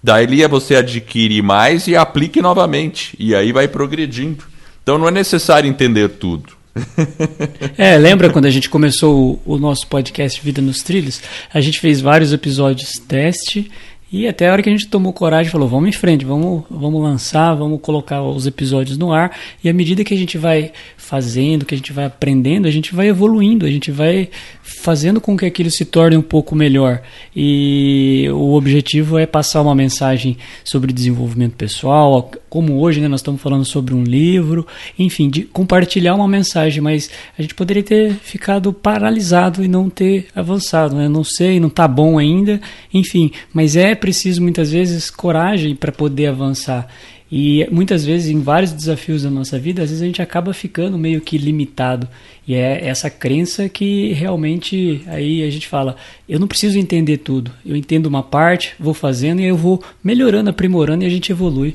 Daí 0.00 0.42
é 0.42 0.48
você 0.48 0.76
adquire 0.76 1.42
mais 1.42 1.88
e 1.88 1.96
aplique 1.96 2.40
novamente. 2.40 3.16
E 3.18 3.34
aí 3.34 3.50
vai 3.50 3.66
progredindo. 3.66 4.44
Então 4.82 4.96
não 4.96 5.08
é 5.08 5.10
necessário 5.10 5.68
entender 5.68 6.10
tudo. 6.10 6.52
é, 7.78 7.96
lembra 7.96 8.30
quando 8.30 8.46
a 8.46 8.50
gente 8.50 8.68
começou 8.68 9.40
o, 9.46 9.54
o 9.54 9.58
nosso 9.58 9.86
podcast 9.88 10.40
Vida 10.44 10.60
nos 10.60 10.82
Trilhos? 10.82 11.22
A 11.52 11.60
gente 11.60 11.80
fez 11.80 12.00
vários 12.00 12.32
episódios 12.32 13.00
teste 13.08 13.70
E 14.16 14.28
até 14.28 14.48
a 14.48 14.52
hora 14.52 14.62
que 14.62 14.68
a 14.68 14.72
gente 14.72 14.86
tomou 14.86 15.12
coragem, 15.12 15.50
falou: 15.50 15.66
vamos 15.66 15.88
em 15.88 15.92
frente, 15.92 16.24
vamos, 16.24 16.62
vamos 16.70 17.02
lançar, 17.02 17.52
vamos 17.54 17.80
colocar 17.80 18.22
os 18.22 18.46
episódios 18.46 18.96
no 18.96 19.12
ar. 19.12 19.36
E 19.62 19.68
à 19.68 19.72
medida 19.72 20.04
que 20.04 20.14
a 20.14 20.16
gente 20.16 20.38
vai 20.38 20.70
fazendo, 20.96 21.66
que 21.66 21.74
a 21.74 21.76
gente 21.76 21.92
vai 21.92 22.04
aprendendo, 22.04 22.68
a 22.68 22.70
gente 22.70 22.94
vai 22.94 23.08
evoluindo, 23.08 23.66
a 23.66 23.70
gente 23.70 23.90
vai 23.90 24.30
fazendo 24.62 25.20
com 25.20 25.36
que 25.36 25.44
aquilo 25.44 25.68
se 25.68 25.84
torne 25.84 26.16
um 26.16 26.22
pouco 26.22 26.54
melhor. 26.54 27.02
E 27.34 28.28
o 28.32 28.54
objetivo 28.54 29.18
é 29.18 29.26
passar 29.26 29.60
uma 29.62 29.74
mensagem 29.74 30.36
sobre 30.62 30.92
desenvolvimento 30.92 31.56
pessoal, 31.56 32.30
como 32.48 32.80
hoje 32.80 33.00
né, 33.00 33.08
nós 33.08 33.18
estamos 33.18 33.42
falando 33.42 33.64
sobre 33.64 33.94
um 33.94 34.04
livro, 34.04 34.64
enfim, 34.96 35.28
de 35.28 35.42
compartilhar 35.42 36.14
uma 36.14 36.28
mensagem, 36.28 36.80
mas 36.80 37.10
a 37.36 37.42
gente 37.42 37.52
poderia 37.52 37.82
ter 37.82 38.14
ficado 38.14 38.72
paralisado 38.72 39.64
e 39.64 39.66
não 39.66 39.90
ter 39.90 40.28
avançado. 40.34 40.94
Né? 40.94 41.08
Não 41.08 41.24
sei, 41.24 41.58
não 41.58 41.66
está 41.68 41.88
bom 41.88 42.16
ainda, 42.16 42.60
enfim, 42.92 43.32
mas 43.52 43.74
é 43.74 43.94
preciso 44.04 44.42
muitas 44.42 44.70
vezes 44.70 45.08
coragem 45.08 45.74
para 45.74 45.90
poder 45.90 46.26
avançar. 46.26 46.86
E 47.32 47.66
muitas 47.70 48.04
vezes, 48.04 48.28
em 48.28 48.38
vários 48.38 48.70
desafios 48.70 49.22
da 49.22 49.30
nossa 49.30 49.58
vida, 49.58 49.82
às 49.82 49.88
vezes 49.88 50.02
a 50.02 50.06
gente 50.06 50.20
acaba 50.20 50.52
ficando 50.52 50.98
meio 50.98 51.22
que 51.22 51.38
limitado. 51.38 52.06
E 52.46 52.54
é 52.54 52.86
essa 52.86 53.08
crença 53.08 53.66
que 53.66 54.12
realmente 54.12 55.02
aí 55.06 55.42
a 55.42 55.48
gente 55.48 55.66
fala: 55.66 55.96
eu 56.28 56.38
não 56.38 56.46
preciso 56.46 56.78
entender 56.78 57.16
tudo. 57.16 57.50
Eu 57.64 57.74
entendo 57.74 58.04
uma 58.04 58.22
parte, 58.22 58.74
vou 58.78 58.92
fazendo 58.92 59.40
e 59.40 59.46
eu 59.46 59.56
vou 59.56 59.82
melhorando, 60.02 60.50
aprimorando 60.50 61.02
e 61.02 61.06
a 61.06 61.10
gente 61.10 61.32
evolui. 61.32 61.74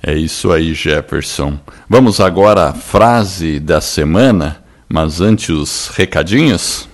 É 0.00 0.14
isso 0.14 0.52
aí, 0.52 0.74
Jefferson. 0.74 1.58
Vamos 1.88 2.20
agora 2.20 2.68
à 2.68 2.72
frase 2.72 3.58
da 3.58 3.80
semana, 3.80 4.62
mas 4.88 5.20
antes 5.20 5.48
os 5.48 5.88
recadinhos? 5.88 6.88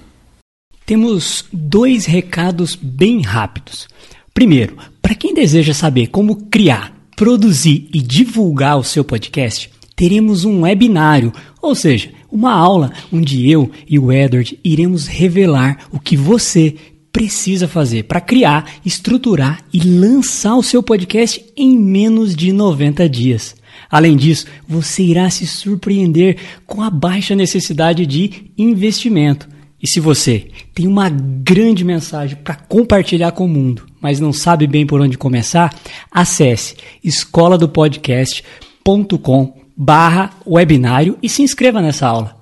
Temos 0.86 1.44
dois 1.52 2.06
recados 2.06 2.74
bem 2.74 3.20
rápidos. 3.20 3.92
Primeiro, 4.34 4.76
para 5.00 5.14
quem 5.14 5.34
deseja 5.34 5.74
saber 5.74 6.08
como 6.08 6.46
criar 6.46 7.02
produzir 7.16 7.88
e 7.94 8.00
divulgar 8.00 8.78
o 8.78 8.84
seu 8.84 9.04
podcast, 9.04 9.70
teremos 9.94 10.44
um 10.44 10.62
webinário, 10.62 11.32
ou 11.60 11.74
seja, 11.74 12.10
uma 12.30 12.52
aula 12.52 12.92
onde 13.12 13.48
eu 13.48 13.70
e 13.88 13.98
o 13.98 14.10
Edward 14.10 14.58
iremos 14.64 15.06
revelar 15.06 15.86
o 15.92 16.00
que 16.00 16.16
você 16.16 16.74
precisa 17.12 17.68
fazer 17.68 18.04
para 18.04 18.20
criar, 18.20 18.72
estruturar 18.84 19.62
e 19.72 19.78
lançar 19.80 20.56
o 20.56 20.62
seu 20.62 20.82
podcast 20.82 21.44
em 21.56 21.78
menos 21.78 22.34
de 22.34 22.52
90 22.52 23.08
dias. 23.08 23.54
Além 23.90 24.16
disso, 24.16 24.46
você 24.66 25.02
irá 25.02 25.28
se 25.28 25.46
surpreender 25.46 26.38
com 26.66 26.82
a 26.82 26.88
baixa 26.88 27.36
necessidade 27.36 28.06
de 28.06 28.50
investimento. 28.56 29.46
E 29.80 29.86
se 29.86 30.00
você 30.00 30.48
tem 30.74 30.86
uma 30.86 31.10
grande 31.10 31.84
mensagem 31.84 32.36
para 32.36 32.54
compartilhar 32.54 33.32
com 33.32 33.44
o 33.44 33.48
mundo, 33.48 33.91
mas 34.02 34.18
não 34.18 34.32
sabe 34.32 34.66
bem 34.66 34.84
por 34.84 35.00
onde 35.00 35.16
começar, 35.16 35.72
acesse 36.10 36.76
escola 37.02 37.56
do 37.56 37.68
podcast.com 37.68 39.62
barra 39.76 40.30
webinário 40.46 41.16
e 41.22 41.28
se 41.28 41.42
inscreva 41.42 41.80
nessa 41.80 42.08
aula. 42.08 42.36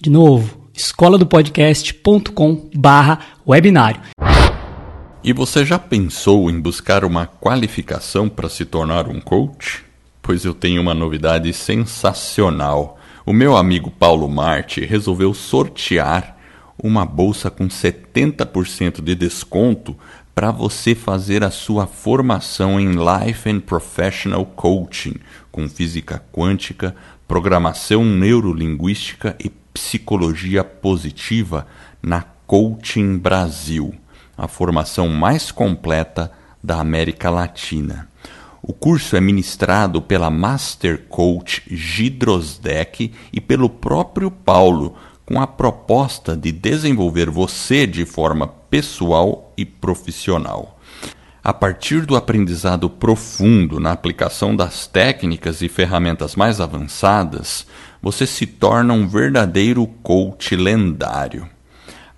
De 0.00 0.10
novo, 0.10 0.68
escola 0.74 1.16
do 1.18 1.26
podcast.com 1.26 2.70
barra 2.74 3.20
webinário. 3.46 4.00
E 5.22 5.32
você 5.32 5.64
já 5.64 5.78
pensou 5.78 6.50
em 6.50 6.60
buscar 6.60 7.04
uma 7.04 7.26
qualificação 7.26 8.28
para 8.28 8.48
se 8.48 8.64
tornar 8.64 9.08
um 9.08 9.20
coach? 9.20 9.84
Pois 10.22 10.44
eu 10.44 10.54
tenho 10.54 10.80
uma 10.80 10.94
novidade 10.94 11.52
sensacional. 11.52 12.98
O 13.24 13.32
meu 13.32 13.56
amigo 13.56 13.90
Paulo 13.90 14.28
Marte 14.28 14.84
resolveu 14.84 15.34
sortear 15.34 16.36
uma 16.82 17.04
bolsa 17.04 17.50
com 17.50 17.66
70% 17.66 19.02
de 19.02 19.14
desconto 19.14 19.96
para 20.36 20.50
você 20.50 20.94
fazer 20.94 21.42
a 21.42 21.50
sua 21.50 21.86
formação 21.86 22.78
em 22.78 22.90
Life 22.90 23.48
and 23.48 23.60
Professional 23.60 24.44
Coaching, 24.44 25.14
com 25.50 25.66
física 25.66 26.22
quântica, 26.30 26.94
programação 27.26 28.04
neurolinguística 28.04 29.34
e 29.42 29.48
psicologia 29.72 30.62
positiva 30.62 31.66
na 32.02 32.20
Coaching 32.46 33.16
Brasil, 33.16 33.94
a 34.36 34.46
formação 34.46 35.08
mais 35.08 35.50
completa 35.50 36.30
da 36.62 36.80
América 36.80 37.30
Latina. 37.30 38.06
O 38.62 38.74
curso 38.74 39.16
é 39.16 39.20
ministrado 39.22 40.02
pela 40.02 40.28
Master 40.28 41.06
Coach 41.08 41.62
Gidrosdeck 41.66 43.10
e 43.32 43.40
pelo 43.40 43.70
próprio 43.70 44.30
Paulo, 44.30 44.96
com 45.26 45.38
a 45.40 45.46
proposta 45.46 46.34
de 46.36 46.52
desenvolver 46.52 47.28
você 47.28 47.84
de 47.84 48.06
forma 48.06 48.46
pessoal 48.46 49.52
e 49.56 49.64
profissional. 49.64 50.78
A 51.42 51.52
partir 51.52 52.06
do 52.06 52.14
aprendizado 52.16 52.88
profundo 52.88 53.80
na 53.80 53.90
aplicação 53.92 54.54
das 54.54 54.86
técnicas 54.86 55.62
e 55.62 55.68
ferramentas 55.68 56.36
mais 56.36 56.60
avançadas, 56.60 57.66
você 58.00 58.24
se 58.26 58.46
torna 58.46 58.94
um 58.94 59.08
verdadeiro 59.08 59.84
coach 60.02 60.54
lendário. 60.54 61.48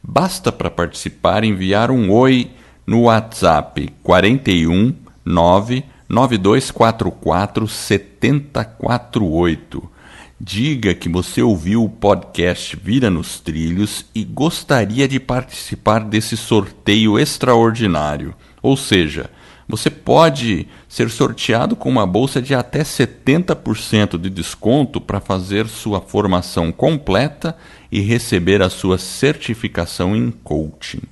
Basta 0.02 0.52
para 0.52 0.70
participar 0.70 1.44
enviar 1.44 1.90
um 1.90 2.10
oi 2.10 2.50
no 2.86 3.02
WhatsApp 3.02 3.90
41 4.02 4.94
99244 5.24 7.68
7048 7.68 9.97
Diga 10.40 10.94
que 10.94 11.08
você 11.08 11.42
ouviu 11.42 11.82
o 11.82 11.88
podcast 11.88 12.76
Vira 12.76 13.10
nos 13.10 13.40
Trilhos 13.40 14.04
e 14.14 14.22
gostaria 14.22 15.08
de 15.08 15.18
participar 15.18 16.04
desse 16.04 16.36
sorteio 16.36 17.18
extraordinário. 17.18 18.32
Ou 18.62 18.76
seja, 18.76 19.28
você 19.66 19.90
pode 19.90 20.68
ser 20.88 21.10
sorteado 21.10 21.74
com 21.74 21.88
uma 21.88 22.06
bolsa 22.06 22.40
de 22.40 22.54
até 22.54 22.84
70% 22.84 24.16
de 24.16 24.30
desconto 24.30 25.00
para 25.00 25.18
fazer 25.18 25.66
sua 25.66 26.00
formação 26.00 26.70
completa 26.70 27.56
e 27.90 27.98
receber 27.98 28.62
a 28.62 28.70
sua 28.70 28.96
certificação 28.96 30.14
em 30.14 30.30
coaching. 30.30 31.02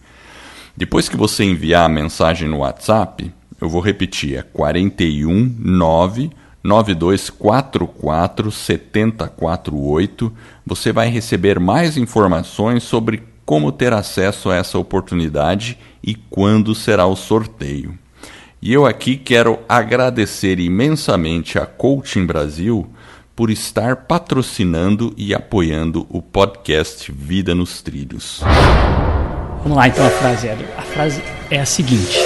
Depois 0.76 1.08
que 1.08 1.16
você 1.16 1.42
enviar 1.42 1.86
a 1.86 1.92
mensagem 1.92 2.48
no 2.48 2.58
WhatsApp, 2.58 3.32
eu 3.60 3.68
vou 3.68 3.80
repetir, 3.80 4.38
é 4.38 4.42
419 4.42 6.30
9244 6.66 8.50
7048. 8.50 10.32
Você 10.66 10.92
vai 10.92 11.08
receber 11.08 11.60
mais 11.60 11.96
informações 11.96 12.82
sobre 12.82 13.22
como 13.44 13.70
ter 13.70 13.92
acesso 13.92 14.50
a 14.50 14.56
essa 14.56 14.76
oportunidade 14.76 15.78
e 16.02 16.14
quando 16.14 16.74
será 16.74 17.06
o 17.06 17.14
sorteio. 17.14 17.96
E 18.60 18.72
eu 18.72 18.84
aqui 18.84 19.16
quero 19.16 19.60
agradecer 19.68 20.58
imensamente 20.58 21.56
a 21.58 21.66
Coaching 21.66 22.26
Brasil 22.26 22.90
por 23.36 23.50
estar 23.50 23.96
patrocinando 23.96 25.14
e 25.16 25.32
apoiando 25.34 26.06
o 26.08 26.20
podcast 26.20 27.12
Vida 27.12 27.54
nos 27.54 27.80
Trilhos. 27.82 28.40
Vamos 29.62 29.76
lá 29.76 29.86
então 29.86 30.04
a 30.06 30.10
frase, 30.10 30.48
Edward. 30.48 30.72
A 30.76 30.82
frase 30.82 31.22
é 31.50 31.60
a 31.60 31.66
seguinte: 31.66 32.18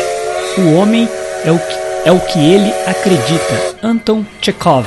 O 0.57 0.74
homem 0.76 1.09
é 1.45 1.51
o 1.51 1.59
que 1.59 1.89
é 2.05 2.12
o 2.12 2.20
que 2.20 2.38
ele 2.38 2.72
acredita. 2.86 3.78
Anton 3.82 4.24
Chekhov. 4.40 4.86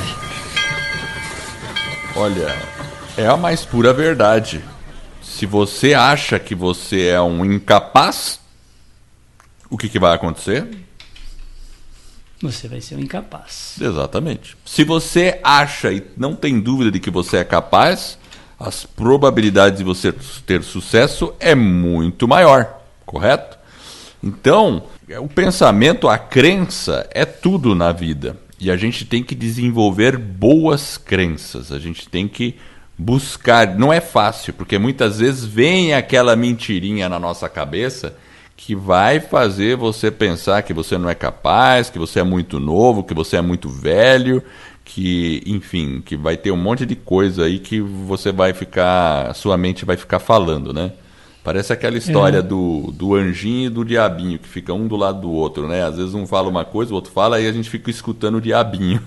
Olha, 2.16 2.56
é 3.18 3.28
a 3.28 3.38
mais 3.38 3.64
pura 3.64 3.94
verdade. 3.94 4.64
Se 5.22 5.46
você 5.46 5.94
acha 5.94 6.40
que 6.40 6.56
você 6.56 7.08
é 7.08 7.22
um 7.22 7.46
incapaz, 7.46 8.40
o 9.70 9.78
que, 9.78 9.90
que 9.90 10.00
vai 10.00 10.16
acontecer? 10.16 10.68
Você 12.42 12.68
vai 12.68 12.82
ser 12.82 12.96
um 12.96 13.00
incapaz. 13.00 13.76
Exatamente. 13.80 14.58
Se 14.66 14.84
você 14.84 15.40
acha 15.44 15.92
e 15.92 16.06
não 16.18 16.36
tem 16.36 16.60
dúvida 16.60 16.92
de 16.92 17.00
que 17.00 17.10
você 17.10 17.38
é 17.38 17.44
capaz, 17.44 18.18
as 18.60 18.86
probabilidades 18.86 19.78
de 19.78 19.84
você 19.84 20.14
ter 20.46 20.64
sucesso 20.64 21.34
é 21.40 21.56
muito 21.56 22.28
maior, 22.28 22.82
correto? 23.06 23.58
Então, 24.22 24.84
o 25.20 25.28
pensamento, 25.28 26.08
a 26.08 26.18
crença 26.18 27.08
é 27.12 27.26
tudo 27.26 27.76
na 27.76 27.92
vida. 27.92 28.38
E 28.60 28.72
a 28.72 28.78
gente 28.78 29.06
tem 29.06 29.24
que 29.24 29.36
desenvolver 29.36 30.18
boas 30.18 30.98
crenças. 30.98 31.72
A 31.72 31.80
gente 31.80 32.08
tem 32.08 32.28
que 32.28 32.56
buscar. 32.98 33.76
Não 33.76 33.92
é 33.92 34.00
fácil, 34.00 34.54
porque 34.54 34.78
muitas 34.78 35.20
vezes 35.20 35.44
vem 35.44 35.94
aquela 35.94 36.36
mentirinha 36.36 37.10
na 37.10 37.20
nossa 37.20 37.50
cabeça 37.50 38.16
que 38.56 38.76
vai 38.76 39.20
fazer 39.20 39.76
você 39.76 40.10
pensar 40.10 40.62
que 40.62 40.74
você 40.74 40.98
não 40.98 41.10
é 41.10 41.16
capaz, 41.16 41.90
que 41.90 42.00
você 42.00 42.20
é 42.20 42.24
muito 42.24 42.60
novo, 42.60 43.04
que 43.04 43.14
você 43.14 43.36
é 43.36 43.42
muito 43.42 43.68
velho, 43.68 44.42
que, 44.86 45.44
enfim, 45.46 46.02
que 46.06 46.16
vai 46.16 46.38
ter 46.38 46.52
um 46.52 46.58
monte 46.58 46.86
de 46.86 46.96
coisa 46.96 47.46
aí 47.46 47.60
que 47.60 47.82
você 47.82 48.32
vai 48.32 48.54
ficar, 48.54 49.34
sua 49.34 49.58
mente 49.58 49.84
vai 49.84 49.98
ficar 49.98 50.20
falando, 50.20 50.72
né? 50.72 50.94
Parece 51.44 51.74
aquela 51.74 51.98
história 51.98 52.38
é. 52.38 52.42
do, 52.42 52.90
do 52.94 53.16
anjinho 53.16 53.68
e 53.68 53.70
do 53.70 53.84
diabinho, 53.84 54.40
que 54.40 54.48
fica 54.48 54.74
um 54.74 54.88
do 54.88 54.96
lado 54.96 55.22
do 55.22 55.32
outro, 55.32 55.68
né? 55.68 55.84
Às 55.84 55.98
vezes 55.98 56.14
um 56.14 56.26
fala 56.26 56.48
uma 56.48 56.64
coisa, 56.64 56.94
o 56.94 56.96
outro 56.96 57.12
fala, 57.12 57.36
aí 57.36 57.48
a 57.48 57.52
gente 57.52 57.70
fica 57.70 57.92
escutando 57.92 58.36
o 58.36 58.42
diabinho. 58.42 59.02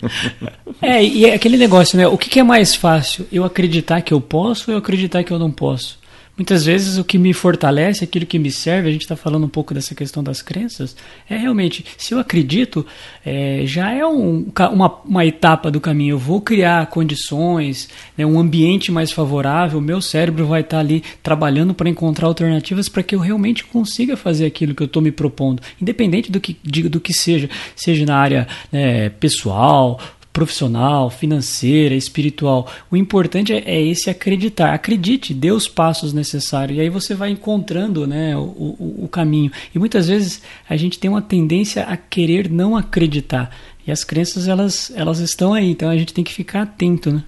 é, 0.80 1.04
e 1.04 1.26
é 1.26 1.34
aquele 1.34 1.58
negócio, 1.58 1.98
né? 1.98 2.06
O 2.06 2.16
que, 2.16 2.30
que, 2.30 2.40
é 2.40 2.42
mais 2.42 2.74
fácil? 2.74 3.26
Eu 3.30 3.44
acreditar 3.44 4.00
que 4.00 4.14
eu 4.14 4.20
posso 4.20 4.70
ou 4.70 4.74
eu 4.74 4.78
acreditar 4.78 5.22
que 5.22 5.32
eu 5.32 5.38
não 5.38 5.50
posso? 5.50 5.98
Muitas 6.36 6.66
vezes 6.66 6.98
o 6.98 7.04
que 7.04 7.16
me 7.16 7.32
fortalece, 7.32 8.04
aquilo 8.04 8.26
que 8.26 8.38
me 8.38 8.50
serve, 8.50 8.90
a 8.90 8.92
gente 8.92 9.02
está 9.02 9.16
falando 9.16 9.44
um 9.44 9.48
pouco 9.48 9.72
dessa 9.72 9.94
questão 9.94 10.22
das 10.22 10.42
crenças, 10.42 10.94
é 11.30 11.34
realmente, 11.34 11.82
se 11.96 12.12
eu 12.12 12.18
acredito, 12.18 12.84
é, 13.24 13.62
já 13.64 13.90
é 13.90 14.04
um, 14.04 14.46
uma, 14.70 14.94
uma 15.02 15.24
etapa 15.24 15.70
do 15.70 15.80
caminho. 15.80 16.12
Eu 16.12 16.18
vou 16.18 16.42
criar 16.42 16.88
condições, 16.88 17.88
né, 18.18 18.26
um 18.26 18.38
ambiente 18.38 18.92
mais 18.92 19.10
favorável, 19.10 19.78
o 19.78 19.82
meu 19.82 20.02
cérebro 20.02 20.46
vai 20.46 20.60
estar 20.60 20.76
tá 20.76 20.80
ali 20.80 21.02
trabalhando 21.22 21.72
para 21.72 21.88
encontrar 21.88 22.26
alternativas 22.26 22.86
para 22.86 23.02
que 23.02 23.14
eu 23.14 23.20
realmente 23.20 23.64
consiga 23.64 24.14
fazer 24.14 24.44
aquilo 24.44 24.74
que 24.74 24.82
eu 24.82 24.86
estou 24.86 25.00
me 25.00 25.10
propondo, 25.10 25.62
independente 25.80 26.30
do 26.30 26.38
que, 26.38 26.54
de, 26.62 26.86
do 26.86 27.00
que 27.00 27.14
seja, 27.14 27.48
seja 27.74 28.04
na 28.04 28.16
área 28.16 28.46
né, 28.70 29.08
pessoal, 29.08 29.98
profissional, 30.36 31.08
financeira, 31.08 31.94
espiritual. 31.94 32.70
O 32.90 32.96
importante 32.96 33.54
é, 33.54 33.62
é, 33.64 33.80
esse 33.80 34.10
acreditar. 34.10 34.74
Acredite, 34.74 35.32
dê 35.32 35.50
os 35.50 35.66
passos 35.66 36.12
necessários. 36.12 36.76
E 36.76 36.82
aí 36.82 36.90
você 36.90 37.14
vai 37.14 37.30
encontrando 37.30 38.06
né, 38.06 38.36
o, 38.36 38.42
o, 38.42 39.04
o 39.04 39.08
caminho. 39.08 39.50
E 39.74 39.78
muitas 39.78 40.08
vezes 40.08 40.42
a 40.68 40.76
gente 40.76 40.98
tem 40.98 41.08
uma 41.08 41.22
tendência 41.22 41.84
a 41.84 41.96
querer 41.96 42.50
não 42.50 42.76
acreditar. 42.76 43.50
E 43.86 43.90
as 43.90 44.04
crenças, 44.04 44.46
elas, 44.46 44.92
elas 44.94 45.20
estão 45.20 45.54
aí. 45.54 45.70
Então 45.70 45.88
a 45.88 45.96
gente 45.96 46.12
tem 46.12 46.22
que 46.22 46.34
ficar 46.34 46.60
atento, 46.60 47.10
né? 47.10 47.24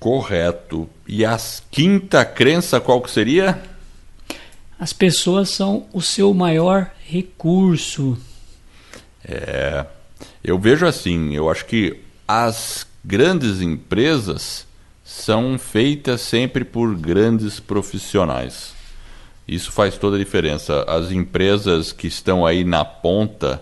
Correto. 0.00 0.90
E 1.06 1.24
a 1.24 1.38
quinta 1.70 2.24
crença 2.24 2.80
qual 2.80 3.00
que 3.00 3.08
seria? 3.08 3.62
As 4.80 4.92
pessoas 4.92 5.50
são 5.50 5.86
o 5.92 6.02
seu 6.02 6.34
maior 6.34 6.90
recurso. 7.06 8.18
É, 9.24 9.86
eu 10.46 10.56
vejo 10.56 10.86
assim, 10.86 11.34
eu 11.34 11.50
acho 11.50 11.66
que 11.66 11.98
as 12.26 12.86
grandes 13.04 13.60
empresas 13.60 14.64
são 15.04 15.58
feitas 15.58 16.20
sempre 16.20 16.64
por 16.64 16.94
grandes 16.94 17.58
profissionais. 17.58 18.72
Isso 19.46 19.72
faz 19.72 19.98
toda 19.98 20.14
a 20.14 20.18
diferença. 20.20 20.84
As 20.86 21.10
empresas 21.10 21.90
que 21.90 22.06
estão 22.06 22.46
aí 22.46 22.62
na 22.62 22.84
ponta, 22.84 23.60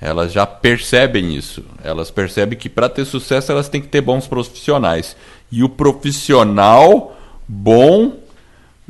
elas 0.00 0.32
já 0.32 0.46
percebem 0.46 1.36
isso. 1.36 1.62
Elas 1.82 2.10
percebem 2.10 2.58
que 2.58 2.70
para 2.70 2.88
ter 2.88 3.04
sucesso 3.04 3.52
elas 3.52 3.68
têm 3.68 3.82
que 3.82 3.88
ter 3.88 4.00
bons 4.00 4.26
profissionais. 4.26 5.14
E 5.52 5.62
o 5.62 5.68
profissional 5.68 7.14
bom 7.46 8.16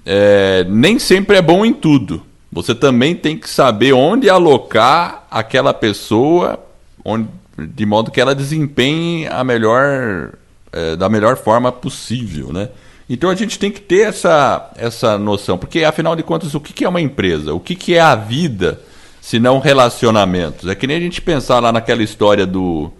é, 0.06 0.64
nem 0.68 1.00
sempre 1.00 1.36
é 1.38 1.42
bom 1.42 1.66
em 1.66 1.72
tudo. 1.72 2.22
Você 2.52 2.76
também 2.76 3.16
tem 3.16 3.36
que 3.36 3.50
saber 3.50 3.92
onde 3.92 4.30
alocar 4.30 5.26
aquela 5.28 5.74
pessoa 5.74 6.63
onde, 7.04 7.28
de 7.58 7.84
modo 7.84 8.10
que 8.10 8.20
ela 8.20 8.34
desempenhe 8.34 9.26
a 9.26 9.44
melhor, 9.44 10.32
é, 10.72 10.96
da 10.96 11.08
melhor 11.08 11.36
forma 11.36 11.70
possível, 11.70 12.52
né? 12.52 12.68
Então 13.08 13.28
a 13.28 13.34
gente 13.34 13.58
tem 13.58 13.70
que 13.70 13.80
ter 13.80 14.08
essa, 14.08 14.70
essa 14.76 15.18
noção, 15.18 15.58
porque 15.58 15.84
afinal 15.84 16.16
de 16.16 16.22
contas, 16.22 16.54
o 16.54 16.60
que 16.60 16.84
é 16.84 16.88
uma 16.88 17.00
empresa? 17.00 17.52
O 17.52 17.60
que 17.60 17.94
é 17.94 18.00
a 18.00 18.14
vida 18.14 18.80
se 19.20 19.38
não 19.38 19.58
relacionamentos? 19.58 20.68
É 20.68 20.74
que 20.74 20.86
nem 20.86 20.96
a 20.96 21.00
gente 21.00 21.20
pensar 21.20 21.60
lá 21.60 21.70
naquela 21.70 22.02
história 22.02 22.46
do, 22.46 22.90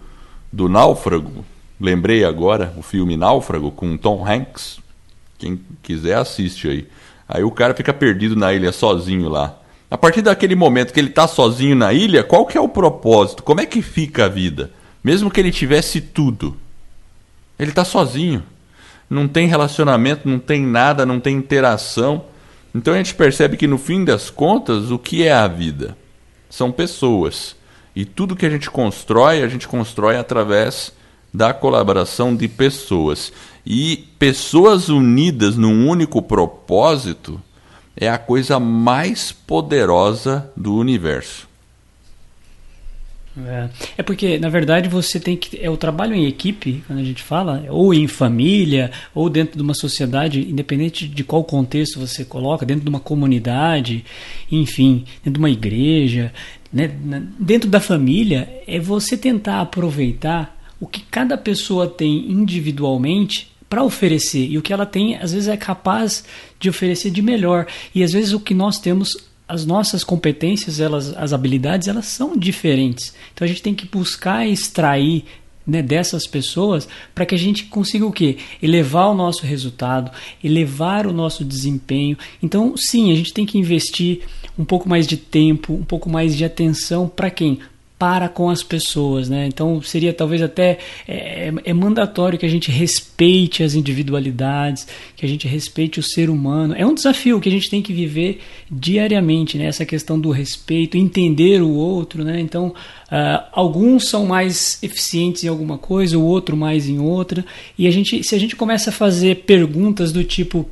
do 0.53 0.69
náufrago, 0.69 1.43
lembrei 1.81 2.23
agora, 2.23 2.71
o 2.77 2.83
filme 2.83 3.17
Náufrago 3.17 3.71
com 3.71 3.97
Tom 3.97 4.25
Hanks. 4.25 4.79
Quem 5.39 5.59
quiser 5.81 6.17
assiste 6.17 6.67
aí. 6.67 6.87
Aí 7.27 7.43
o 7.43 7.51
cara 7.51 7.73
fica 7.73 7.93
perdido 7.93 8.35
na 8.35 8.53
ilha 8.53 8.71
sozinho 8.71 9.27
lá. 9.27 9.57
A 9.89 9.97
partir 9.97 10.21
daquele 10.21 10.55
momento 10.55 10.91
que 10.91 10.99
ele 10.99 11.09
está 11.09 11.27
sozinho 11.27 11.75
na 11.75 11.93
ilha, 11.93 12.23
qual 12.23 12.45
que 12.45 12.57
é 12.57 12.61
o 12.61 12.67
propósito? 12.67 13.43
Como 13.43 13.61
é 13.61 13.65
que 13.65 13.81
fica 13.81 14.25
a 14.25 14.29
vida? 14.29 14.71
Mesmo 15.03 15.29
que 15.29 15.39
ele 15.39 15.51
tivesse 15.51 16.01
tudo, 16.01 16.57
ele 17.59 17.69
está 17.69 17.85
sozinho. 17.85 18.43
Não 19.09 19.27
tem 19.27 19.47
relacionamento, 19.47 20.27
não 20.27 20.39
tem 20.39 20.65
nada, 20.65 21.05
não 21.05 21.19
tem 21.19 21.37
interação. 21.37 22.25
Então 22.73 22.93
a 22.93 22.97
gente 22.97 23.13
percebe 23.13 23.55
que 23.55 23.67
no 23.67 23.77
fim 23.77 24.03
das 24.03 24.31
contas, 24.31 24.89
o 24.89 24.97
que 24.97 25.23
é 25.23 25.31
a 25.31 25.47
vida? 25.47 25.95
São 26.49 26.71
pessoas. 26.71 27.55
E 27.95 28.03
tudo 28.03 28.35
que 28.35 28.45
a 28.45 28.49
gente 28.49 28.69
constrói, 28.69 29.43
a 29.43 29.47
gente 29.47 29.67
constrói 29.67 30.17
através 30.17 30.91
da 31.31 31.53
colaboração 31.53 32.35
de 32.35 32.47
pessoas. 32.47 33.31
E 33.65 34.07
pessoas 34.17 34.89
unidas 34.89 35.55
num 35.55 35.87
único 35.87 36.21
propósito 36.21 37.41
é 37.95 38.09
a 38.09 38.17
coisa 38.17 38.59
mais 38.59 39.31
poderosa 39.31 40.49
do 40.55 40.75
universo. 40.75 41.47
É. 43.37 43.69
é. 43.97 44.03
porque, 44.03 44.39
na 44.39 44.47
verdade, 44.47 44.87
você 44.87 45.19
tem 45.19 45.35
que. 45.35 45.59
É 45.61 45.69
o 45.69 45.75
trabalho 45.75 46.15
em 46.15 46.25
equipe, 46.25 46.83
quando 46.87 46.99
a 46.99 47.03
gente 47.03 47.21
fala, 47.21 47.65
ou 47.69 47.93
em 47.93 48.07
família, 48.07 48.91
ou 49.13 49.29
dentro 49.29 49.57
de 49.57 49.61
uma 49.61 49.73
sociedade, 49.73 50.39
independente 50.39 51.07
de 51.07 51.23
qual 51.23 51.43
contexto 51.43 51.99
você 51.99 52.23
coloca, 52.23 52.65
dentro 52.65 52.83
de 52.83 52.89
uma 52.89 52.99
comunidade, 52.99 54.05
enfim, 54.49 55.03
dentro 55.17 55.33
de 55.33 55.39
uma 55.39 55.49
igreja, 55.49 56.31
né, 56.71 56.91
dentro 57.39 57.69
da 57.69 57.81
família, 57.81 58.49
é 58.65 58.79
você 58.79 59.17
tentar 59.17 59.61
aproveitar 59.61 60.55
o 60.79 60.87
que 60.87 61.01
cada 61.01 61.37
pessoa 61.37 61.87
tem 61.87 62.31
individualmente 62.31 63.54
para 63.69 63.83
oferecer 63.83 64.47
e 64.49 64.57
o 64.57 64.61
que 64.61 64.73
ela 64.73 64.85
tem 64.85 65.15
às 65.17 65.33
vezes 65.33 65.47
é 65.47 65.57
capaz 65.57 66.23
de 66.59 66.69
oferecer 66.69 67.09
de 67.11 67.21
melhor 67.21 67.67
e 67.93 68.03
às 68.03 68.11
vezes 68.11 68.33
o 68.33 68.39
que 68.39 68.53
nós 68.53 68.79
temos 68.79 69.17
as 69.47 69.65
nossas 69.65 70.03
competências 70.03 70.79
elas 70.79 71.15
as 71.17 71.33
habilidades 71.33 71.87
elas 71.87 72.05
são 72.05 72.37
diferentes 72.37 73.13
então 73.33 73.45
a 73.45 73.47
gente 73.47 73.61
tem 73.61 73.75
que 73.75 73.87
buscar 73.87 74.47
extrair 74.47 75.25
né, 75.65 75.81
dessas 75.81 76.27
pessoas 76.27 76.87
para 77.13 77.25
que 77.25 77.33
a 77.33 77.37
gente 77.37 77.65
consiga 77.65 78.05
o 78.05 78.11
quê? 78.11 78.37
Elevar 78.61 79.09
o 79.09 79.15
nosso 79.15 79.45
resultado, 79.45 80.11
elevar 80.43 81.07
o 81.07 81.13
nosso 81.13 81.43
desempenho. 81.43 82.17
Então, 82.41 82.75
sim, 82.77 83.11
a 83.11 83.15
gente 83.15 83.33
tem 83.33 83.45
que 83.45 83.57
investir 83.57 84.21
um 84.57 84.63
pouco 84.63 84.87
mais 84.87 85.07
de 85.07 85.17
tempo, 85.17 85.73
um 85.73 85.83
pouco 85.83 86.09
mais 86.09 86.35
de 86.35 86.45
atenção 86.45 87.07
para 87.07 87.29
quem? 87.29 87.59
Para 87.97 88.27
com 88.27 88.49
as 88.49 88.61
pessoas, 88.61 89.29
né? 89.29 89.47
Então 89.47 89.81
seria 89.81 90.13
talvez 90.13 90.41
até 90.41 90.79
é, 91.07 91.53
é, 91.63 91.73
mandatório 91.73 92.37
que 92.37 92.45
a 92.45 92.49
gente 92.49 92.69
respeite 92.69 93.63
as 93.63 93.73
individualidades, 93.73 94.85
que 95.15 95.25
a 95.25 95.29
gente 95.29 95.47
respeite 95.47 95.99
o 95.99 96.03
ser 96.03 96.29
humano. 96.29 96.75
É 96.77 96.85
um 96.85 96.93
desafio 96.93 97.39
que 97.39 97.47
a 97.47 97.51
gente 97.51 97.69
tem 97.69 97.81
que 97.81 97.93
viver 97.93 98.41
diariamente, 98.69 99.57
né? 99.57 99.65
Essa 99.65 99.85
questão 99.85 100.19
do 100.19 100.29
respeito, 100.29 100.97
entender 100.97 101.61
o 101.61 101.69
outro, 101.69 102.23
né? 102.23 102.39
Então 102.39 102.67
uh, 102.67 103.43
alguns 103.53 104.09
são 104.09 104.25
mais 104.25 104.77
eficientes 104.83 105.45
em 105.45 105.47
alguma 105.47 105.77
coisa, 105.77 106.17
o 106.17 106.25
outro 106.25 106.57
mais 106.57 106.89
em 106.89 106.99
outra. 106.99 107.45
E 107.77 107.87
a 107.87 107.91
gente, 107.91 108.21
se 108.23 108.35
a 108.35 108.39
gente 108.39 108.57
começa 108.57 108.89
a 108.89 108.93
fazer 108.93 109.43
perguntas 109.45 110.11
do 110.11 110.23
tipo 110.23 110.69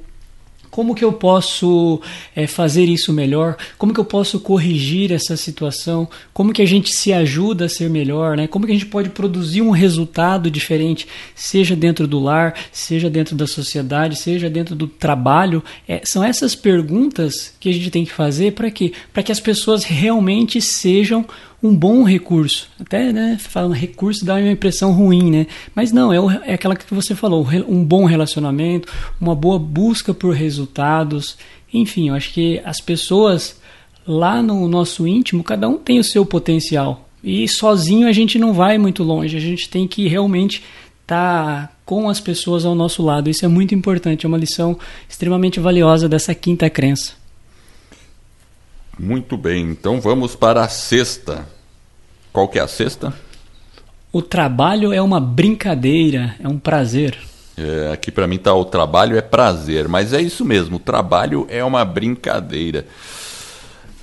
como 0.73 0.95
que 0.95 1.05
eu 1.05 1.13
posso 1.13 2.01
é, 2.35 2.47
fazer 2.47 2.85
isso 2.85 3.13
melhor? 3.13 3.55
Como 3.77 3.93
que 3.93 3.99
eu 3.99 4.05
posso 4.05 4.39
corrigir 4.39 5.11
essa 5.11 5.37
situação? 5.37 6.09
Como 6.33 6.51
que 6.51 6.63
a 6.63 6.65
gente 6.65 6.91
se 6.91 7.13
ajuda 7.13 7.65
a 7.65 7.69
ser 7.69 7.91
melhor? 7.91 8.35
Né? 8.35 8.47
Como 8.47 8.65
que 8.65 8.71
a 8.71 8.73
gente 8.73 8.87
pode 8.87 9.11
produzir 9.11 9.61
um 9.61 9.69
resultado 9.69 10.49
diferente, 10.49 11.07
seja 11.35 11.75
dentro 11.75 12.07
do 12.07 12.19
lar, 12.19 12.55
seja 12.71 13.07
dentro 13.07 13.35
da 13.35 13.45
sociedade, 13.45 14.15
seja 14.15 14.49
dentro 14.49 14.73
do 14.73 14.87
trabalho? 14.87 15.63
É, 15.87 16.01
são 16.05 16.23
essas 16.23 16.55
perguntas 16.55 17.53
que 17.59 17.69
a 17.69 17.73
gente 17.73 17.91
tem 17.91 18.03
que 18.03 18.11
fazer 18.11 18.53
para 18.53 18.71
quê? 18.71 18.93
Para 19.13 19.21
que 19.21 19.31
as 19.31 19.39
pessoas 19.39 19.83
realmente 19.83 20.59
sejam 20.59 21.23
um 21.63 21.73
bom 21.73 22.03
recurso. 22.03 22.69
Até, 22.77 23.13
né, 23.13 23.37
falando 23.39 23.71
recurso 23.73 24.25
dá 24.25 24.35
uma 24.35 24.51
impressão 24.51 24.91
ruim, 24.91 25.31
né? 25.31 25.47
Mas 25.73 25.93
não, 25.93 26.11
é, 26.11 26.19
o, 26.19 26.29
é 26.29 26.53
aquela 26.53 26.75
que 26.75 26.93
você 26.93 27.15
falou, 27.15 27.47
um 27.67 27.83
bom 27.83 28.03
relacionamento, 28.03 28.91
uma 29.19 29.33
boa 29.33 29.57
busca 29.57 30.13
por 30.13 30.35
resultados. 30.35 31.37
Enfim, 31.73 32.09
eu 32.09 32.15
acho 32.15 32.33
que 32.33 32.61
as 32.65 32.81
pessoas 32.81 33.61
lá 34.05 34.41
no 34.43 34.67
nosso 34.67 35.07
íntimo, 35.07 35.41
cada 35.41 35.69
um 35.69 35.77
tem 35.77 35.99
o 35.99 36.03
seu 36.03 36.25
potencial. 36.25 37.07
E 37.23 37.47
sozinho 37.47 38.07
a 38.09 38.11
gente 38.11 38.37
não 38.37 38.51
vai 38.51 38.77
muito 38.77 39.01
longe, 39.01 39.37
a 39.37 39.39
gente 39.39 39.69
tem 39.69 39.87
que 39.87 40.09
realmente 40.09 40.61
estar 41.03 41.67
tá 41.67 41.73
com 41.85 42.09
as 42.09 42.19
pessoas 42.19 42.65
ao 42.65 42.75
nosso 42.75 43.01
lado. 43.01 43.29
Isso 43.29 43.45
é 43.45 43.47
muito 43.47 43.73
importante, 43.73 44.25
é 44.25 44.29
uma 44.29 44.37
lição 44.37 44.77
extremamente 45.07 45.61
valiosa 45.61 46.09
dessa 46.09 46.35
quinta 46.35 46.69
crença. 46.69 47.22
Muito 48.99 49.35
bem, 49.35 49.71
então 49.71 49.99
vamos 49.99 50.35
para 50.35 50.63
a 50.63 50.69
sexta. 50.69 51.47
Qual 52.31 52.47
que 52.47 52.59
é 52.59 52.61
a 52.61 52.67
sexta? 52.67 53.13
O 54.11 54.21
trabalho 54.21 54.93
é 54.93 55.01
uma 55.01 55.19
brincadeira, 55.19 56.35
é 56.39 56.47
um 56.47 56.59
prazer. 56.59 57.17
É, 57.57 57.91
aqui 57.93 58.11
para 58.11 58.27
mim 58.27 58.37
tá 58.37 58.53
o 58.53 58.65
trabalho 58.65 59.17
é 59.17 59.21
prazer, 59.21 59.87
mas 59.87 60.13
é 60.13 60.21
isso 60.21 60.43
mesmo, 60.43 60.77
o 60.77 60.79
trabalho 60.79 61.45
é 61.49 61.63
uma 61.63 61.85
brincadeira. 61.85 62.85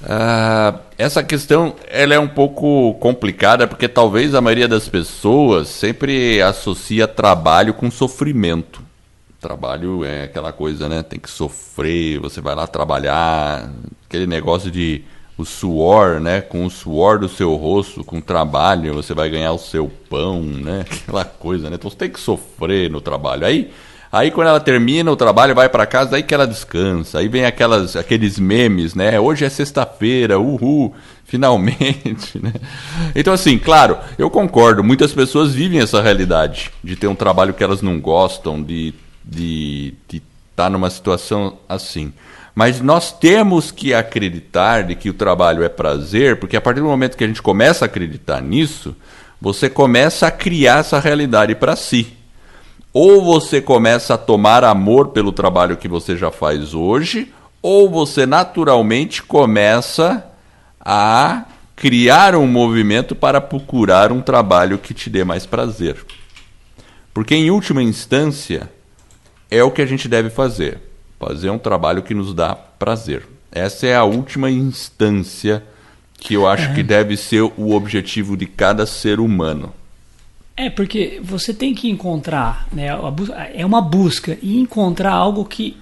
Ah, 0.02 0.76
essa 0.96 1.22
questão 1.22 1.74
ela 1.88 2.14
é 2.14 2.18
um 2.18 2.28
pouco 2.28 2.94
complicada 2.94 3.66
porque 3.66 3.86
talvez 3.86 4.34
a 4.34 4.40
maioria 4.40 4.66
das 4.66 4.88
pessoas 4.88 5.68
sempre 5.68 6.40
associa 6.40 7.06
trabalho 7.06 7.74
com 7.74 7.90
sofrimento. 7.90 8.82
Trabalho 9.40 10.04
é 10.04 10.24
aquela 10.24 10.52
coisa, 10.52 10.88
né? 10.88 11.02
Tem 11.02 11.18
que 11.18 11.30
sofrer, 11.30 12.18
você 12.18 12.40
vai 12.40 12.54
lá 12.54 12.66
trabalhar, 12.66 13.70
aquele 14.06 14.26
negócio 14.26 14.70
de 14.70 15.02
o 15.38 15.44
suor, 15.44 16.20
né? 16.20 16.40
Com 16.40 16.66
o 16.66 16.70
suor 16.70 17.18
do 17.18 17.28
seu 17.28 17.54
rosto, 17.54 18.04
com 18.04 18.18
o 18.18 18.22
trabalho, 18.22 18.94
você 18.94 19.14
vai 19.14 19.30
ganhar 19.30 19.52
o 19.52 19.58
seu 19.58 19.90
pão, 20.10 20.42
né? 20.42 20.84
Aquela 21.02 21.24
coisa, 21.24 21.70
né? 21.70 21.76
Então 21.76 21.90
você 21.90 21.96
tem 21.96 22.10
que 22.10 22.20
sofrer 22.20 22.90
no 22.90 23.00
trabalho. 23.00 23.46
Aí 23.46 23.70
Aí 24.12 24.32
quando 24.32 24.48
ela 24.48 24.58
termina 24.58 25.08
o 25.08 25.14
trabalho, 25.14 25.54
vai 25.54 25.68
para 25.68 25.86
casa, 25.86 26.16
aí 26.16 26.22
que 26.24 26.34
ela 26.34 26.46
descansa. 26.46 27.20
Aí 27.20 27.28
vem 27.28 27.44
aquelas, 27.44 27.94
aqueles 27.94 28.40
memes, 28.40 28.92
né? 28.92 29.20
Hoje 29.20 29.44
é 29.44 29.48
sexta-feira, 29.48 30.36
uhul, 30.36 30.92
finalmente, 31.24 32.40
né? 32.42 32.52
Então 33.14 33.32
assim, 33.32 33.56
claro, 33.56 33.96
eu 34.18 34.28
concordo, 34.28 34.82
muitas 34.82 35.12
pessoas 35.12 35.54
vivem 35.54 35.78
essa 35.78 36.02
realidade 36.02 36.72
de 36.82 36.96
ter 36.96 37.06
um 37.06 37.14
trabalho 37.14 37.54
que 37.54 37.62
elas 37.62 37.82
não 37.82 38.00
gostam, 38.00 38.60
de 38.60 38.92
de 39.24 39.94
estar 40.08 40.24
tá 40.56 40.70
numa 40.70 40.90
situação 40.90 41.58
assim. 41.68 42.12
Mas 42.54 42.80
nós 42.80 43.12
temos 43.12 43.70
que 43.70 43.94
acreditar 43.94 44.82
de 44.82 44.94
que 44.94 45.08
o 45.08 45.14
trabalho 45.14 45.62
é 45.62 45.68
prazer, 45.68 46.38
porque 46.38 46.56
a 46.56 46.60
partir 46.60 46.80
do 46.80 46.86
momento 46.86 47.16
que 47.16 47.24
a 47.24 47.26
gente 47.26 47.42
começa 47.42 47.84
a 47.84 47.86
acreditar 47.86 48.42
nisso, 48.42 48.94
você 49.40 49.70
começa 49.70 50.26
a 50.26 50.30
criar 50.30 50.80
essa 50.80 50.98
realidade 50.98 51.54
para 51.54 51.76
si. 51.76 52.12
Ou 52.92 53.24
você 53.24 53.60
começa 53.60 54.14
a 54.14 54.18
tomar 54.18 54.64
amor 54.64 55.08
pelo 55.08 55.32
trabalho 55.32 55.76
que 55.76 55.88
você 55.88 56.16
já 56.16 56.30
faz 56.30 56.74
hoje, 56.74 57.32
ou 57.62 57.88
você 57.88 58.26
naturalmente 58.26 59.22
começa 59.22 60.26
a 60.80 61.44
criar 61.76 62.34
um 62.34 62.46
movimento 62.46 63.14
para 63.14 63.40
procurar 63.40 64.12
um 64.12 64.20
trabalho 64.20 64.76
que 64.76 64.92
te 64.92 65.08
dê 65.08 65.24
mais 65.24 65.46
prazer. 65.46 65.96
Porque, 67.14 67.34
em 67.34 67.50
última 67.50 67.82
instância, 67.82 68.68
é 69.50 69.62
o 69.62 69.70
que 69.70 69.82
a 69.82 69.86
gente 69.86 70.08
deve 70.08 70.30
fazer: 70.30 70.78
fazer 71.18 71.50
um 71.50 71.58
trabalho 71.58 72.02
que 72.02 72.14
nos 72.14 72.32
dá 72.32 72.54
prazer. 72.54 73.26
Essa 73.50 73.86
é 73.86 73.96
a 73.96 74.04
última 74.04 74.50
instância 74.50 75.62
que 76.18 76.34
eu 76.34 76.46
acho 76.46 76.70
é. 76.70 76.74
que 76.74 76.82
deve 76.82 77.16
ser 77.16 77.42
o 77.42 77.72
objetivo 77.72 78.36
de 78.36 78.46
cada 78.46 78.86
ser 78.86 79.18
humano. 79.18 79.72
É, 80.56 80.68
porque 80.68 81.18
você 81.22 81.54
tem 81.54 81.74
que 81.74 81.88
encontrar, 81.88 82.68
né, 82.70 82.88
é 83.54 83.64
uma 83.64 83.80
busca, 83.80 84.36
e 84.42 84.60
encontrar 84.60 85.12
algo 85.12 85.44
que, 85.44 85.76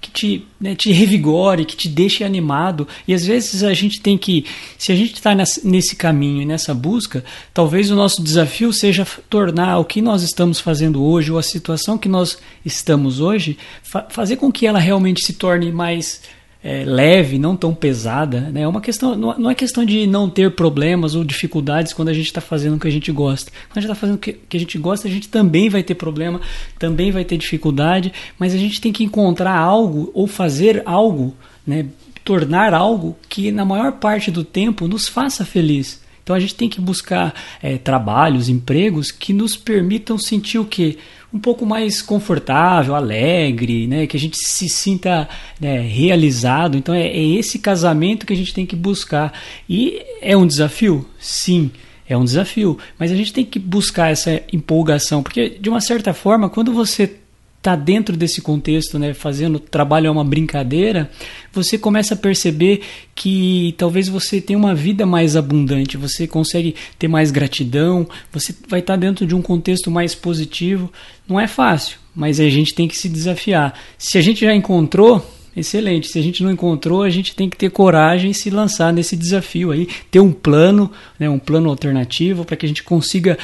que 0.00 0.10
te, 0.10 0.46
né, 0.60 0.74
te 0.74 0.92
revigore, 0.92 1.64
que 1.64 1.76
te 1.76 1.88
deixe 1.88 2.22
animado. 2.24 2.86
E 3.06 3.14
às 3.14 3.24
vezes 3.24 3.62
a 3.62 3.74
gente 3.74 4.00
tem 4.00 4.16
que, 4.16 4.44
se 4.76 4.92
a 4.92 4.96
gente 4.96 5.14
está 5.14 5.34
nesse 5.64 5.96
caminho 5.96 6.42
e 6.42 6.46
nessa 6.46 6.74
busca, 6.74 7.24
talvez 7.52 7.90
o 7.90 7.96
nosso 7.96 8.22
desafio 8.22 8.72
seja 8.72 9.06
tornar 9.28 9.78
o 9.78 9.84
que 9.84 10.00
nós 10.00 10.22
estamos 10.22 10.60
fazendo 10.60 11.02
hoje, 11.02 11.32
ou 11.32 11.38
a 11.38 11.42
situação 11.42 11.98
que 11.98 12.08
nós 12.08 12.38
estamos 12.64 13.20
hoje, 13.20 13.58
fa 13.82 14.06
fazer 14.08 14.36
com 14.36 14.52
que 14.52 14.66
ela 14.66 14.78
realmente 14.78 15.24
se 15.24 15.32
torne 15.32 15.72
mais 15.72 16.22
é, 16.68 16.84
leve, 16.84 17.38
não 17.38 17.56
tão 17.56 17.74
pesada. 17.74 18.40
Né? 18.52 18.60
É 18.60 18.68
uma 18.68 18.82
questão, 18.82 19.16
não 19.16 19.50
é 19.50 19.54
questão 19.54 19.86
de 19.86 20.06
não 20.06 20.28
ter 20.28 20.50
problemas 20.50 21.14
ou 21.14 21.24
dificuldades 21.24 21.94
quando 21.94 22.10
a 22.10 22.12
gente 22.12 22.26
está 22.26 22.42
fazendo 22.42 22.76
o 22.76 22.78
que 22.78 22.86
a 22.86 22.90
gente 22.90 23.10
gosta. 23.10 23.50
Quando 23.50 23.78
a 23.78 23.80
gente 23.80 23.90
está 23.90 23.94
fazendo 23.94 24.16
o 24.16 24.18
que, 24.18 24.34
que 24.34 24.56
a 24.58 24.60
gente 24.60 24.76
gosta, 24.76 25.08
a 25.08 25.10
gente 25.10 25.28
também 25.30 25.70
vai 25.70 25.82
ter 25.82 25.94
problema, 25.94 26.42
também 26.78 27.10
vai 27.10 27.24
ter 27.24 27.38
dificuldade, 27.38 28.12
mas 28.38 28.54
a 28.54 28.58
gente 28.58 28.82
tem 28.82 28.92
que 28.92 29.02
encontrar 29.02 29.56
algo 29.56 30.10
ou 30.12 30.26
fazer 30.26 30.82
algo, 30.84 31.34
né? 31.66 31.86
tornar 32.22 32.74
algo 32.74 33.16
que 33.30 33.50
na 33.50 33.64
maior 33.64 33.92
parte 33.92 34.30
do 34.30 34.44
tempo 34.44 34.86
nos 34.86 35.08
faça 35.08 35.46
feliz. 35.46 36.02
Então 36.22 36.36
a 36.36 36.40
gente 36.40 36.54
tem 36.54 36.68
que 36.68 36.82
buscar 36.82 37.32
é, 37.62 37.78
trabalhos, 37.78 38.50
empregos 38.50 39.10
que 39.10 39.32
nos 39.32 39.56
permitam 39.56 40.18
sentir 40.18 40.58
o 40.58 40.66
que? 40.66 40.98
Um 41.32 41.38
pouco 41.38 41.66
mais 41.66 42.00
confortável, 42.00 42.94
alegre, 42.94 43.86
né? 43.86 44.06
que 44.06 44.16
a 44.16 44.20
gente 44.20 44.38
se 44.38 44.68
sinta 44.68 45.28
né, 45.60 45.78
realizado. 45.80 46.76
Então 46.76 46.94
é, 46.94 47.06
é 47.06 47.22
esse 47.22 47.58
casamento 47.58 48.26
que 48.26 48.32
a 48.32 48.36
gente 48.36 48.54
tem 48.54 48.64
que 48.64 48.76
buscar. 48.76 49.32
E 49.68 50.02
é 50.22 50.36
um 50.36 50.46
desafio? 50.46 51.06
Sim 51.18 51.70
é 52.08 52.16
um 52.16 52.24
desafio, 52.24 52.78
mas 52.98 53.12
a 53.12 53.14
gente 53.14 53.34
tem 53.34 53.44
que 53.44 53.58
buscar 53.58 54.10
essa 54.10 54.42
empolgação, 54.50 55.22
porque 55.22 55.58
de 55.60 55.68
uma 55.68 55.80
certa 55.80 56.14
forma, 56.14 56.48
quando 56.48 56.72
você 56.72 57.18
está 57.58 57.74
dentro 57.74 58.16
desse 58.16 58.40
contexto, 58.40 58.98
né, 58.98 59.12
fazendo 59.12 59.58
trabalho 59.58 60.06
é 60.06 60.10
uma 60.10 60.24
brincadeira, 60.24 61.10
você 61.52 61.76
começa 61.76 62.14
a 62.14 62.16
perceber 62.16 62.82
que 63.14 63.74
talvez 63.76 64.08
você 64.08 64.40
tenha 64.40 64.58
uma 64.58 64.74
vida 64.74 65.04
mais 65.04 65.36
abundante, 65.36 65.96
você 65.96 66.26
consegue 66.26 66.74
ter 66.98 67.08
mais 67.08 67.30
gratidão, 67.30 68.08
você 68.32 68.54
vai 68.68 68.80
estar 68.80 68.94
tá 68.94 68.98
dentro 69.00 69.26
de 69.26 69.34
um 69.34 69.42
contexto 69.42 69.90
mais 69.90 70.14
positivo. 70.14 70.90
Não 71.28 71.38
é 71.38 71.48
fácil, 71.48 71.98
mas 72.14 72.38
a 72.38 72.48
gente 72.48 72.74
tem 72.74 72.86
que 72.86 72.96
se 72.96 73.08
desafiar. 73.08 73.74
Se 73.98 74.16
a 74.16 74.20
gente 74.20 74.40
já 74.40 74.54
encontrou, 74.54 75.24
excelente. 75.56 76.08
Se 76.08 76.18
a 76.18 76.22
gente 76.22 76.42
não 76.42 76.52
encontrou, 76.52 77.02
a 77.02 77.10
gente 77.10 77.34
tem 77.34 77.50
que 77.50 77.56
ter 77.56 77.70
coragem 77.70 78.30
e 78.30 78.34
se 78.34 78.50
lançar 78.50 78.92
nesse 78.92 79.16
desafio 79.16 79.72
aí, 79.72 79.88
ter 80.10 80.20
um 80.20 80.32
plano, 80.32 80.90
né, 81.18 81.28
um 81.28 81.38
plano 81.38 81.68
alternativo 81.68 82.44
para 82.44 82.56
que 82.56 82.64
a 82.64 82.68
gente 82.68 82.84
consiga 82.84 83.36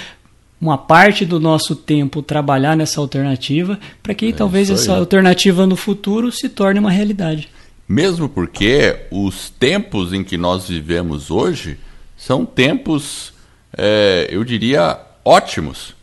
uma 0.65 0.79
parte 0.79 1.27
do 1.27 1.39
nosso 1.39 1.77
tempo 1.77 2.23
trabalhar 2.23 2.75
nessa 2.75 2.99
alternativa, 2.99 3.79
para 4.03 4.15
que 4.15 4.29
é 4.29 4.33
talvez 4.33 4.71
essa 4.71 4.97
alternativa 4.97 5.67
no 5.67 5.77
futuro 5.77 6.33
se 6.33 6.49
torne 6.49 6.81
uma 6.81 6.91
realidade. 6.91 7.51
Mesmo 7.87 8.31
porque 8.31 8.97
os 9.11 9.51
tempos 9.51 10.15
em 10.15 10.25
que 10.25 10.39
nós 10.39 10.67
vivemos 10.67 11.31
hoje 11.31 11.77
são 12.17 12.47
tempos, 12.47 13.35
é, 13.77 14.27
eu 14.31 14.43
diria, 14.43 14.99
ótimos, 15.23 15.95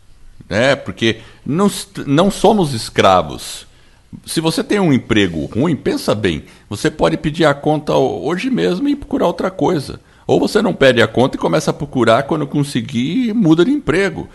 né? 0.48 0.76
porque 0.76 1.18
não, 1.44 1.68
não 2.06 2.30
somos 2.30 2.72
escravos. 2.72 3.66
Se 4.24 4.40
você 4.40 4.62
tem 4.62 4.78
um 4.78 4.92
emprego 4.92 5.44
ruim, 5.46 5.74
pensa 5.74 6.14
bem, 6.14 6.44
você 6.70 6.88
pode 6.88 7.16
pedir 7.16 7.46
a 7.46 7.54
conta 7.54 7.94
hoje 7.94 8.48
mesmo 8.48 8.88
e 8.88 8.94
procurar 8.94 9.26
outra 9.26 9.50
coisa. 9.50 9.98
Ou 10.26 10.38
você 10.38 10.62
não 10.62 10.72
pede 10.72 11.02
a 11.02 11.08
conta 11.08 11.36
e 11.36 11.40
começa 11.40 11.70
a 11.70 11.74
procurar 11.74 12.24
quando 12.24 12.46
conseguir 12.46 13.32
muda 13.34 13.64
de 13.64 13.70
emprego. 13.70 14.28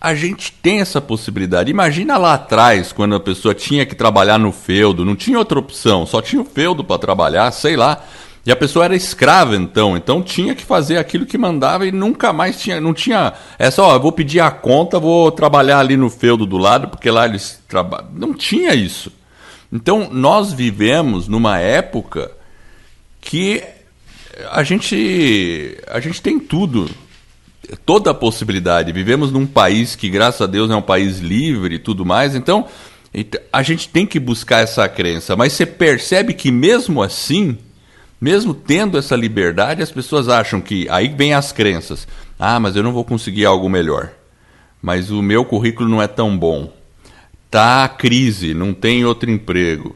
A 0.00 0.14
gente 0.14 0.52
tem 0.52 0.80
essa 0.80 1.00
possibilidade. 1.00 1.70
Imagina 1.70 2.16
lá 2.16 2.34
atrás, 2.34 2.92
quando 2.92 3.14
a 3.14 3.20
pessoa 3.20 3.54
tinha 3.54 3.86
que 3.86 3.94
trabalhar 3.94 4.38
no 4.38 4.50
feudo, 4.50 5.04
não 5.04 5.14
tinha 5.14 5.38
outra 5.38 5.58
opção, 5.58 6.04
só 6.06 6.20
tinha 6.20 6.42
o 6.42 6.44
feudo 6.44 6.82
para 6.82 6.98
trabalhar, 6.98 7.50
sei 7.52 7.76
lá. 7.76 8.02
E 8.44 8.50
a 8.50 8.56
pessoa 8.56 8.84
era 8.84 8.96
escrava 8.96 9.54
então, 9.54 9.96
então 9.96 10.20
tinha 10.20 10.52
que 10.52 10.64
fazer 10.64 10.98
aquilo 10.98 11.24
que 11.24 11.38
mandava 11.38 11.86
e 11.86 11.92
nunca 11.92 12.32
mais 12.32 12.60
tinha, 12.60 12.80
não 12.80 12.92
tinha, 12.92 13.34
é 13.56 13.70
só, 13.70 13.94
ó, 13.94 13.98
vou 14.00 14.10
pedir 14.10 14.40
a 14.40 14.50
conta, 14.50 14.98
vou 14.98 15.30
trabalhar 15.30 15.78
ali 15.78 15.96
no 15.96 16.10
feudo 16.10 16.44
do 16.44 16.58
lado, 16.58 16.88
porque 16.88 17.08
lá 17.08 17.24
eles 17.24 17.62
trabalham. 17.68 18.08
Não 18.12 18.34
tinha 18.34 18.74
isso. 18.74 19.12
Então 19.72 20.08
nós 20.10 20.52
vivemos 20.52 21.28
numa 21.28 21.58
época 21.60 22.32
que 23.20 23.62
a 24.50 24.62
gente 24.62 25.76
a 25.86 26.00
gente 26.00 26.22
tem 26.22 26.38
tudo, 26.38 26.90
toda 27.84 28.10
a 28.10 28.14
possibilidade. 28.14 28.92
Vivemos 28.92 29.30
num 29.30 29.46
país 29.46 29.94
que, 29.94 30.08
graças 30.08 30.40
a 30.40 30.46
Deus, 30.46 30.70
é 30.70 30.76
um 30.76 30.82
país 30.82 31.18
livre 31.18 31.76
e 31.76 31.78
tudo 31.78 32.04
mais. 32.04 32.34
Então, 32.34 32.66
a 33.52 33.62
gente 33.62 33.88
tem 33.88 34.06
que 34.06 34.18
buscar 34.18 34.60
essa 34.60 34.88
crença. 34.88 35.36
Mas 35.36 35.52
você 35.52 35.66
percebe 35.66 36.34
que, 36.34 36.50
mesmo 36.50 37.02
assim, 37.02 37.58
mesmo 38.20 38.54
tendo 38.54 38.96
essa 38.96 39.16
liberdade, 39.16 39.82
as 39.82 39.90
pessoas 39.90 40.28
acham 40.28 40.60
que. 40.60 40.88
Aí 40.88 41.08
vem 41.08 41.34
as 41.34 41.52
crenças. 41.52 42.06
Ah, 42.38 42.58
mas 42.58 42.76
eu 42.76 42.82
não 42.82 42.92
vou 42.92 43.04
conseguir 43.04 43.44
algo 43.44 43.68
melhor. 43.68 44.10
Mas 44.80 45.10
o 45.10 45.22
meu 45.22 45.44
currículo 45.44 45.88
não 45.88 46.02
é 46.02 46.08
tão 46.08 46.36
bom. 46.36 46.72
Tá 47.50 47.86
crise, 47.88 48.54
não 48.54 48.72
tem 48.72 49.04
outro 49.04 49.30
emprego 49.30 49.94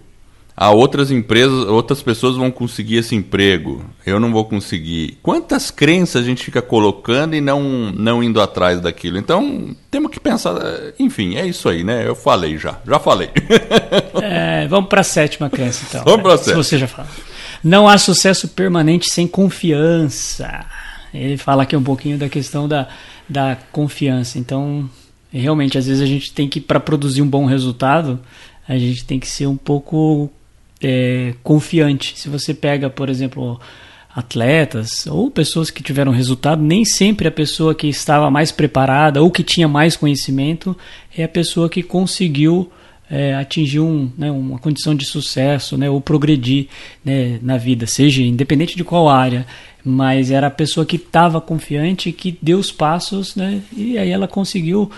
a 0.57 0.71
outras 0.71 1.11
empresas, 1.11 1.67
outras 1.67 2.01
pessoas 2.01 2.35
vão 2.35 2.51
conseguir 2.51 2.97
esse 2.97 3.15
emprego, 3.15 3.85
eu 4.07 4.19
não 4.19 4.33
vou 4.33 4.47
conseguir. 4.47 5.19
Quantas 5.23 5.71
crenças 5.71 6.23
a 6.23 6.25
gente 6.25 6.43
fica 6.43 6.63
colocando 6.63 7.35
e 7.37 7.43
não, 7.43 7.93
não 7.93 8.23
indo 8.25 8.41
atrás 8.41 8.81
daquilo? 8.81 9.19
Então, 9.19 9.77
temos 9.91 10.11
que 10.11 10.19
pensar. 10.19 10.55
Enfim, 10.99 11.37
é 11.37 11.47
isso 11.47 11.69
aí, 11.69 11.85
né? 11.85 12.09
Eu 12.09 12.15
falei 12.15 12.57
já, 12.57 12.79
já 12.87 12.99
falei. 12.99 13.31
É, 14.23 14.67
vamos 14.67 14.89
para 14.89 15.03
a 15.03 15.05
sétima 15.05 15.51
crença, 15.51 15.85
então. 15.87 16.03
Vamos 16.03 16.23
para 16.23 16.35
a 16.35 16.39
sétima. 16.39 16.63
Se 16.63 16.71
você 16.71 16.79
já 16.79 16.89
falou. 16.89 17.11
Não 17.63 17.87
há 17.87 17.99
sucesso 17.99 18.49
permanente 18.49 19.11
sem 19.11 19.27
confiança. 19.27 20.65
Ele 21.13 21.37
fala 21.37 21.65
aqui 21.65 21.77
um 21.77 21.83
pouquinho 21.83 22.17
da 22.17 22.29
questão 22.29 22.67
da, 22.67 22.89
da 23.29 23.57
confiança. 23.71 24.39
Então, 24.39 24.89
realmente, 25.31 25.77
às 25.77 25.87
vezes 25.87 26.03
a 26.03 26.07
gente 26.07 26.33
tem 26.33 26.49
que, 26.49 26.61
para 26.61 26.81
produzir 26.81 27.21
um 27.21 27.29
bom 27.29 27.45
resultado, 27.45 28.19
a 28.67 28.79
gente 28.79 29.05
tem 29.05 29.21
que 29.21 29.29
ser 29.29 29.47
um 29.47 29.57
pouco 29.57 30.31
é, 30.83 31.35
confiante. 31.43 32.18
Se 32.18 32.29
você 32.29 32.53
pega, 32.53 32.91
por 32.91 33.09
exemplo, 33.09 33.61
atletas 34.14 35.07
ou 35.07 35.31
pessoas 35.31 35.70
que 35.70 35.83
tiveram 35.83 36.11
resultado, 36.11 36.62
nem 36.62 36.85
sempre 36.85 37.29
a 37.29 37.31
pessoa 37.31 37.74
que 37.74 37.87
estava 37.87 38.31
mais 38.31 38.51
preparada 38.51 39.22
ou 39.22 39.31
que 39.31 39.43
tinha 39.43 39.68
mais 39.68 39.97
conhecimento 39.97 40.77
é 41.16 41.24
a 41.24 41.29
pessoa 41.29 41.68
que 41.68 41.83
conseguiu 41.83 42.70
é, 43.11 43.35
atingir 43.35 43.81
um, 43.81 44.11
né, 44.16 44.31
uma 44.31 44.59
condição 44.59 44.95
de 44.95 45.05
sucesso 45.05 45.77
né, 45.77 45.89
ou 45.89 46.01
progredir 46.01 46.68
né, 47.05 47.39
na 47.43 47.57
vida, 47.57 47.87
seja 47.87 48.22
independente 48.22 48.77
de 48.77 48.85
qual 48.85 49.09
área. 49.09 49.47
Mas 49.85 50.31
era 50.31 50.49
a 50.49 50.51
pessoa 50.51 50.85
que 50.85 50.97
estava 50.97 51.41
confiante, 51.41 52.11
que 52.11 52.37
deu 52.43 52.59
os 52.59 52.72
passos 52.72 53.37
né, 53.37 53.62
e 53.77 53.97
aí 53.99 54.11
ela 54.11 54.27
conseguiu 54.27 54.91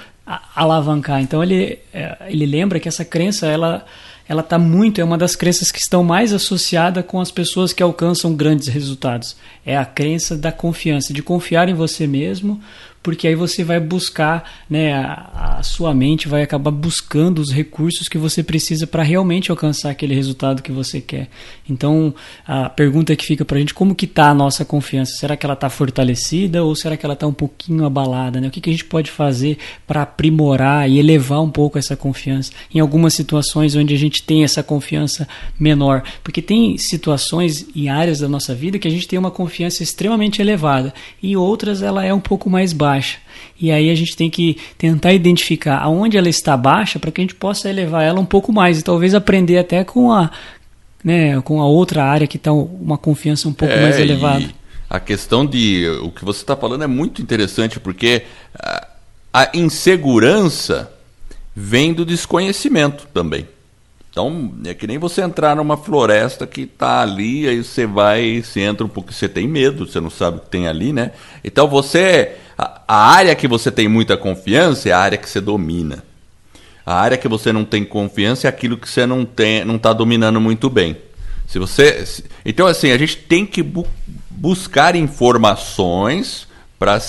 alavancar. 0.55 1.21
Então 1.21 1.43
ele, 1.43 1.79
é, 1.93 2.17
ele 2.29 2.47
lembra 2.47 2.79
que 2.79 2.89
essa 2.89 3.05
crença 3.05 3.47
ela 3.47 3.85
ela 4.29 4.43
está 4.43 4.59
muito, 4.59 5.01
é 5.01 5.05
uma 5.05 5.17
das 5.17 5.35
crenças 5.35 5.73
que 5.73 5.79
estão 5.79 6.05
mais 6.05 6.33
associada 6.35 7.03
com 7.03 7.21
as 7.21 7.31
pessoas 7.31 7.73
que 7.73 7.83
alcançam 7.83 8.35
grandes 8.35 8.69
resultados. 8.69 9.37
É 9.65 9.77
a 9.77 9.87
crença 9.87 10.37
da 10.37 10.53
confiança, 10.53 11.15
de 11.15 11.23
confiar 11.23 11.69
em 11.69 11.75
você 11.75 12.07
mesmo, 12.07 12.61
porque 13.09 13.27
aí 13.27 13.35
você 13.35 13.65
vai 13.65 13.81
buscar, 13.81 14.45
né, 14.69 14.93
a, 14.93 15.57
a 15.61 15.63
sua 15.63 15.95
mente 15.95 16.29
vai 16.29 16.43
acabar 16.43 16.71
buscando 16.71 17.39
os 17.39 17.51
recursos 17.51 18.07
que 18.07 18.19
você 18.19 18.43
precisa 18.43 18.87
para 18.87 19.03
realmente 19.03 19.51
alcançar 19.51 19.89
aquele 19.89 20.15
resultado 20.15 20.63
que 20.63 20.71
você 20.71 21.01
quer. 21.01 21.31
Então, 21.71 22.15
a 22.47 22.69
pergunta 22.69 23.17
que 23.17 23.25
fica 23.25 23.47
para 23.47 23.57
a 23.57 23.61
gente, 23.61 23.73
como 23.73 23.95
que 23.95 24.05
está 24.05 24.29
a 24.29 24.35
nossa 24.35 24.63
confiança? 24.63 25.17
Será 25.17 25.39
que 25.39 25.47
ela 25.47 25.55
está 25.55 25.71
fortalecida 25.71 26.63
ou 26.63 26.77
será 26.77 26.99
que 26.99 27.07
ela 27.07 27.15
está 27.15 27.27
um 27.27 27.33
pouquinho 27.33 27.87
abalada? 27.87 28.43
Né? 28.43 28.49
O 28.49 28.51
que, 28.51 28.61
que 28.61 28.69
a 28.69 28.73
gente 28.75 28.85
pode 28.85 29.11
fazer 29.11 29.57
para 29.87 30.03
aprimorar 30.03 30.87
e 30.87 30.99
elevar 30.99 31.41
um 31.41 31.51
pouco 31.51 31.79
essa 31.79 31.97
confiança 31.97 32.53
em 32.75 32.79
algumas 32.79 33.15
situações 33.15 33.75
onde 33.75 33.95
a 33.95 33.99
gente 33.99 34.23
tem 34.23 34.45
essa 34.45 34.63
confiança 34.63 35.27
menor? 35.59 36.03
Porque 36.23 36.43
tem 36.43 36.77
situações 36.77 37.67
e 37.75 37.89
áreas 37.89 38.19
da 38.19 38.29
nossa 38.29 38.55
vida 38.55 38.79
que 38.79 38.87
a 38.87 38.91
gente 38.91 39.09
tem 39.09 39.19
uma 39.19 39.31
confiança 39.31 39.83
extremamente 39.83 40.43
elevada 40.43 40.93
e 41.23 41.35
outras 41.39 41.81
ela 41.81 42.05
é 42.05 42.13
um 42.13 42.21
pouco 42.21 42.51
mais 42.51 42.75
baixa. 42.75 42.98
E 43.61 43.73
aí 43.73 43.91
a 43.91 43.95
gente 43.95 44.17
tem 44.17 44.31
que 44.31 44.57
tentar 44.77 45.13
identificar 45.13 45.79
aonde 45.79 46.17
ela 46.17 46.29
está 46.29 46.57
baixa 46.57 46.99
para 46.99 47.11
que 47.11 47.21
a 47.21 47.25
gente 47.25 47.35
possa 47.35 47.69
elevar 47.69 48.05
ela 48.05 48.21
um 48.21 48.25
pouco 48.25 48.53
mais 48.53 48.79
e 48.79 48.85
talvez 48.85 49.15
aprender 49.15 49.59
até 49.59 49.83
com 49.85 50.13
a, 50.13 50.31
né, 51.03 51.41
com 51.43 51.61
a 51.61 51.67
outra 51.67 52.05
área 52.05 52.27
que 52.27 52.37
está 52.37 52.53
uma 52.53 52.97
confiança 52.97 53.49
um 53.49 53.53
pouco 53.53 53.75
é, 53.75 53.83
mais 53.83 53.99
elevada. 53.99 54.49
A 54.89 55.01
questão 55.01 55.45
de 55.45 55.87
o 56.03 56.11
que 56.11 56.25
você 56.25 56.41
está 56.41 56.57
falando 56.57 56.85
é 56.85 56.87
muito 56.87 57.21
interessante 57.21 57.81
porque 57.81 58.23
a, 58.59 58.89
a 59.33 59.51
insegurança 59.55 60.91
vem 61.55 61.93
do 61.93 62.07
desconhecimento 62.07 63.07
também. 63.13 63.47
Então, 64.19 64.53
é 64.65 64.75
que 64.75 64.85
nem 64.85 64.99
você 64.99 65.23
entrar 65.23 65.55
numa 65.55 65.77
floresta 65.77 66.45
que 66.45 66.63
está 66.63 67.03
ali, 67.03 67.47
aí 67.47 67.63
você 67.63 67.87
vai, 67.87 68.43
você 68.43 68.63
entra 68.63 68.85
um 68.85 68.89
pouco, 68.89 69.13
você 69.13 69.29
tem 69.29 69.47
medo, 69.47 69.87
você 69.87 70.01
não 70.01 70.11
sabe 70.11 70.39
o 70.39 70.41
que 70.41 70.51
tem 70.51 70.67
ali, 70.67 70.93
né? 70.93 71.13
Então 71.45 71.69
você. 71.69 72.33
A, 72.59 72.83
a 72.89 73.11
área 73.13 73.37
que 73.37 73.47
você 73.47 73.71
tem 73.71 73.87
muita 73.87 74.17
confiança 74.17 74.89
é 74.89 74.93
a 74.93 74.99
área 74.99 75.17
que 75.17 75.29
você 75.29 75.41
domina. 75.41 76.03
A 76.85 76.97
área 76.97 77.17
que 77.17 77.29
você 77.29 77.53
não 77.53 77.65
tem 77.65 77.85
confiança 77.85 78.49
é 78.49 78.51
aquilo 78.51 78.77
que 78.77 78.89
você 78.89 79.07
não 79.07 79.25
tem, 79.25 79.65
não 79.65 79.77
está 79.77 79.93
dominando 79.93 80.41
muito 80.41 80.69
bem. 80.69 80.97
Se 81.47 81.61
você, 81.61 82.05
se, 82.05 82.25
então 82.45 82.67
assim, 82.67 82.91
a 82.91 82.99
gente 82.99 83.19
tem 83.19 83.47
que 83.47 83.63
bu 83.63 83.87
buscar 84.29 84.97
informações 84.97 86.49
para 86.77 87.01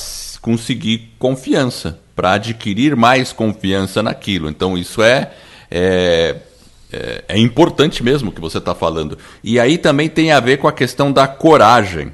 conseguir 0.42 1.12
confiança, 1.18 1.98
para 2.16 2.34
adquirir 2.34 2.96
mais 2.96 3.34
confiança 3.34 4.04
naquilo. 4.04 4.48
Então 4.48 4.78
isso 4.78 5.02
é, 5.02 5.32
é 5.72 6.36
é, 6.92 7.24
é 7.28 7.38
importante 7.38 8.04
mesmo 8.04 8.30
o 8.30 8.34
que 8.34 8.42
você 8.42 8.58
está 8.58 8.74
falando. 8.74 9.18
E 9.44 9.60
aí 9.60 9.78
também 9.78 10.10
tem 10.10 10.32
a 10.32 10.40
ver 10.40 10.58
com 10.58 10.68
a 10.68 10.74
questão 10.74 11.12
da 11.12 11.28
coragem. 11.28 12.14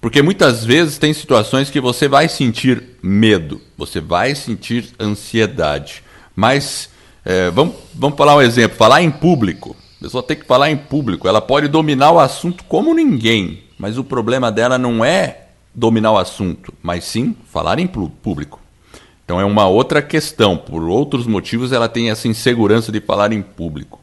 Porque 0.00 0.22
muitas 0.22 0.64
vezes 0.64 0.98
tem 0.98 1.12
situações 1.12 1.70
que 1.70 1.80
você 1.80 2.06
vai 2.06 2.28
sentir 2.28 2.82
medo, 3.02 3.60
você 3.76 4.00
vai 4.00 4.34
sentir 4.34 4.88
ansiedade. 5.00 6.02
Mas 6.34 6.90
é, 7.24 7.50
vamos, 7.50 7.74
vamos 7.94 8.16
falar 8.16 8.36
um 8.36 8.42
exemplo: 8.42 8.76
falar 8.76 9.02
em 9.02 9.10
público. 9.10 9.74
A 9.98 10.04
pessoa 10.04 10.22
tem 10.22 10.36
que 10.36 10.46
falar 10.46 10.70
em 10.70 10.76
público. 10.76 11.26
Ela 11.26 11.40
pode 11.40 11.66
dominar 11.68 12.12
o 12.12 12.20
assunto 12.20 12.62
como 12.64 12.94
ninguém, 12.94 13.64
mas 13.78 13.98
o 13.98 14.04
problema 14.04 14.52
dela 14.52 14.78
não 14.78 15.04
é 15.04 15.46
dominar 15.74 16.12
o 16.12 16.18
assunto, 16.18 16.72
mas 16.82 17.04
sim 17.04 17.34
falar 17.50 17.78
em 17.78 17.86
público. 17.86 18.60
Então 19.26 19.40
é 19.40 19.44
uma 19.44 19.66
outra 19.66 20.00
questão. 20.00 20.56
Por 20.56 20.84
outros 20.84 21.26
motivos, 21.26 21.72
ela 21.72 21.88
tem 21.88 22.10
essa 22.10 22.28
insegurança 22.28 22.92
de 22.92 23.00
falar 23.00 23.32
em 23.32 23.42
público. 23.42 24.00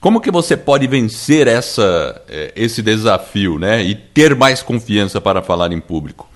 Como 0.00 0.20
que 0.20 0.30
você 0.30 0.56
pode 0.56 0.88
vencer 0.88 1.46
essa, 1.46 2.20
eh, 2.28 2.52
esse 2.56 2.82
desafio, 2.82 3.60
né? 3.60 3.80
E 3.82 3.94
ter 3.94 4.34
mais 4.34 4.60
confiança 4.60 5.20
para 5.20 5.40
falar 5.40 5.72
em 5.72 5.80
público? 5.80 6.28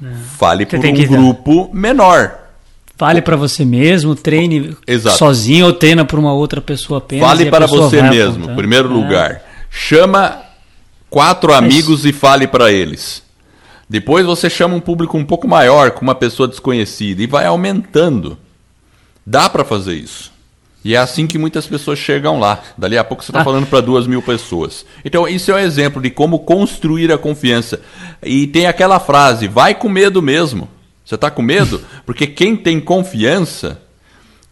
É. 0.00 0.06
Fale 0.38 0.66
por 0.66 0.78
um 0.78 1.06
grupo 1.06 1.68
menor. 1.72 2.38
Fale 2.96 3.20
para 3.20 3.34
você 3.34 3.64
mesmo, 3.64 4.14
treine 4.14 4.76
Exato. 4.86 5.16
sozinho 5.16 5.66
ou 5.66 5.72
treina 5.72 6.04
para 6.04 6.20
uma 6.20 6.32
outra 6.32 6.60
pessoa 6.60 6.98
apenas. 6.98 7.26
Fale 7.26 7.50
para 7.50 7.66
você 7.66 8.00
mesmo, 8.02 8.52
em 8.52 8.54
primeiro 8.54 8.88
é. 8.88 8.92
lugar. 8.92 9.42
Chama 9.68 10.40
quatro 11.10 11.52
amigos 11.52 12.04
e 12.04 12.12
fale 12.12 12.46
para 12.46 12.70
eles. 12.70 13.21
Depois 13.88 14.24
você 14.24 14.48
chama 14.48 14.74
um 14.74 14.80
público 14.80 15.18
um 15.18 15.24
pouco 15.24 15.46
maior, 15.46 15.90
com 15.90 16.02
uma 16.02 16.14
pessoa 16.14 16.48
desconhecida, 16.48 17.22
e 17.22 17.26
vai 17.26 17.46
aumentando. 17.46 18.38
Dá 19.24 19.48
para 19.48 19.64
fazer 19.64 19.94
isso. 19.94 20.32
E 20.84 20.94
é 20.94 20.98
assim 20.98 21.26
que 21.26 21.38
muitas 21.38 21.66
pessoas 21.66 21.98
chegam 21.98 22.40
lá. 22.40 22.60
Dali 22.76 22.98
a 22.98 23.04
pouco 23.04 23.22
você 23.22 23.30
está 23.30 23.40
ah. 23.40 23.44
falando 23.44 23.66
para 23.66 23.80
duas 23.80 24.06
mil 24.06 24.20
pessoas. 24.20 24.84
Então, 25.04 25.28
isso 25.28 25.52
é 25.52 25.54
um 25.54 25.58
exemplo 25.58 26.02
de 26.02 26.10
como 26.10 26.40
construir 26.40 27.12
a 27.12 27.18
confiança. 27.18 27.80
E 28.22 28.46
tem 28.48 28.66
aquela 28.66 28.98
frase: 28.98 29.46
vai 29.46 29.74
com 29.74 29.88
medo 29.88 30.20
mesmo. 30.20 30.68
Você 31.04 31.14
está 31.14 31.30
com 31.30 31.42
medo? 31.42 31.80
Porque 32.04 32.26
quem 32.26 32.56
tem 32.56 32.80
confiança, 32.80 33.80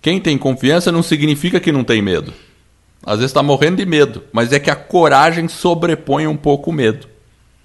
quem 0.00 0.20
tem 0.20 0.38
confiança 0.38 0.92
não 0.92 1.02
significa 1.02 1.58
que 1.58 1.72
não 1.72 1.82
tem 1.82 2.00
medo. 2.00 2.32
Às 3.04 3.16
vezes 3.16 3.30
está 3.30 3.42
morrendo 3.42 3.78
de 3.78 3.86
medo, 3.86 4.22
mas 4.30 4.52
é 4.52 4.60
que 4.60 4.70
a 4.70 4.76
coragem 4.76 5.48
sobrepõe 5.48 6.26
um 6.26 6.36
pouco 6.36 6.70
o 6.70 6.72
medo. 6.72 7.08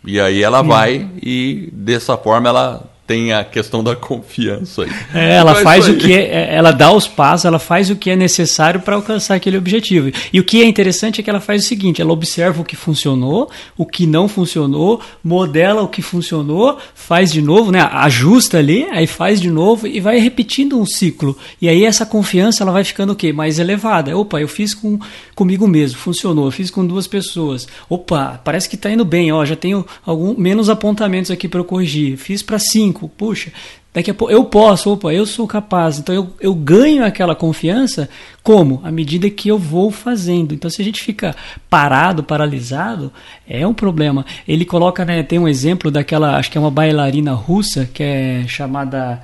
E 0.05 0.19
aí 0.19 0.43
ela 0.43 0.61
vai 0.61 1.09
e 1.21 1.69
dessa 1.73 2.15
forma 2.15 2.49
ela 2.49 2.94
tem 3.07 3.33
a 3.33 3.43
questão 3.43 3.83
da 3.83 3.95
confiança 3.95 4.83
aí. 4.83 4.89
É, 5.13 5.35
ela 5.35 5.59
é 5.59 5.63
faz 5.63 5.87
o 5.87 5.95
que 5.95 6.11
é, 6.11 6.23
é, 6.23 6.55
ela 6.55 6.71
dá 6.71 6.91
os 6.91 7.07
passos, 7.07 7.45
ela 7.45 7.59
faz 7.59 7.89
o 7.89 7.95
que 7.95 8.09
é 8.09 8.15
necessário 8.15 8.79
para 8.79 8.95
alcançar 8.95 9.35
aquele 9.35 9.57
objetivo. 9.57 10.11
E 10.33 10.39
o 10.39 10.43
que 10.43 10.61
é 10.61 10.65
interessante 10.65 11.21
é 11.21 11.23
que 11.23 11.29
ela 11.29 11.39
faz 11.39 11.63
o 11.63 11.67
seguinte: 11.67 12.01
ela 12.01 12.11
observa 12.11 12.61
o 12.61 12.65
que 12.65 12.75
funcionou, 12.75 13.49
o 13.77 13.85
que 13.85 14.07
não 14.07 14.27
funcionou, 14.27 14.99
modela 15.23 15.83
o 15.83 15.87
que 15.87 16.01
funcionou, 16.01 16.79
faz 16.95 17.31
de 17.31 17.41
novo, 17.41 17.71
né? 17.71 17.81
Ajusta 17.81 18.57
ali, 18.57 18.87
aí 18.91 19.05
faz 19.05 19.39
de 19.39 19.51
novo 19.51 19.85
e 19.85 19.99
vai 19.99 20.17
repetindo 20.17 20.79
um 20.79 20.85
ciclo. 20.85 21.37
E 21.61 21.69
aí 21.69 21.85
essa 21.85 22.05
confiança 22.05 22.63
ela 22.63 22.71
vai 22.71 22.83
ficando 22.83 23.13
o 23.13 23.15
quê? 23.15 23.31
Mais 23.31 23.59
elevada. 23.59 24.17
Opa, 24.17 24.41
eu 24.41 24.47
fiz 24.47 24.73
com 24.73 24.99
comigo 25.35 25.67
mesmo, 25.67 25.99
funcionou. 25.99 26.45
Eu 26.45 26.51
fiz 26.51 26.71
com 26.71 26.85
duas 26.85 27.05
pessoas. 27.05 27.67
Opa, 27.87 28.41
parece 28.43 28.67
que 28.67 28.75
está 28.75 28.89
indo 28.89 29.05
bem. 29.05 29.31
Ó, 29.31 29.45
já 29.45 29.55
tenho 29.55 29.85
algum 30.03 30.35
menos 30.35 30.69
apontamentos 30.69 31.29
aqui 31.29 31.47
para 31.47 31.59
eu 31.59 31.65
corrigir. 31.65 32.17
Fiz 32.17 32.41
para 32.41 32.57
cinco 32.57 32.94
puxa, 33.17 33.51
daqui 33.93 34.11
a 34.11 34.13
pouco 34.13 34.33
eu 34.33 34.43
posso, 34.45 34.91
opa, 34.91 35.13
eu 35.13 35.25
sou 35.25 35.45
capaz. 35.47 35.99
Então 35.99 36.13
eu, 36.13 36.33
eu 36.39 36.55
ganho 36.55 37.05
aquela 37.05 37.35
confiança 37.35 38.09
como? 38.41 38.81
À 38.83 38.91
medida 38.91 39.29
que 39.29 39.49
eu 39.49 39.57
vou 39.57 39.91
fazendo. 39.91 40.53
Então 40.53 40.69
se 40.69 40.81
a 40.81 40.85
gente 40.85 41.01
fica 41.01 41.35
parado, 41.69 42.23
paralisado, 42.23 43.11
é 43.47 43.65
um 43.65 43.73
problema. 43.73 44.25
Ele 44.47 44.65
coloca, 44.65 45.03
né, 45.03 45.23
tem 45.23 45.39
um 45.39 45.47
exemplo 45.47 45.91
daquela, 45.91 46.37
acho 46.37 46.49
que 46.49 46.57
é 46.57 46.61
uma 46.61 46.71
bailarina 46.71 47.33
russa, 47.33 47.89
que 47.91 48.03
é 48.03 48.45
chamada 48.47 49.21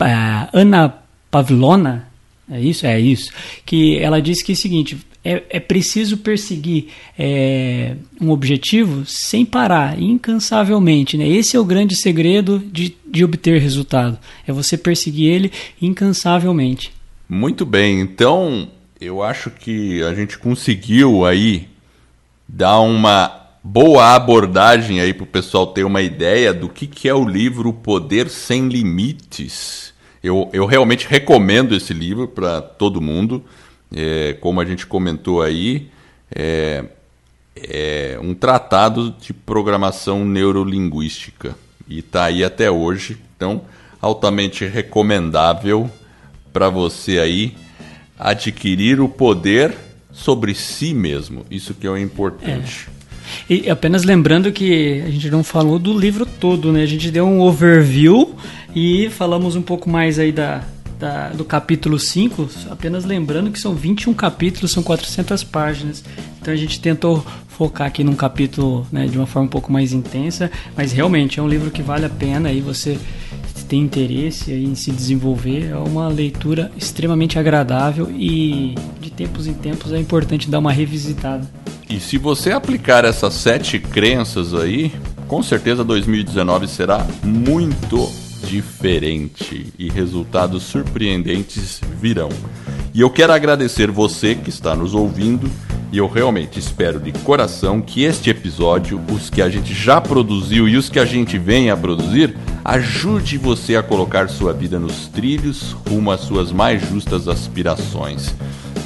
uh, 0.00 0.48
Ana 0.52 0.94
Pavlona, 1.30 2.08
é 2.50 2.60
isso? 2.60 2.86
É 2.86 2.98
isso. 2.98 3.32
Que 3.64 3.98
ela 3.98 4.22
disse 4.22 4.44
que 4.44 4.52
é 4.52 4.54
o 4.54 4.58
seguinte: 4.58 4.98
é, 5.26 5.42
é 5.50 5.60
preciso 5.60 6.18
perseguir 6.18 6.86
é, 7.18 7.96
um 8.20 8.30
objetivo 8.30 9.04
sem 9.04 9.44
parar, 9.44 10.00
incansavelmente. 10.00 11.16
Né? 11.18 11.26
Esse 11.28 11.56
é 11.56 11.60
o 11.60 11.64
grande 11.64 11.96
segredo 11.96 12.60
de, 12.60 12.96
de 13.04 13.24
obter 13.24 13.60
resultado. 13.60 14.16
É 14.46 14.52
você 14.52 14.78
perseguir 14.78 15.28
ele 15.32 15.52
incansavelmente. 15.82 16.92
Muito 17.28 17.66
bem. 17.66 18.00
Então, 18.00 18.68
eu 19.00 19.20
acho 19.20 19.50
que 19.50 20.00
a 20.04 20.14
gente 20.14 20.38
conseguiu 20.38 21.26
aí 21.26 21.68
dar 22.48 22.78
uma 22.78 23.48
boa 23.64 24.14
abordagem 24.14 25.00
aí 25.00 25.12
para 25.12 25.24
o 25.24 25.26
pessoal 25.26 25.66
ter 25.66 25.82
uma 25.82 26.02
ideia 26.02 26.54
do 26.54 26.68
que, 26.68 26.86
que 26.86 27.08
é 27.08 27.14
o 27.14 27.28
livro 27.28 27.72
Poder 27.72 28.28
Sem 28.30 28.68
Limites. 28.68 29.92
Eu, 30.22 30.48
eu 30.52 30.66
realmente 30.66 31.08
recomendo 31.08 31.74
esse 31.74 31.92
livro 31.92 32.28
para 32.28 32.62
todo 32.62 33.00
mundo. 33.00 33.44
É, 33.94 34.36
como 34.40 34.60
a 34.60 34.64
gente 34.64 34.86
comentou 34.86 35.42
aí, 35.42 35.88
é, 36.34 36.84
é 37.56 38.18
um 38.20 38.34
tratado 38.34 39.14
de 39.20 39.32
programação 39.32 40.24
neurolinguística 40.24 41.54
e 41.88 42.00
está 42.00 42.24
aí 42.24 42.42
até 42.44 42.70
hoje. 42.70 43.18
Então, 43.36 43.62
altamente 44.00 44.64
recomendável 44.66 45.90
para 46.52 46.68
você 46.68 47.18
aí 47.18 47.54
adquirir 48.18 49.00
o 49.00 49.08
poder 49.08 49.74
sobre 50.12 50.54
si 50.54 50.94
mesmo. 50.94 51.44
Isso 51.50 51.74
que 51.74 51.86
é 51.86 52.00
importante. 52.00 52.88
É. 52.90 52.96
E 53.48 53.68
apenas 53.68 54.04
lembrando 54.04 54.52
que 54.52 55.02
a 55.04 55.10
gente 55.10 55.30
não 55.30 55.42
falou 55.42 55.78
do 55.78 55.96
livro 55.96 56.24
todo, 56.24 56.72
né? 56.72 56.82
A 56.82 56.86
gente 56.86 57.10
deu 57.10 57.26
um 57.26 57.40
overview 57.40 58.34
e 58.74 59.10
falamos 59.10 59.56
um 59.56 59.62
pouco 59.62 59.90
mais 59.90 60.18
aí 60.18 60.30
da, 60.32 60.62
da, 60.98 61.28
do 61.30 61.44
capítulo 61.44 61.98
5, 61.98 62.48
apenas 62.70 63.04
lembrando 63.04 63.50
que 63.50 63.60
são 63.60 63.74
21 63.74 64.14
capítulos, 64.14 64.70
são 64.70 64.82
400 64.82 65.44
páginas. 65.44 66.02
Então 66.40 66.52
a 66.52 66.56
gente 66.56 66.80
tentou 66.80 67.24
focar 67.48 67.86
aqui 67.86 68.04
num 68.04 68.14
capítulo 68.14 68.86
né, 68.92 69.06
de 69.06 69.16
uma 69.16 69.26
forma 69.26 69.46
um 69.46 69.50
pouco 69.50 69.72
mais 69.72 69.92
intensa, 69.92 70.50
mas 70.76 70.92
realmente 70.92 71.40
é 71.40 71.42
um 71.42 71.48
livro 71.48 71.70
que 71.70 71.82
vale 71.82 72.04
a 72.04 72.10
pena 72.10 72.50
aí 72.50 72.60
você 72.60 72.98
tem 73.68 73.80
interesse 73.80 74.52
em 74.52 74.74
se 74.74 74.90
desenvolver, 74.90 75.70
é 75.70 75.76
uma 75.76 76.08
leitura 76.08 76.70
extremamente 76.76 77.38
agradável 77.38 78.10
e 78.10 78.74
de 79.00 79.10
tempos 79.10 79.46
em 79.46 79.54
tempos 79.54 79.92
é 79.92 79.98
importante 79.98 80.48
dar 80.48 80.58
uma 80.58 80.72
revisitada. 80.72 81.46
E 81.88 82.00
se 82.00 82.18
você 82.18 82.52
aplicar 82.52 83.04
essas 83.04 83.34
sete 83.34 83.78
crenças 83.78 84.54
aí, 84.54 84.92
com 85.28 85.42
certeza 85.42 85.84
2019 85.84 86.66
será 86.68 87.06
muito 87.22 88.10
diferente 88.46 89.72
e 89.78 89.88
resultados 89.88 90.62
surpreendentes 90.62 91.80
virão. 92.00 92.28
E 92.94 93.00
eu 93.00 93.10
quero 93.10 93.32
agradecer 93.32 93.90
você 93.90 94.34
que 94.34 94.48
está 94.48 94.74
nos 94.74 94.94
ouvindo 94.94 95.50
e 95.92 95.98
eu 95.98 96.08
realmente 96.08 96.58
espero 96.58 96.98
de 96.98 97.12
coração 97.12 97.80
que 97.80 98.02
este 98.02 98.30
episódio, 98.30 99.00
os 99.12 99.30
que 99.30 99.40
a 99.40 99.48
gente 99.48 99.72
já 99.72 100.00
produziu 100.00 100.68
e 100.68 100.76
os 100.76 100.88
que 100.88 100.98
a 100.98 101.04
gente 101.04 101.38
vem 101.38 101.70
a 101.70 101.76
produzir, 101.76 102.36
ajude 102.64 103.38
você 103.38 103.76
a 103.76 103.82
colocar 103.82 104.28
sua 104.28 104.52
vida 104.52 104.78
nos 104.78 105.06
trilhos 105.08 105.76
rumo 105.88 106.10
às 106.10 106.20
suas 106.20 106.50
mais 106.50 106.86
justas 106.88 107.28
aspirações. 107.28 108.34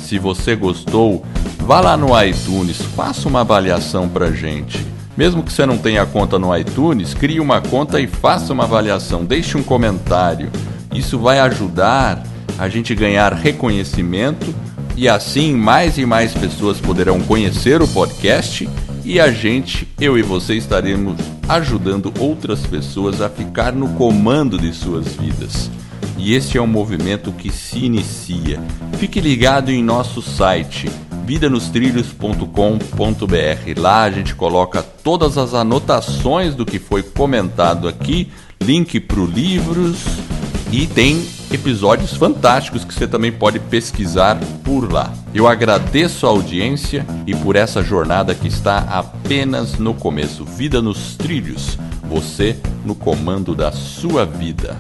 Se 0.02 0.18
você 0.18 0.54
gostou, 0.54 1.24
vá 1.58 1.80
lá 1.80 1.96
no 1.96 2.08
iTunes, 2.22 2.82
faça 2.96 3.28
uma 3.28 3.40
avaliação 3.40 4.08
pra 4.08 4.30
gente. 4.30 4.99
Mesmo 5.16 5.42
que 5.42 5.52
você 5.52 5.66
não 5.66 5.76
tenha 5.76 6.06
conta 6.06 6.38
no 6.38 6.56
iTunes, 6.56 7.14
crie 7.14 7.40
uma 7.40 7.60
conta 7.60 8.00
e 8.00 8.06
faça 8.06 8.52
uma 8.52 8.64
avaliação, 8.64 9.24
deixe 9.24 9.56
um 9.56 9.62
comentário. 9.62 10.50
Isso 10.94 11.18
vai 11.18 11.38
ajudar 11.40 12.22
a 12.58 12.68
gente 12.68 12.94
ganhar 12.94 13.32
reconhecimento 13.32 14.54
e 14.96 15.08
assim 15.08 15.54
mais 15.54 15.98
e 15.98 16.04
mais 16.04 16.32
pessoas 16.32 16.80
poderão 16.80 17.20
conhecer 17.20 17.80
o 17.80 17.88
podcast 17.88 18.68
e 19.04 19.18
a 19.18 19.30
gente, 19.30 19.88
eu 19.98 20.18
e 20.18 20.22
você, 20.22 20.54
estaremos 20.54 21.16
ajudando 21.48 22.12
outras 22.20 22.60
pessoas 22.66 23.20
a 23.20 23.28
ficar 23.28 23.72
no 23.72 23.88
comando 23.94 24.58
de 24.58 24.72
suas 24.72 25.06
vidas. 25.16 25.70
E 26.22 26.34
este 26.34 26.58
é 26.58 26.60
um 26.60 26.66
movimento 26.66 27.32
que 27.32 27.50
se 27.50 27.78
inicia. 27.78 28.60
Fique 28.98 29.22
ligado 29.22 29.70
em 29.70 29.82
nosso 29.82 30.20
site 30.20 30.86
vidanostrilhos.com.br. 31.24 33.80
Lá 33.80 34.02
a 34.02 34.10
gente 34.10 34.34
coloca 34.34 34.82
todas 34.82 35.38
as 35.38 35.54
anotações 35.54 36.54
do 36.54 36.66
que 36.66 36.78
foi 36.78 37.02
comentado 37.02 37.88
aqui, 37.88 38.30
link 38.60 39.00
para 39.00 39.22
livros 39.22 40.04
e 40.70 40.86
tem 40.86 41.26
episódios 41.50 42.14
fantásticos 42.14 42.84
que 42.84 42.92
você 42.92 43.08
também 43.08 43.32
pode 43.32 43.58
pesquisar 43.58 44.38
por 44.62 44.92
lá. 44.92 45.10
Eu 45.32 45.48
agradeço 45.48 46.26
a 46.26 46.30
audiência 46.30 47.06
e 47.26 47.34
por 47.34 47.56
essa 47.56 47.82
jornada 47.82 48.34
que 48.34 48.46
está 48.46 48.80
apenas 48.90 49.78
no 49.78 49.94
começo. 49.94 50.44
Vida 50.44 50.82
nos 50.82 51.16
trilhos, 51.16 51.78
você 52.02 52.58
no 52.84 52.94
comando 52.94 53.54
da 53.54 53.72
sua 53.72 54.26
vida. 54.26 54.78